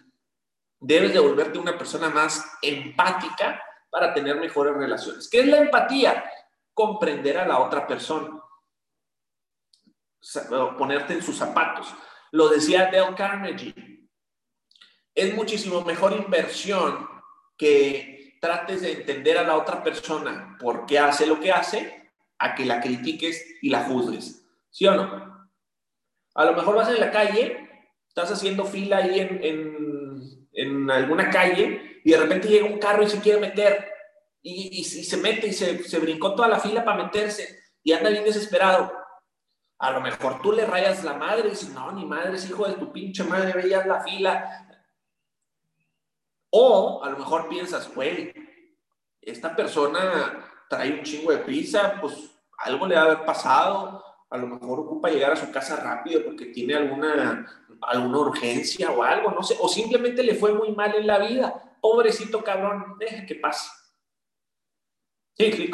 Debes 0.79 1.13
de 1.13 1.19
volverte 1.19 1.59
una 1.59 1.77
persona 1.77 2.09
más 2.09 2.57
empática 2.61 3.61
para 3.89 4.13
tener 4.13 4.37
mejores 4.37 4.73
relaciones. 4.75 5.29
¿Qué 5.29 5.41
es 5.41 5.47
la 5.47 5.57
empatía? 5.57 6.23
Comprender 6.73 7.39
a 7.39 7.47
la 7.47 7.59
otra 7.59 7.85
persona. 7.85 8.41
Ponerte 10.77 11.13
en 11.13 11.21
sus 11.21 11.35
zapatos. 11.35 11.93
Lo 12.31 12.47
decía 12.47 12.89
Dale 12.91 13.15
Carnegie. 13.15 13.73
Es 15.13 15.33
muchísimo 15.35 15.81
mejor 15.81 16.13
inversión 16.13 17.09
que 17.57 18.16
trates 18.39 18.81
de 18.81 18.91
entender 18.93 19.37
a 19.37 19.43
la 19.43 19.55
otra 19.55 19.83
persona 19.83 20.57
por 20.59 20.85
qué 20.85 20.99
hace 20.99 21.25
lo 21.25 21.39
que 21.39 21.51
hace, 21.51 22.11
a 22.39 22.55
que 22.55 22.65
la 22.65 22.79
critiques 22.81 23.57
y 23.61 23.69
la 23.69 23.83
juzgues. 23.83 24.45
¿Sí 24.69 24.85
o 24.85 24.95
no? 24.95 25.49
A 26.35 26.45
lo 26.45 26.53
mejor 26.53 26.75
vas 26.75 26.89
en 26.89 26.99
la 26.99 27.11
calle, 27.11 27.67
estás 28.07 28.31
haciendo 28.31 28.63
fila 28.65 28.97
ahí 28.97 29.19
en, 29.19 30.89
alguna 30.89 31.29
calle 31.29 32.01
y 32.03 32.11
de 32.11 32.17
repente 32.17 32.47
llega 32.47 32.65
un 32.65 32.79
carro 32.79 33.03
y 33.03 33.09
se 33.09 33.19
quiere 33.19 33.39
meter 33.39 33.91
y, 34.41 34.83
se 34.83 35.17
mete 35.17 35.47
y 35.47 35.53
se, 35.53 35.99
brincó 35.99 36.33
toda 36.33 36.47
la 36.47 36.59
fila 36.59 36.85
para 36.85 37.03
meterse 37.03 37.59
y 37.83 37.91
anda 37.91 38.09
bien 38.09 38.23
desesperado. 38.23 38.91
A 39.79 39.91
lo 39.91 40.01
mejor 40.01 40.41
tú 40.41 40.51
le 40.51 40.65
rayas 40.65 41.03
la 41.03 41.13
madre 41.13 41.47
y 41.47 41.51
dices, 41.51 41.69
no, 41.69 41.91
ni 41.91 42.05
madre, 42.05 42.35
es 42.35 42.49
hijo 42.49 42.67
de 42.67 42.75
tu 42.75 42.91
pinche 42.91 43.23
madre, 43.23 43.53
veías 43.53 43.85
la 43.85 44.01
fila. 44.01 44.66
O 46.49 47.03
a 47.03 47.09
lo 47.09 47.17
mejor 47.17 47.49
piensas, 47.49 47.93
güey, 47.93 48.33
esta 49.21 49.55
persona 49.55 50.65
trae 50.69 50.93
un 50.93 51.03
chingo 51.03 51.31
de 51.31 51.39
prisa, 51.39 51.97
pues 51.99 52.13
algo 52.59 52.87
le 52.87 52.95
va 52.95 53.01
a 53.01 53.05
haber 53.05 53.25
pasado, 53.25 54.03
a 54.29 54.37
lo 54.37 54.47
mejor 54.47 54.79
ocupa 54.79 55.09
llegar 55.09 55.31
a 55.33 55.37
su 55.37 55.51
casa 55.51 55.77
rápido 55.77 56.23
porque 56.25 56.47
tiene 56.47 56.75
alguna, 56.75 57.45
alguna 57.81 58.17
urgencia 58.19 58.91
o 58.91 59.03
algo, 59.03 59.31
no 59.31 59.43
sé, 59.43 59.55
o 59.59 59.67
simplemente 59.69 60.23
le 60.23 60.35
fue 60.35 60.53
muy 60.53 60.71
mal 60.73 60.95
en 60.95 61.07
la 61.07 61.19
vida. 61.19 61.77
pobrecito 61.81 62.43
cabrón, 62.43 62.95
deja 62.99 63.25
que 63.25 63.35
pase. 63.35 63.69
¿Sí? 65.37 65.71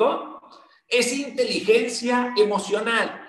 Es 0.88 1.13
inteligencia 1.13 2.34
emocional. 2.38 3.21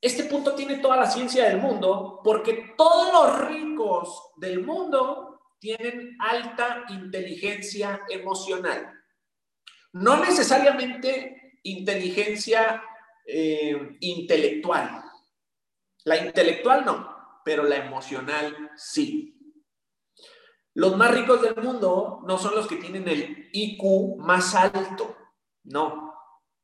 Este 0.00 0.24
punto 0.24 0.54
tiene 0.54 0.78
toda 0.78 0.96
la 0.96 1.10
ciencia 1.10 1.48
del 1.48 1.58
mundo 1.58 2.20
porque 2.22 2.74
todos 2.76 3.12
los 3.12 3.48
ricos 3.48 4.32
del 4.36 4.64
mundo 4.64 5.27
tienen 5.58 6.16
alta 6.20 6.84
inteligencia 6.88 8.00
emocional. 8.08 8.92
No 9.92 10.24
necesariamente 10.24 11.58
inteligencia 11.62 12.82
eh, 13.26 13.96
intelectual. 14.00 15.04
La 16.04 16.16
intelectual 16.16 16.84
no, 16.84 17.40
pero 17.44 17.64
la 17.64 17.76
emocional 17.76 18.70
sí. 18.76 19.34
Los 20.74 20.96
más 20.96 21.12
ricos 21.12 21.42
del 21.42 21.56
mundo 21.56 22.20
no 22.26 22.38
son 22.38 22.54
los 22.54 22.68
que 22.68 22.76
tienen 22.76 23.08
el 23.08 23.50
IQ 23.52 24.16
más 24.18 24.54
alto, 24.54 25.16
no, 25.64 26.14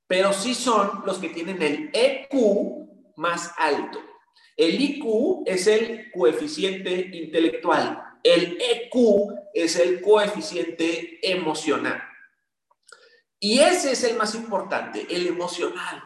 pero 0.06 0.32
sí 0.32 0.54
son 0.54 1.02
los 1.04 1.18
que 1.18 1.30
tienen 1.30 1.60
el 1.60 1.90
EQ 1.92 3.16
más 3.16 3.52
alto. 3.58 3.98
El 4.56 4.80
IQ 4.80 5.42
es 5.46 5.66
el 5.66 6.12
coeficiente 6.12 7.10
intelectual, 7.12 8.03
el 8.24 8.58
EQ 8.58 9.34
es 9.52 9.76
el 9.76 10.00
coeficiente 10.00 11.20
emocional. 11.22 12.02
Y 13.38 13.60
ese 13.60 13.92
es 13.92 14.02
el 14.04 14.16
más 14.16 14.34
importante, 14.34 15.06
el 15.10 15.26
emocional. 15.26 16.02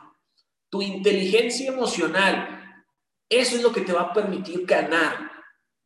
Tu 0.69 0.83
inteligencia 0.83 1.69
emocional, 1.69 2.85
eso 3.29 3.57
es 3.57 3.63
lo 3.63 3.73
que 3.73 3.83
te 3.83 3.93
va 3.93 4.03
a 4.03 4.13
permitir 4.13 4.67
ganar. 4.67 5.31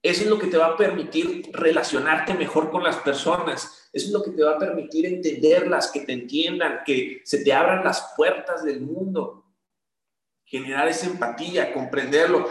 Eso 0.02 0.22
es 0.22 0.28
lo 0.28 0.38
que 0.38 0.48
te 0.48 0.56
va 0.56 0.68
a 0.68 0.76
permitir 0.76 1.50
relacionarte 1.52 2.34
mejor 2.34 2.70
con 2.70 2.82
las 2.82 2.96
personas. 2.96 3.90
Eso 3.92 4.06
es 4.06 4.12
lo 4.12 4.22
que 4.22 4.30
te 4.30 4.42
va 4.42 4.52
a 4.52 4.58
permitir 4.58 5.06
entenderlas, 5.06 5.92
que 5.92 6.00
te 6.00 6.12
entiendan, 6.12 6.80
que 6.84 7.20
se 7.24 7.44
te 7.44 7.52
abran 7.52 7.84
las 7.84 8.14
puertas 8.16 8.64
del 8.64 8.80
mundo. 8.80 9.44
Generar 10.44 10.88
esa 10.88 11.06
empatía, 11.06 11.72
comprenderlo. 11.72 12.48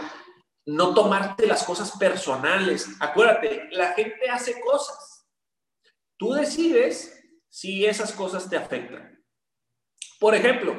No 0.66 0.94
tomarte 0.94 1.46
las 1.46 1.64
cosas 1.64 1.96
personales. 1.98 2.88
Acuérdate, 3.00 3.68
la 3.72 3.92
gente 3.94 4.30
hace 4.30 4.60
cosas. 4.60 5.26
Tú 6.16 6.32
decides 6.32 7.20
si 7.48 7.84
esas 7.84 8.12
cosas 8.12 8.48
te 8.48 8.56
afectan. 8.56 9.22
Por 10.20 10.34
ejemplo, 10.34 10.74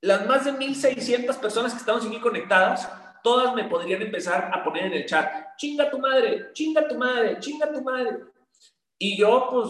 las 0.00 0.26
más 0.26 0.44
de 0.44 0.52
1.600 0.52 1.38
personas 1.38 1.72
que 1.72 1.78
estamos 1.78 2.06
aquí 2.06 2.18
conectadas, 2.18 2.90
todas 3.22 3.54
me 3.54 3.64
podrían 3.64 4.02
empezar 4.02 4.50
a 4.52 4.64
poner 4.64 4.86
en 4.86 4.94
el 4.94 5.06
chat, 5.06 5.56
chinga 5.56 5.90
tu 5.90 5.98
madre, 5.98 6.50
chinga 6.52 6.88
tu 6.88 6.96
madre, 6.96 7.38
chinga 7.38 7.72
tu 7.72 7.82
madre. 7.82 8.18
Y 8.98 9.18
yo, 9.18 9.48
pues, 9.50 9.68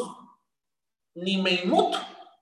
ni 1.14 1.42
me 1.42 1.52
inmuto. 1.52 1.98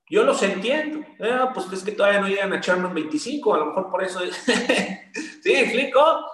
Yo 0.08 0.24
los 0.24 0.42
entiendo. 0.42 1.06
Eh, 1.18 1.40
pues 1.54 1.72
es 1.72 1.84
que 1.84 1.92
todavía 1.92 2.20
no 2.20 2.28
llegan 2.28 2.52
a 2.52 2.60
Charman 2.60 2.94
25, 2.94 3.54
a 3.54 3.58
lo 3.58 3.66
mejor 3.66 3.90
por 3.90 4.02
eso. 4.02 4.20
¿Sí, 5.42 5.54
explico? 5.54 6.26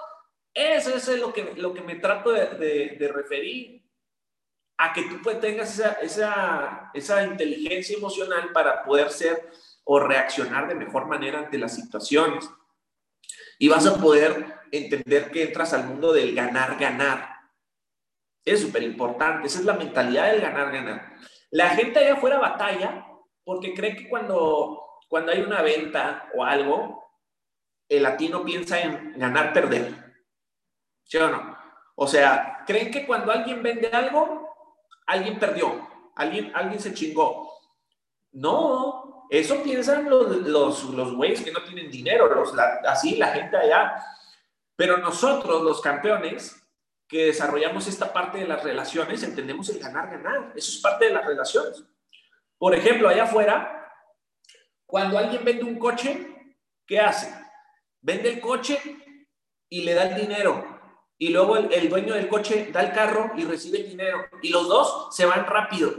Eso, 0.57 0.97
es 0.97 1.21
lo 1.21 1.33
que, 1.33 1.53
lo 1.57 1.75
que 1.75 1.83
me 1.83 1.97
trato 1.97 2.33
de, 2.33 2.97
de 2.99 3.09
referir 3.09 3.87
a 4.79 4.93
que 4.93 5.03
tú 5.03 5.21
pues 5.23 5.41
tengas 5.41 5.79
esa, 6.03 6.91
esa, 6.93 7.25
inteligencia 7.25 7.97
emocional 7.97 8.53
para 8.53 8.85
poder 8.85 9.11
ser 9.11 9.49
o 9.85 9.99
reaccionar 10.01 10.69
de 10.69 10.75
mejor 10.75 11.07
manera 11.07 11.39
ante 11.39 11.59
las 11.59 11.75
situaciones. 11.75 12.49
Y 13.59 13.69
vas 13.69 13.87
a 13.87 13.99
poder 13.99 14.61
entender 14.71 15.31
que 15.31 15.45
entras 15.45 15.73
al 15.73 15.87
mundo 15.87 16.13
del 16.13 16.35
ganar, 16.35 16.79
ganar. 16.79 17.37
Es 18.45 18.61
súper 18.61 18.83
importante, 18.83 19.47
esa 19.47 19.61
es 19.61 19.65
la 19.65 19.75
mentalidad 19.75 20.31
del 20.31 20.43
ganar, 20.43 20.73
ganar. 20.73 21.15
La 21.51 21.71
gente 21.71 21.99
allá 21.99 22.15
afuera 22.15 22.39
batalla 22.39 23.07
porque 23.45 23.73
cree 23.73 23.97
que 23.97 24.09
cuando, 24.09 25.01
cuando 25.09 25.33
hay 25.33 25.41
una 25.41 25.63
venta 25.63 26.29
o 26.35 26.45
algo, 26.45 27.03
el 27.89 28.03
latino 28.03 28.45
piensa 28.45 28.81
en 28.81 29.19
ganar, 29.19 29.53
perder. 29.53 30.06
¿Sí 31.07 31.17
o 31.19 31.29
no? 31.29 31.57
O 31.95 32.07
sea, 32.07 32.65
creen 32.67 32.91
que 32.91 33.07
cuando 33.07 33.33
alguien 33.33 33.63
vende 33.63 33.89
algo, 33.89 34.55
alguien 35.07 35.39
perdió, 35.39 35.89
alguien, 36.17 36.53
alguien 36.55 36.81
se 36.81 36.93
chingó. 36.93 37.53
No, 38.33 39.27
eso 39.31 39.63
piensan 39.63 40.11
los, 40.11 40.37
los, 40.39 40.85
los 40.85 41.15
güeyes 41.15 41.43
que 41.43 41.53
no 41.53 41.63
tienen 41.63 41.91
dinero, 41.91 42.29
los, 42.35 42.53
así 42.87 43.17
la 43.17 43.29
gente 43.29 43.57
allá. 43.57 44.05
Pero 44.75 44.99
nosotros, 44.99 45.63
los 45.63 45.81
campeones, 45.81 46.61
que 47.09 47.27
desarrollamos 47.27 47.87
esta 47.87 48.13
parte 48.13 48.39
de 48.39 48.49
las 48.49 48.63
relaciones, 48.63 49.23
entendemos 49.23 49.69
el 49.71 49.79
ganar, 49.79 50.11
ganar. 50.11 50.53
Eso 50.57 50.73
es 50.73 50.81
parte 50.83 51.07
de 51.07 51.13
las 51.13 51.25
relaciones. 51.25 51.83
Por 52.59 52.75
ejemplo, 52.75 53.09
allá 53.09 53.25
afuera, 53.25 53.91
cuando 54.85 55.17
alguien 55.17 55.45
vende 55.45 55.65
un 55.65 55.79
coche, 55.79 56.57
¿qué 56.85 57.01
hace? 57.01 57.33
Vende 58.01 58.35
el 58.35 58.41
coche 58.41 58.81
y 59.69 59.83
le 59.83 59.95
da 59.95 60.09
el 60.09 60.21
dinero 60.21 60.76
y 61.19 61.31
luego 61.31 61.57
el, 61.57 61.89
dueño 61.89 62.15
del 62.15 62.29
coche 62.29 62.69
da 62.73 62.83
el 62.83 62.93
carro 62.93 63.33
y 63.37 63.45
recibe 63.45 63.79
el 63.79 63.89
dinero 63.89 64.27
y 64.43 64.51
los 64.51 64.69
dos 64.69 65.15
se 65.15 65.25
van 65.25 65.47
rápido. 65.47 65.95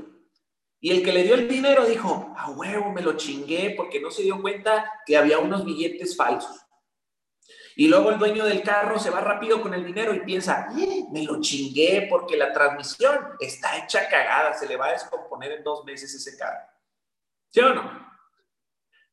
Y 0.80 0.92
el 0.92 1.04
que 1.04 1.12
le 1.12 1.24
dio 1.24 1.34
el 1.34 1.48
dinero 1.48 1.86
dijo, 1.86 2.36
a 2.38 2.52
huevo, 2.52 2.92
me 2.92 3.02
lo 3.02 3.18
chingué 3.18 3.74
porque 3.76 4.00
no 4.00 4.12
se 4.12 4.22
dio 4.22 4.40
cuenta 4.42 4.92
que 5.06 5.18
había 5.18 5.40
unos 5.40 5.66
billetes 5.66 6.16
falsos. 6.16 6.56
Y 7.76 7.88
luego 7.88 8.12
el 8.12 8.20
dueño 8.20 8.46
del 8.46 8.62
carro 8.62 9.00
se 9.00 9.10
va 9.10 9.22
rápido 9.22 9.62
con 9.62 9.74
el 9.74 9.86
dinero 9.86 10.14
y 10.14 10.20
piensa, 10.22 10.68
eh, 10.78 11.06
me 11.12 11.24
lo 11.24 11.42
chingué 11.42 12.08
porque 12.10 12.38
la 12.38 12.54
transmisión 12.54 13.18
está 13.40 13.78
hecha 13.78 14.08
cagada, 14.08 14.54
se 14.54 14.68
le 14.68 14.78
va 14.78 14.88
a 14.88 14.92
descomponer 14.94 15.52
en 15.52 15.64
dos 15.64 15.84
meses 15.84 16.14
ese 16.14 16.38
carro. 16.38 16.68
¿Sí 17.50 17.60
o 17.60 17.74
no? 17.74 18.08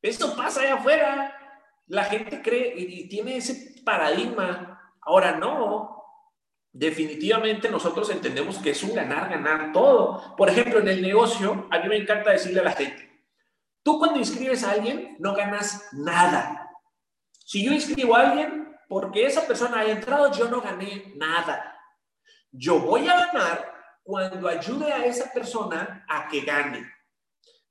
Esto 0.01 0.35
pasa 0.35 0.61
allá 0.61 0.75
afuera. 0.75 1.41
La 1.87 2.03
gente 2.05 2.41
cree 2.41 2.73
y 2.75 3.07
tiene 3.07 3.37
ese 3.37 3.81
paradigma. 3.83 4.74
Ahora 5.05 5.33
no, 5.33 6.03
definitivamente 6.71 7.69
nosotros 7.69 8.09
entendemos 8.09 8.57
que 8.57 8.71
es 8.71 8.83
un 8.83 8.93
ganar, 8.93 9.29
ganar 9.29 9.71
todo. 9.71 10.35
Por 10.35 10.49
ejemplo, 10.49 10.79
en 10.79 10.87
el 10.87 11.01
negocio, 11.01 11.67
a 11.71 11.79
mí 11.79 11.87
me 11.87 11.97
encanta 11.97 12.31
decirle 12.31 12.59
a 12.59 12.63
la 12.63 12.71
gente, 12.73 13.23
tú 13.83 13.99
cuando 13.99 14.19
inscribes 14.19 14.63
a 14.63 14.71
alguien 14.71 15.15
no 15.19 15.33
ganas 15.33 15.87
nada. 15.93 16.69
Si 17.45 17.63
yo 17.63 17.71
inscribo 17.71 18.15
a 18.15 18.21
alguien, 18.21 18.75
porque 18.89 19.25
esa 19.25 19.45
persona 19.47 19.79
haya 19.79 19.93
entrado, 19.93 20.31
yo 20.33 20.49
no 20.49 20.59
gané 20.59 21.13
nada. 21.15 21.79
Yo 22.51 22.79
voy 22.79 23.07
a 23.07 23.27
ganar 23.27 23.73
cuando 24.03 24.47
ayude 24.47 24.91
a 24.91 25.05
esa 25.05 25.31
persona 25.31 26.05
a 26.09 26.27
que 26.27 26.41
gane. 26.41 26.91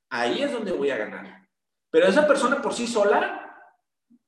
Ahí 0.09 0.43
es 0.43 0.53
donde 0.53 0.73
voy 0.73 0.91
a 0.91 0.97
ganar. 0.97 1.49
Pero 1.91 2.07
esa 2.07 2.27
persona 2.27 2.63
por 2.63 2.73
sí 2.73 2.87
sola 2.87 3.44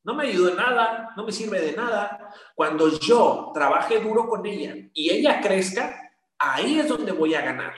no 0.07 0.15
me 0.15 0.29
ayuda 0.29 0.53
en 0.53 0.57
nada, 0.57 1.13
no 1.17 1.25
me 1.25 1.33
sirve 1.33 1.61
de 1.61 1.73
nada. 1.73 2.33
Cuando 2.55 2.97
yo 2.97 3.51
trabaje 3.53 3.99
duro 3.99 4.29
con 4.29 4.47
ella 4.47 4.89
y 4.95 5.11
ella 5.11 5.41
crezca, 5.41 6.13
ahí 6.39 6.79
es 6.79 6.89
donde 6.89 7.11
voy 7.11 7.35
a 7.35 7.41
ganar. 7.41 7.75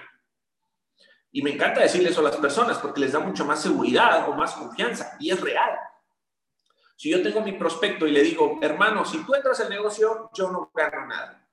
Y 1.32 1.40
me 1.40 1.52
encanta 1.52 1.80
decirle 1.80 2.10
eso 2.10 2.20
a 2.20 2.24
las 2.24 2.36
personas 2.36 2.76
porque 2.78 3.00
les 3.00 3.12
da 3.12 3.18
mucho 3.18 3.46
más 3.46 3.62
seguridad 3.62 4.28
o 4.28 4.34
más 4.34 4.52
confianza 4.52 5.16
y 5.18 5.30
es 5.30 5.40
real. 5.40 5.70
Si 6.96 7.08
yo 7.08 7.22
tengo 7.22 7.40
mi 7.40 7.52
prospecto 7.52 8.06
y 8.06 8.12
le 8.12 8.22
digo, 8.22 8.58
hermano, 8.60 9.06
si 9.06 9.24
tú 9.24 9.34
entras 9.34 9.60
al 9.60 9.70
negocio, 9.70 10.30
yo 10.34 10.50
no 10.50 10.70
gano 10.74 11.06
nada. 11.06 11.48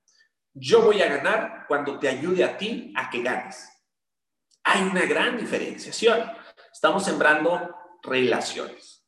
Yo 0.53 0.81
voy 0.81 1.01
a 1.01 1.07
ganar 1.07 1.65
cuando 1.69 1.97
te 1.99 2.09
ayude 2.09 2.43
a 2.43 2.57
ti 2.57 2.93
a 2.97 3.09
que 3.09 3.21
ganes. 3.21 3.69
Hay 4.65 4.81
una 4.83 5.05
gran 5.05 5.37
diferenciación. 5.37 6.33
Estamos 6.73 7.05
sembrando 7.05 7.73
relaciones. 8.03 9.04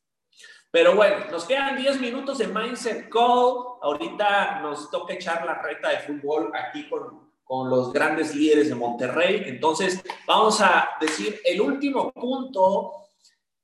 Pero 0.70 0.94
bueno, 0.94 1.24
nos 1.30 1.44
quedan 1.44 1.76
10 1.76 2.00
minutos 2.00 2.38
de 2.38 2.46
Mindset 2.46 3.08
Call. 3.08 3.78
Ahorita 3.80 4.60
nos 4.60 4.90
toca 4.90 5.14
echar 5.14 5.44
la 5.46 5.62
reta 5.62 5.88
de 5.88 5.98
fútbol 6.00 6.52
aquí 6.54 6.88
con, 6.88 7.32
con 7.42 7.70
los 7.70 7.92
grandes 7.92 8.34
líderes 8.34 8.68
de 8.68 8.74
Monterrey. 8.74 9.44
Entonces, 9.46 10.02
vamos 10.26 10.60
a 10.60 10.90
decir 11.00 11.40
el 11.44 11.60
último 11.62 12.12
punto 12.12 12.92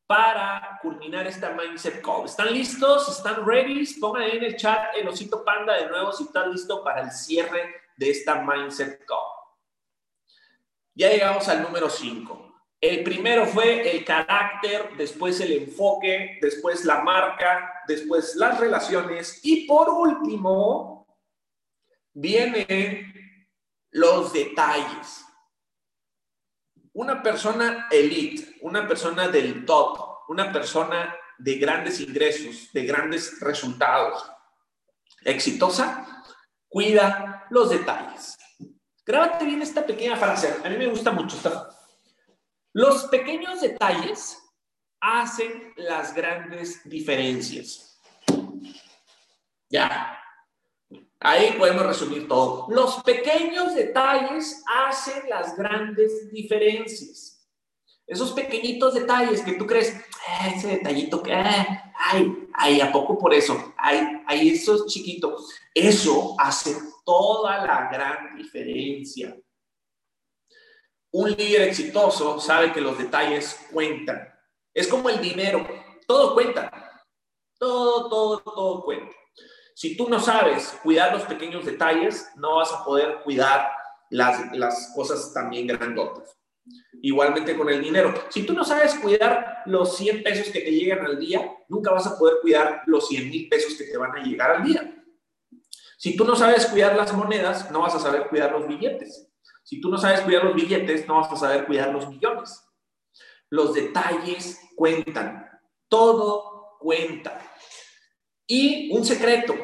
para 0.07 0.78
culminar 0.80 1.26
esta 1.26 1.50
Mindset 1.50 2.00
Call. 2.00 2.24
¿Están 2.24 2.52
listos? 2.52 3.09
¿Están 3.09 3.44
ready? 3.46 3.84
Pongan 4.00 4.22
en 4.22 4.42
el 4.42 4.57
chat 4.57 4.96
el 4.96 5.07
osito 5.09 5.44
panda 5.44 5.74
de 5.74 5.88
nuevo 5.88 6.11
si 6.12 6.24
están 6.24 6.52
listos 6.52 6.80
para 6.80 7.02
el 7.02 7.11
cierre 7.11 7.74
de 7.96 8.11
esta 8.11 8.42
Mindset 8.42 9.05
Call. 9.05 9.18
Ya 10.94 11.11
llegamos 11.11 11.48
al 11.48 11.62
número 11.62 11.90
5. 11.90 12.53
El 12.85 13.03
primero 13.03 13.47
fue 13.47 13.97
el 13.97 14.05
carácter, 14.05 14.91
después 14.99 15.41
el 15.41 15.53
enfoque, 15.53 16.39
después 16.43 16.85
la 16.85 17.01
marca, 17.01 17.82
después 17.89 18.37
las 18.37 18.61
relaciones 18.61 19.41
y 19.43 19.66
por 19.66 19.89
último 19.89 21.07
vienen 22.12 23.41
los 23.91 24.35
detalles. 24.35 25.24
Una 26.93 27.22
persona 27.22 27.89
elite, 27.91 28.57
una 28.61 28.87
persona 28.87 29.28
del 29.28 29.64
top, 29.64 30.28
una 30.28 30.53
persona 30.53 31.16
de 31.39 31.55
grandes 31.55 32.01
ingresos, 32.01 32.70
de 32.74 32.85
grandes 32.85 33.41
resultados, 33.41 34.30
exitosa, 35.22 36.22
cuida 36.68 37.47
los 37.49 37.70
detalles. 37.70 38.37
Grábate 39.07 39.47
bien 39.47 39.62
esta 39.62 39.87
pequeña 39.87 40.16
frase. 40.16 40.55
A 40.62 40.68
mí 40.68 40.76
me 40.76 40.89
gusta 40.89 41.11
mucho 41.11 41.35
esta 41.35 41.74
Los 42.75 43.05
pequeños 43.05 43.61
detalles 43.61 44.37
hacen 45.01 45.72
las 45.77 46.12
grandes 46.12 46.83
diferencias. 46.85 48.01
Ya. 49.70 50.18
Ahí 51.20 51.55
podemos 51.57 51.87
resumir 51.87 52.27
todo. 52.27 52.66
Los 52.70 53.01
pequeños 53.05 53.77
detalles 53.77 54.61
hacen 54.66 55.31
las 55.31 55.57
grandes 55.57 56.33
diferencias. 56.33 57.47
Esos 58.09 58.33
pequeñitos 58.33 58.95
detalles 58.95 59.43
que 59.43 59.53
tú 59.53 59.68
crees, 59.68 59.97
ah, 60.29 60.49
ese 60.49 60.66
detallito 60.66 61.22
que, 61.22 61.33
ah, 61.33 61.93
ay, 61.97 62.49
ay, 62.55 62.81
¿a 62.81 62.91
poco 62.91 63.16
por 63.16 63.33
eso? 63.33 63.72
Ay, 63.77 64.20
ay, 64.27 64.49
eso 64.49 64.75
es 64.75 64.87
chiquito. 64.93 65.37
Eso 65.72 66.35
hace 66.41 66.75
toda 67.05 67.64
la 67.64 67.89
gran 67.89 68.37
diferencia. 68.37 69.37
Un 71.14 71.30
líder 71.30 71.68
exitoso 71.68 72.40
sabe 72.40 72.72
que 72.72 72.80
los 72.80 72.98
detalles 72.98 73.68
cuentan. 73.72 74.28
Es 74.74 74.88
como 74.88 75.08
el 75.08 75.20
dinero, 75.20 75.64
todo 76.08 76.34
cuenta. 76.34 76.68
Todo, 77.56 78.08
todo, 78.08 78.40
todo 78.40 78.82
cuenta. 78.82 79.14
Si 79.76 79.96
tú 79.96 80.08
no 80.08 80.18
sabes 80.18 80.76
cuidar 80.82 81.12
los 81.12 81.22
pequeños 81.22 81.64
detalles, 81.64 82.28
no 82.34 82.56
vas 82.56 82.72
a 82.72 82.84
poder 82.84 83.20
cuidar 83.22 83.70
las, 84.10 84.56
las 84.56 84.92
cosas 84.96 85.32
también 85.32 85.68
grandotas. 85.68 86.36
Igualmente 87.00 87.56
con 87.56 87.68
el 87.68 87.80
dinero. 87.80 88.12
Si 88.28 88.44
tú 88.44 88.52
no 88.52 88.64
sabes 88.64 88.96
cuidar 88.96 89.62
los 89.66 89.96
100 89.96 90.24
pesos 90.24 90.52
que 90.52 90.62
te 90.62 90.72
llegan 90.72 91.06
al 91.06 91.20
día, 91.20 91.48
nunca 91.68 91.92
vas 91.92 92.08
a 92.08 92.18
poder 92.18 92.38
cuidar 92.42 92.82
los 92.86 93.06
100 93.06 93.30
mil 93.30 93.48
pesos 93.48 93.74
que 93.74 93.84
te 93.84 93.96
van 93.96 94.16
a 94.16 94.20
llegar 94.24 94.50
al 94.50 94.64
día. 94.64 95.04
Si 95.96 96.16
tú 96.16 96.24
no 96.24 96.34
sabes 96.34 96.66
cuidar 96.66 96.96
las 96.96 97.12
monedas, 97.12 97.70
no 97.70 97.82
vas 97.82 97.94
a 97.94 98.00
saber 98.00 98.26
cuidar 98.26 98.50
los 98.50 98.66
billetes. 98.66 99.30
Si 99.64 99.80
tú 99.80 99.88
no 99.88 99.96
sabes 99.96 100.20
cuidar 100.20 100.44
los 100.44 100.54
billetes, 100.54 101.08
no 101.08 101.16
vas 101.16 101.32
a 101.32 101.36
saber 101.36 101.64
cuidar 101.66 101.90
los 101.90 102.08
millones. 102.08 102.62
Los 103.48 103.72
detalles 103.72 104.60
cuentan. 104.76 105.48
Todo 105.88 106.76
cuenta. 106.78 107.40
Y 108.46 108.94
un 108.94 109.04
secreto. 109.04 109.54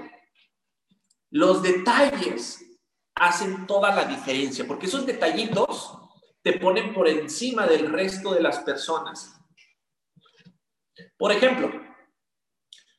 Los 1.31 1.63
detalles 1.63 2.65
hacen 3.15 3.67
toda 3.67 3.95
la 3.95 4.07
diferencia, 4.07 4.67
porque 4.67 4.87
esos 4.87 5.05
detallitos 5.05 5.99
te 6.43 6.55
ponen 6.59 6.95
por 6.95 7.07
encima 7.07 7.67
del 7.67 7.93
resto 7.93 8.33
de 8.33 8.41
las 8.41 8.61
personas. 8.61 9.39
Por 11.19 11.31
ejemplo, 11.31 11.71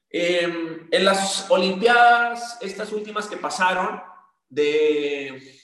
em, 0.09 0.87
en 0.91 1.05
las 1.05 1.49
Olimpiadas, 1.49 2.59
estas 2.61 2.91
últimas 2.91 3.27
que 3.27 3.37
pasaron, 3.37 4.03
de 4.47 5.60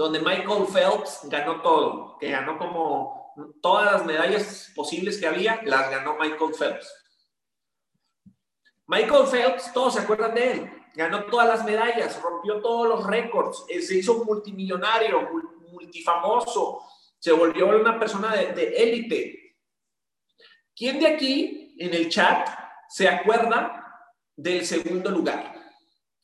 donde 0.00 0.18
Michael 0.18 0.64
Phelps 0.72 1.28
ganó 1.28 1.60
todo, 1.60 2.16
que 2.18 2.30
ganó 2.30 2.56
como 2.56 3.34
todas 3.60 3.92
las 3.92 4.06
medallas 4.06 4.72
posibles 4.74 5.18
que 5.18 5.26
había, 5.26 5.60
las 5.62 5.90
ganó 5.90 6.16
Michael 6.18 6.54
Phelps. 6.58 6.90
Michael 8.86 9.26
Phelps, 9.30 9.70
todos 9.74 9.92
se 9.92 10.00
acuerdan 10.00 10.34
de 10.34 10.52
él, 10.52 10.72
ganó 10.94 11.24
todas 11.24 11.46
las 11.46 11.66
medallas, 11.66 12.18
rompió 12.22 12.62
todos 12.62 12.88
los 12.88 13.06
récords, 13.06 13.62
eh, 13.68 13.82
se 13.82 13.98
hizo 13.98 14.24
multimillonario, 14.24 15.28
multifamoso, 15.70 16.80
se 17.18 17.32
volvió 17.32 17.66
una 17.66 17.98
persona 17.98 18.34
de 18.34 18.68
élite. 18.78 19.58
¿Quién 20.74 20.98
de 20.98 21.08
aquí 21.08 21.76
en 21.78 21.92
el 21.92 22.08
chat 22.08 22.48
se 22.88 23.06
acuerda 23.06 23.86
del 24.34 24.64
segundo 24.64 25.10
lugar? 25.10 25.59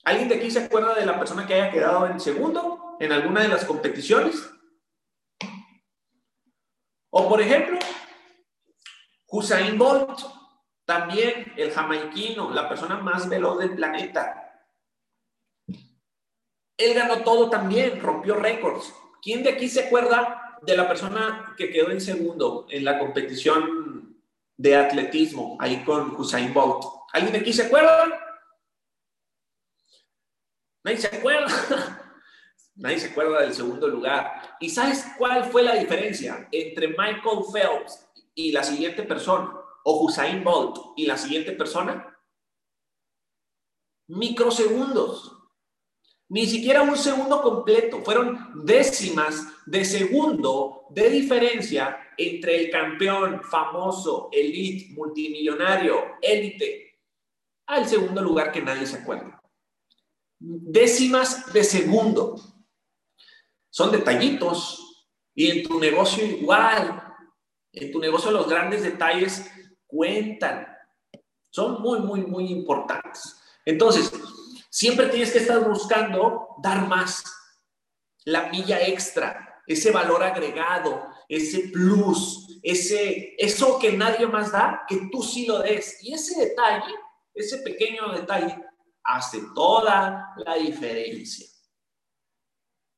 ¿Alguien 0.07 0.29
de 0.29 0.37
aquí 0.37 0.53
se 0.53 0.61
acuerda 0.61 0.95
de 0.95 1.05
la 1.05 1.19
persona 1.19 1.49
que 1.49 1.55
haya 1.55 1.73
quedado 1.73 2.07
en 2.07 2.21
segundo 2.21 2.97
en 3.01 3.11
alguna 3.11 3.43
de 3.43 3.49
las 3.49 3.65
competiciones? 3.65 4.49
O 7.11 7.29
por 7.29 7.41
ejemplo, 7.41 7.77
Hussein 9.27 9.77
Bolt, 9.77 10.21
también 10.85 11.53
el 11.57 11.73
jamaiquino, 11.73 12.53
la 12.53 12.69
persona 12.69 12.99
más 12.99 13.29
veloz 13.29 13.59
del 13.59 13.75
planeta. 13.75 14.65
Él 16.77 16.95
ganó 16.95 17.25
todo 17.25 17.51
también, 17.51 18.01
rompió 18.01 18.37
récords. 18.37 18.95
¿Quién 19.21 19.43
de 19.43 19.51
aquí 19.51 19.69
se 19.69 19.87
acuerda 19.87 20.61
de 20.63 20.77
la 20.77 20.87
persona 20.87 21.53
que 21.59 21.73
quedó 21.73 21.91
en 21.91 22.01
segundo 22.01 22.69
en 22.71 22.85
la 22.85 23.01
competición 23.01 24.23
de 24.57 24.77
atletismo, 24.77 25.57
ahí 25.59 25.83
con 25.85 26.15
Usain 26.15 26.55
Bolt. 26.55 26.85
¿Alguien 27.13 27.33
de 27.33 27.41
aquí 27.41 27.53
se 27.53 27.67
acuerda? 27.67 28.26
Nadie 30.87 30.99
se 30.99 31.09
acuerda. 31.09 32.13
Nadie 32.77 33.01
se 33.01 33.09
acuerda 33.09 33.41
del 33.41 33.53
segundo 33.53 33.89
lugar. 33.89 34.57
¿Y 34.61 34.71
sabes 34.71 35.05
cuál 35.19 35.45
fue 35.47 35.65
la 35.65 35.75
diferencia 35.75 36.49
entre 36.53 36.87
Michael 36.87 37.43
Phelps 37.53 38.07
y 38.37 38.53
la 38.53 38.63
siguiente 38.63 39.03
persona? 39.03 39.53
¿O 39.83 40.05
Usain 40.05 40.45
Bolt 40.45 40.77
y 40.97 41.07
la 41.07 41.17
siguiente 41.19 41.51
persona? 41.53 42.17
Microsegundos. 44.07 45.33
Ni 46.29 46.47
siquiera 46.47 46.83
un 46.83 46.97
segundo 46.97 47.43
completo, 47.43 48.05
fueron 48.05 48.65
décimas 48.65 49.45
de 49.67 49.85
segundo 49.85 50.87
de 50.91 51.11
diferencia 51.11 51.99
entre 52.17 52.61
el 52.61 52.71
campeón 52.71 53.43
famoso, 53.43 54.29
elite, 54.31 54.95
multimillonario, 54.95 56.17
élite, 56.23 57.01
al 57.67 57.89
segundo 57.89 58.23
lugar 58.23 58.53
que 58.53 58.63
nadie 58.63 58.87
se 58.87 58.99
acuerda. 58.99 59.43
Décimas 60.39 61.53
de 61.53 61.65
segundo. 61.65 62.37
Son 63.71 63.91
detallitos. 63.91 64.83
Y 65.35 65.51
en 65.51 65.69
tu 65.69 65.79
negocio 65.79 66.25
igual. 66.25 67.03
En 67.73 67.93
tu 67.93 67.99
negocio 67.99 68.31
los 68.31 68.49
grandes 68.49 68.83
detalles 68.83 69.51
cuentan. 69.87 70.67
Son 71.51 71.81
muy, 71.81 72.01
muy, 72.01 72.23
muy 72.23 72.47
importantes. 72.51 73.37
Entonces, 73.65 74.13
Siempre 74.77 75.07
tienes 75.07 75.33
que 75.33 75.39
estar 75.39 75.67
buscando 75.67 76.49
dar 76.59 76.87
más, 76.87 77.25
la 78.27 78.51
milla 78.51 78.79
extra, 78.87 79.63
ese 79.67 79.91
valor 79.91 80.23
agregado, 80.23 81.03
ese 81.31 81.71
plus, 81.73 82.61
ese, 82.63 83.35
eso 83.39 83.79
que 83.79 83.93
nadie 83.93 84.27
más 84.27 84.53
da, 84.53 84.85
que 84.87 85.09
tú 85.11 85.23
sí 85.23 85.47
lo 85.47 85.61
des. 85.61 85.97
Y 86.03 86.13
ese 86.13 86.39
detalle, 86.39 86.95
ese 87.33 87.57
pequeño 87.63 88.13
detalle, 88.13 88.55
hace 89.07 89.43
toda 89.55 90.35
la 90.37 90.55
diferencia. 90.55 91.47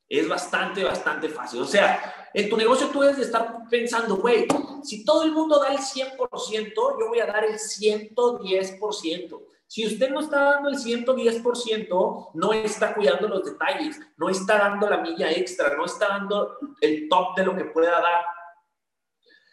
Es 0.08 0.26
bastante, 0.28 0.82
bastante 0.84 1.28
fácil. 1.28 1.60
O 1.60 1.66
sea, 1.66 2.30
en 2.32 2.48
tu 2.48 2.56
negocio 2.56 2.88
tú 2.88 3.00
debes 3.00 3.18
de 3.18 3.24
estar 3.24 3.68
pensando, 3.68 4.16
güey, 4.16 4.46
si 4.82 5.04
todo 5.04 5.24
el 5.24 5.32
mundo 5.32 5.58
da 5.60 5.72
el 5.72 5.78
100%, 5.78 6.72
yo 6.74 7.08
voy 7.08 7.20
a 7.20 7.26
dar 7.26 7.44
el 7.44 7.58
110%. 7.58 9.42
Si 9.66 9.86
usted 9.86 10.10
no 10.10 10.20
está 10.20 10.44
dando 10.44 10.70
el 10.70 10.76
110%, 10.76 12.30
no 12.32 12.52
está 12.54 12.94
cuidando 12.94 13.28
los 13.28 13.44
detalles, 13.44 14.00
no 14.16 14.30
está 14.30 14.56
dando 14.56 14.88
la 14.88 14.96
milla 14.96 15.30
extra, 15.30 15.76
no 15.76 15.84
está 15.84 16.08
dando 16.08 16.56
el 16.80 17.06
top 17.08 17.36
de 17.36 17.44
lo 17.44 17.54
que 17.54 17.66
pueda 17.66 18.00
dar. 18.00 18.24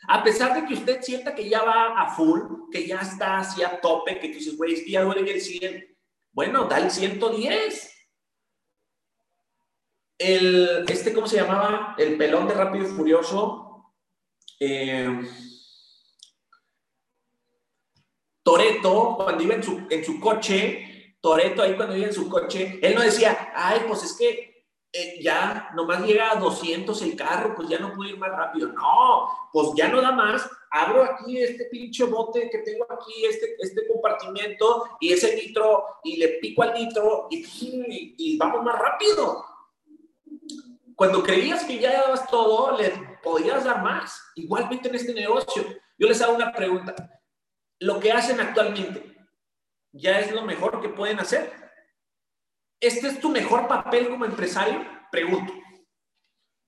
A 0.07 0.23
pesar 0.23 0.53
de 0.53 0.65
que 0.65 0.75
usted 0.75 1.01
sienta 1.01 1.35
que 1.35 1.49
ya 1.49 1.63
va 1.63 1.99
a 1.99 2.15
full, 2.15 2.69
que 2.71 2.87
ya 2.87 3.01
está 3.01 3.39
así 3.39 3.61
a 3.61 3.81
tope, 3.81 4.19
que 4.19 4.29
tú 4.29 4.35
dices, 4.35 4.55
güey, 4.55 4.73
es 4.73 4.85
ya 4.85 5.01
duele 5.01 5.33
el 5.33 5.41
100. 5.41 5.94
Bueno, 6.35 6.65
da 6.65 6.79
el 6.79 6.91
110. 6.91 7.91
El, 10.17 10.85
este, 10.89 11.13
¿cómo 11.13 11.27
se 11.27 11.37
llamaba? 11.37 11.95
El 11.97 12.17
pelón 12.17 12.45
de 12.45 12.53
Rápido 12.53 12.83
y 12.85 12.91
Furioso. 12.91 13.93
Eh, 14.59 15.21
Toreto, 18.43 19.15
cuando 19.15 19.43
iba 19.43 19.55
en 19.55 19.63
su, 19.63 19.87
en 19.89 20.03
su 20.03 20.19
coche, 20.19 21.15
Toreto 21.21 21.63
ahí 21.63 21.77
cuando 21.77 21.95
iba 21.95 22.07
en 22.07 22.13
su 22.13 22.27
coche, 22.29 22.79
él 22.81 22.95
no 22.95 23.01
decía, 23.01 23.53
ay, 23.55 23.83
pues 23.87 24.03
es 24.03 24.17
que 24.17 24.65
eh, 24.91 25.21
ya 25.23 25.69
nomás 25.73 26.05
llega 26.05 26.31
a 26.31 26.35
200 26.35 27.01
el 27.01 27.15
carro, 27.15 27.55
pues 27.55 27.69
ya 27.69 27.79
no 27.79 27.93
puedo 27.93 28.09
ir 28.09 28.19
más 28.19 28.31
rápido. 28.31 28.73
No, 28.73 29.29
pues 29.53 29.69
ya 29.77 29.87
no 29.87 30.01
da 30.01 30.11
más. 30.11 30.45
Abro 30.75 31.03
aquí 31.03 31.41
este 31.41 31.65
pinche 31.65 32.03
bote 32.03 32.49
que 32.49 32.59
tengo 32.59 32.85
aquí, 32.89 33.25
este, 33.25 33.55
este 33.59 33.87
compartimento 33.87 34.97
y 34.99 35.13
ese 35.13 35.35
nitro, 35.35 35.85
y 36.03 36.17
le 36.17 36.27
pico 36.39 36.63
al 36.63 36.73
nitro 36.73 37.27
y, 37.31 38.15
y 38.17 38.37
vamos 38.37 38.63
más 38.63 38.77
rápido. 38.77 39.45
Cuando 40.95 41.23
creías 41.23 41.63
que 41.63 41.79
ya 41.79 41.93
dabas 41.93 42.27
todo, 42.27 42.77
le 42.77 42.91
podías 43.23 43.63
dar 43.63 43.81
más. 43.81 44.21
Igualmente 44.35 44.89
en 44.89 44.95
este 44.95 45.13
negocio. 45.13 45.63
Yo 45.97 46.07
les 46.07 46.21
hago 46.21 46.35
una 46.35 46.51
pregunta 46.51 46.93
lo 47.79 47.99
que 47.99 48.11
hacen 48.11 48.39
actualmente 48.39 49.15
ya 49.91 50.19
es 50.19 50.31
lo 50.31 50.41
mejor 50.41 50.81
que 50.81 50.89
pueden 50.89 51.19
hacer. 51.19 51.53
¿Este 52.81 53.07
es 53.07 53.19
tu 53.19 53.29
mejor 53.29 53.67
papel 53.67 54.09
como 54.09 54.25
empresario? 54.25 54.85
Pregunto. 55.09 55.53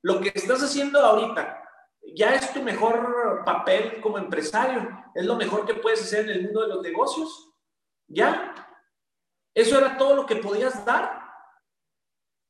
Lo 0.01 0.21
que 0.21 0.31
estás 0.33 0.63
haciendo 0.63 0.99
ahorita 0.99 1.66
ya 2.15 2.35
es 2.35 2.53
tu 2.53 2.61
mejor 2.61 3.43
papel 3.45 3.99
como 4.01 4.17
empresario. 4.17 4.89
Es 5.13 5.25
lo 5.25 5.35
mejor 5.35 5.65
que 5.65 5.75
puedes 5.75 6.01
hacer 6.01 6.29
en 6.29 6.37
el 6.37 6.43
mundo 6.43 6.61
de 6.61 6.67
los 6.67 6.81
negocios. 6.81 7.53
¿Ya? 8.07 8.53
Eso 9.53 9.77
era 9.77 9.97
todo 9.97 10.15
lo 10.15 10.25
que 10.25 10.37
podías 10.37 10.85
dar. 10.85 11.27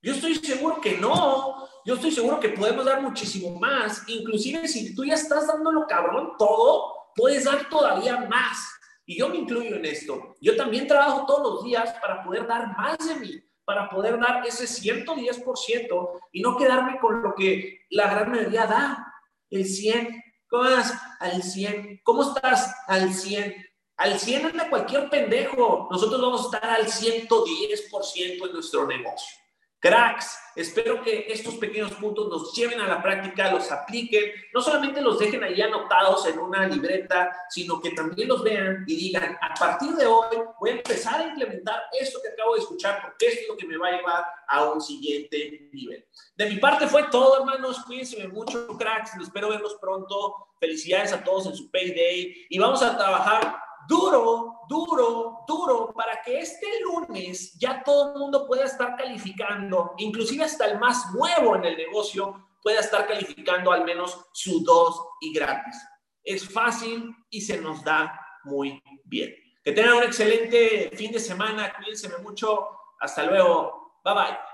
Yo 0.02 0.14
estoy 0.14 0.36
seguro 0.36 0.80
que 0.82 0.98
no. 0.98 1.68
Yo 1.86 1.96
estoy 1.96 2.12
seguro 2.12 2.40
que 2.40 2.50
podemos 2.50 2.86
dar 2.86 3.02
muchísimo 3.02 3.58
más. 3.60 4.08
Inclusive 4.08 4.68
si 4.68 4.94
tú 4.94 5.06
ya 5.06 5.16
estás 5.16 5.48
dándolo 5.48 5.88
cabrón 5.88 6.34
todo, 6.38 7.12
puedes 7.16 7.46
dar 7.46 7.70
todavía 7.70 8.18
más. 8.30 8.58
Y 9.06 9.18
yo 9.18 9.30
me 9.30 9.38
incluyo 9.38 9.76
en 9.78 9.86
esto. 9.86 10.36
Yo 10.42 10.56
también 10.58 10.86
trabajo 10.86 11.26
todos 11.26 11.56
los 11.56 11.64
días 11.64 11.94
para 12.02 12.24
poder 12.24 12.46
dar 12.46 12.76
más 12.78 12.98
de 12.98 13.16
mí, 13.16 13.42
para 13.64 13.90
poder 13.90 14.20
dar 14.20 14.46
ese 14.46 14.66
110% 14.66 16.10
y 16.34 16.42
no 16.42 16.58
quedarme 16.58 17.00
con 17.00 17.22
lo 17.22 17.34
que 17.34 17.86
la 17.90 18.10
gran 18.10 18.32
mayoría 18.32 18.68
da, 18.68 19.14
el 19.50 19.66
100. 19.66 20.24
¿Cómo 20.50 20.64
vas? 20.64 20.94
Al 21.20 21.44
100. 21.44 22.02
¿Cómo 22.04 22.24
estás? 22.24 22.74
Al 22.88 23.14
100. 23.14 23.56
Al 23.98 24.20
100 24.20 24.46
anda 24.46 24.70
cualquier 24.70 25.10
pendejo. 25.10 25.88
Nosotros 25.92 26.22
vamos 26.22 26.42
a 26.42 26.46
estar 26.46 26.70
al 26.70 26.86
110% 26.86 28.46
en 28.46 28.54
nuestro 28.54 28.86
negocio. 28.86 29.47
Cracks, 29.88 30.38
espero 30.54 31.02
que 31.02 31.28
estos 31.30 31.56
pequeños 31.56 31.94
puntos 31.94 32.28
nos 32.28 32.54
lleven 32.54 32.82
a 32.82 32.88
la 32.88 33.02
práctica, 33.02 33.50
los 33.54 33.72
apliquen, 33.72 34.34
no 34.54 34.62
solamente 34.62 35.00
los 35.00 35.18
dejen 35.18 35.42
ahí 35.46 35.62
anotados 35.62 36.28
en 36.28 36.40
una 36.40 36.68
libreta, 36.68 37.32
sino 37.50 37.80
que 37.80 37.92
también 37.92 38.28
los 38.28 38.44
vean 38.44 38.84
y 38.86 38.98
digan, 38.98 39.38
a 39.42 39.54
partir 39.54 39.92
de 39.92 40.06
hoy 40.06 40.36
voy 40.60 40.72
a 40.72 40.74
empezar 40.74 41.22
a 41.22 41.28
implementar 41.28 41.84
esto 41.98 42.20
que 42.22 42.34
acabo 42.34 42.56
de 42.56 42.60
escuchar 42.60 43.02
porque 43.02 43.28
esto 43.28 43.42
es 43.44 43.48
lo 43.48 43.56
que 43.56 43.66
me 43.66 43.78
va 43.78 43.88
a 43.88 43.92
llevar 43.92 44.26
a 44.50 44.66
un 44.66 44.82
siguiente 44.82 45.70
nivel. 45.72 46.06
De 46.36 46.50
mi 46.50 46.58
parte 46.58 46.86
fue 46.88 47.04
todo, 47.04 47.40
hermanos. 47.40 47.82
Cuídense 47.86 48.28
mucho, 48.28 48.68
cracks. 48.78 49.16
Espero 49.22 49.50
verlos 49.50 49.78
pronto. 49.80 50.50
Felicidades 50.60 51.14
a 51.14 51.24
todos 51.24 51.46
en 51.46 51.56
su 51.56 51.72
payday 51.72 52.46
y 52.50 52.60
vamos 52.60 52.82
a 52.84 52.98
trabajar 52.98 53.58
duro, 53.88 54.62
duro, 54.68 55.40
duro, 55.48 55.94
para 55.94 56.22
que 56.22 56.40
este 56.40 56.68
lunes 56.82 57.58
ya 57.60 57.84
todo 57.84 58.14
el 58.14 58.20
mundo 58.20 58.46
pueda 58.46 58.66
estar 58.66 58.96
calificando, 58.96 59.94
inclusive 59.98 60.44
hasta 60.44 60.66
el 60.66 60.80
más 60.80 61.12
nuevo 61.14 61.56
en 61.56 61.66
el 61.66 61.78
negocio 61.78 62.48
pueda 62.62 62.80
estar 62.82 63.08
calificando 63.08 63.72
al 63.72 63.86
menos 63.86 64.28
su 64.34 64.64
dos 64.64 65.02
y 65.22 65.34
gratis. 65.34 65.78
Es 66.24 66.52
fácil 66.52 67.16
y 67.30 67.42
se 67.42 67.62
nos 67.62 67.84
da 67.84 68.20
muy 68.44 68.82
bien. 69.06 69.34
Que 69.64 69.72
tengan 69.72 69.96
un 69.96 70.04
excelente 70.04 70.92
fin 70.96 71.12
de 71.12 71.20
semana, 71.20 71.74
cuídense 71.74 72.10
mucho. 72.20 72.68
Hasta 73.00 73.24
luego. 73.24 74.02
Bye 74.04 74.14
bye. 74.14 74.47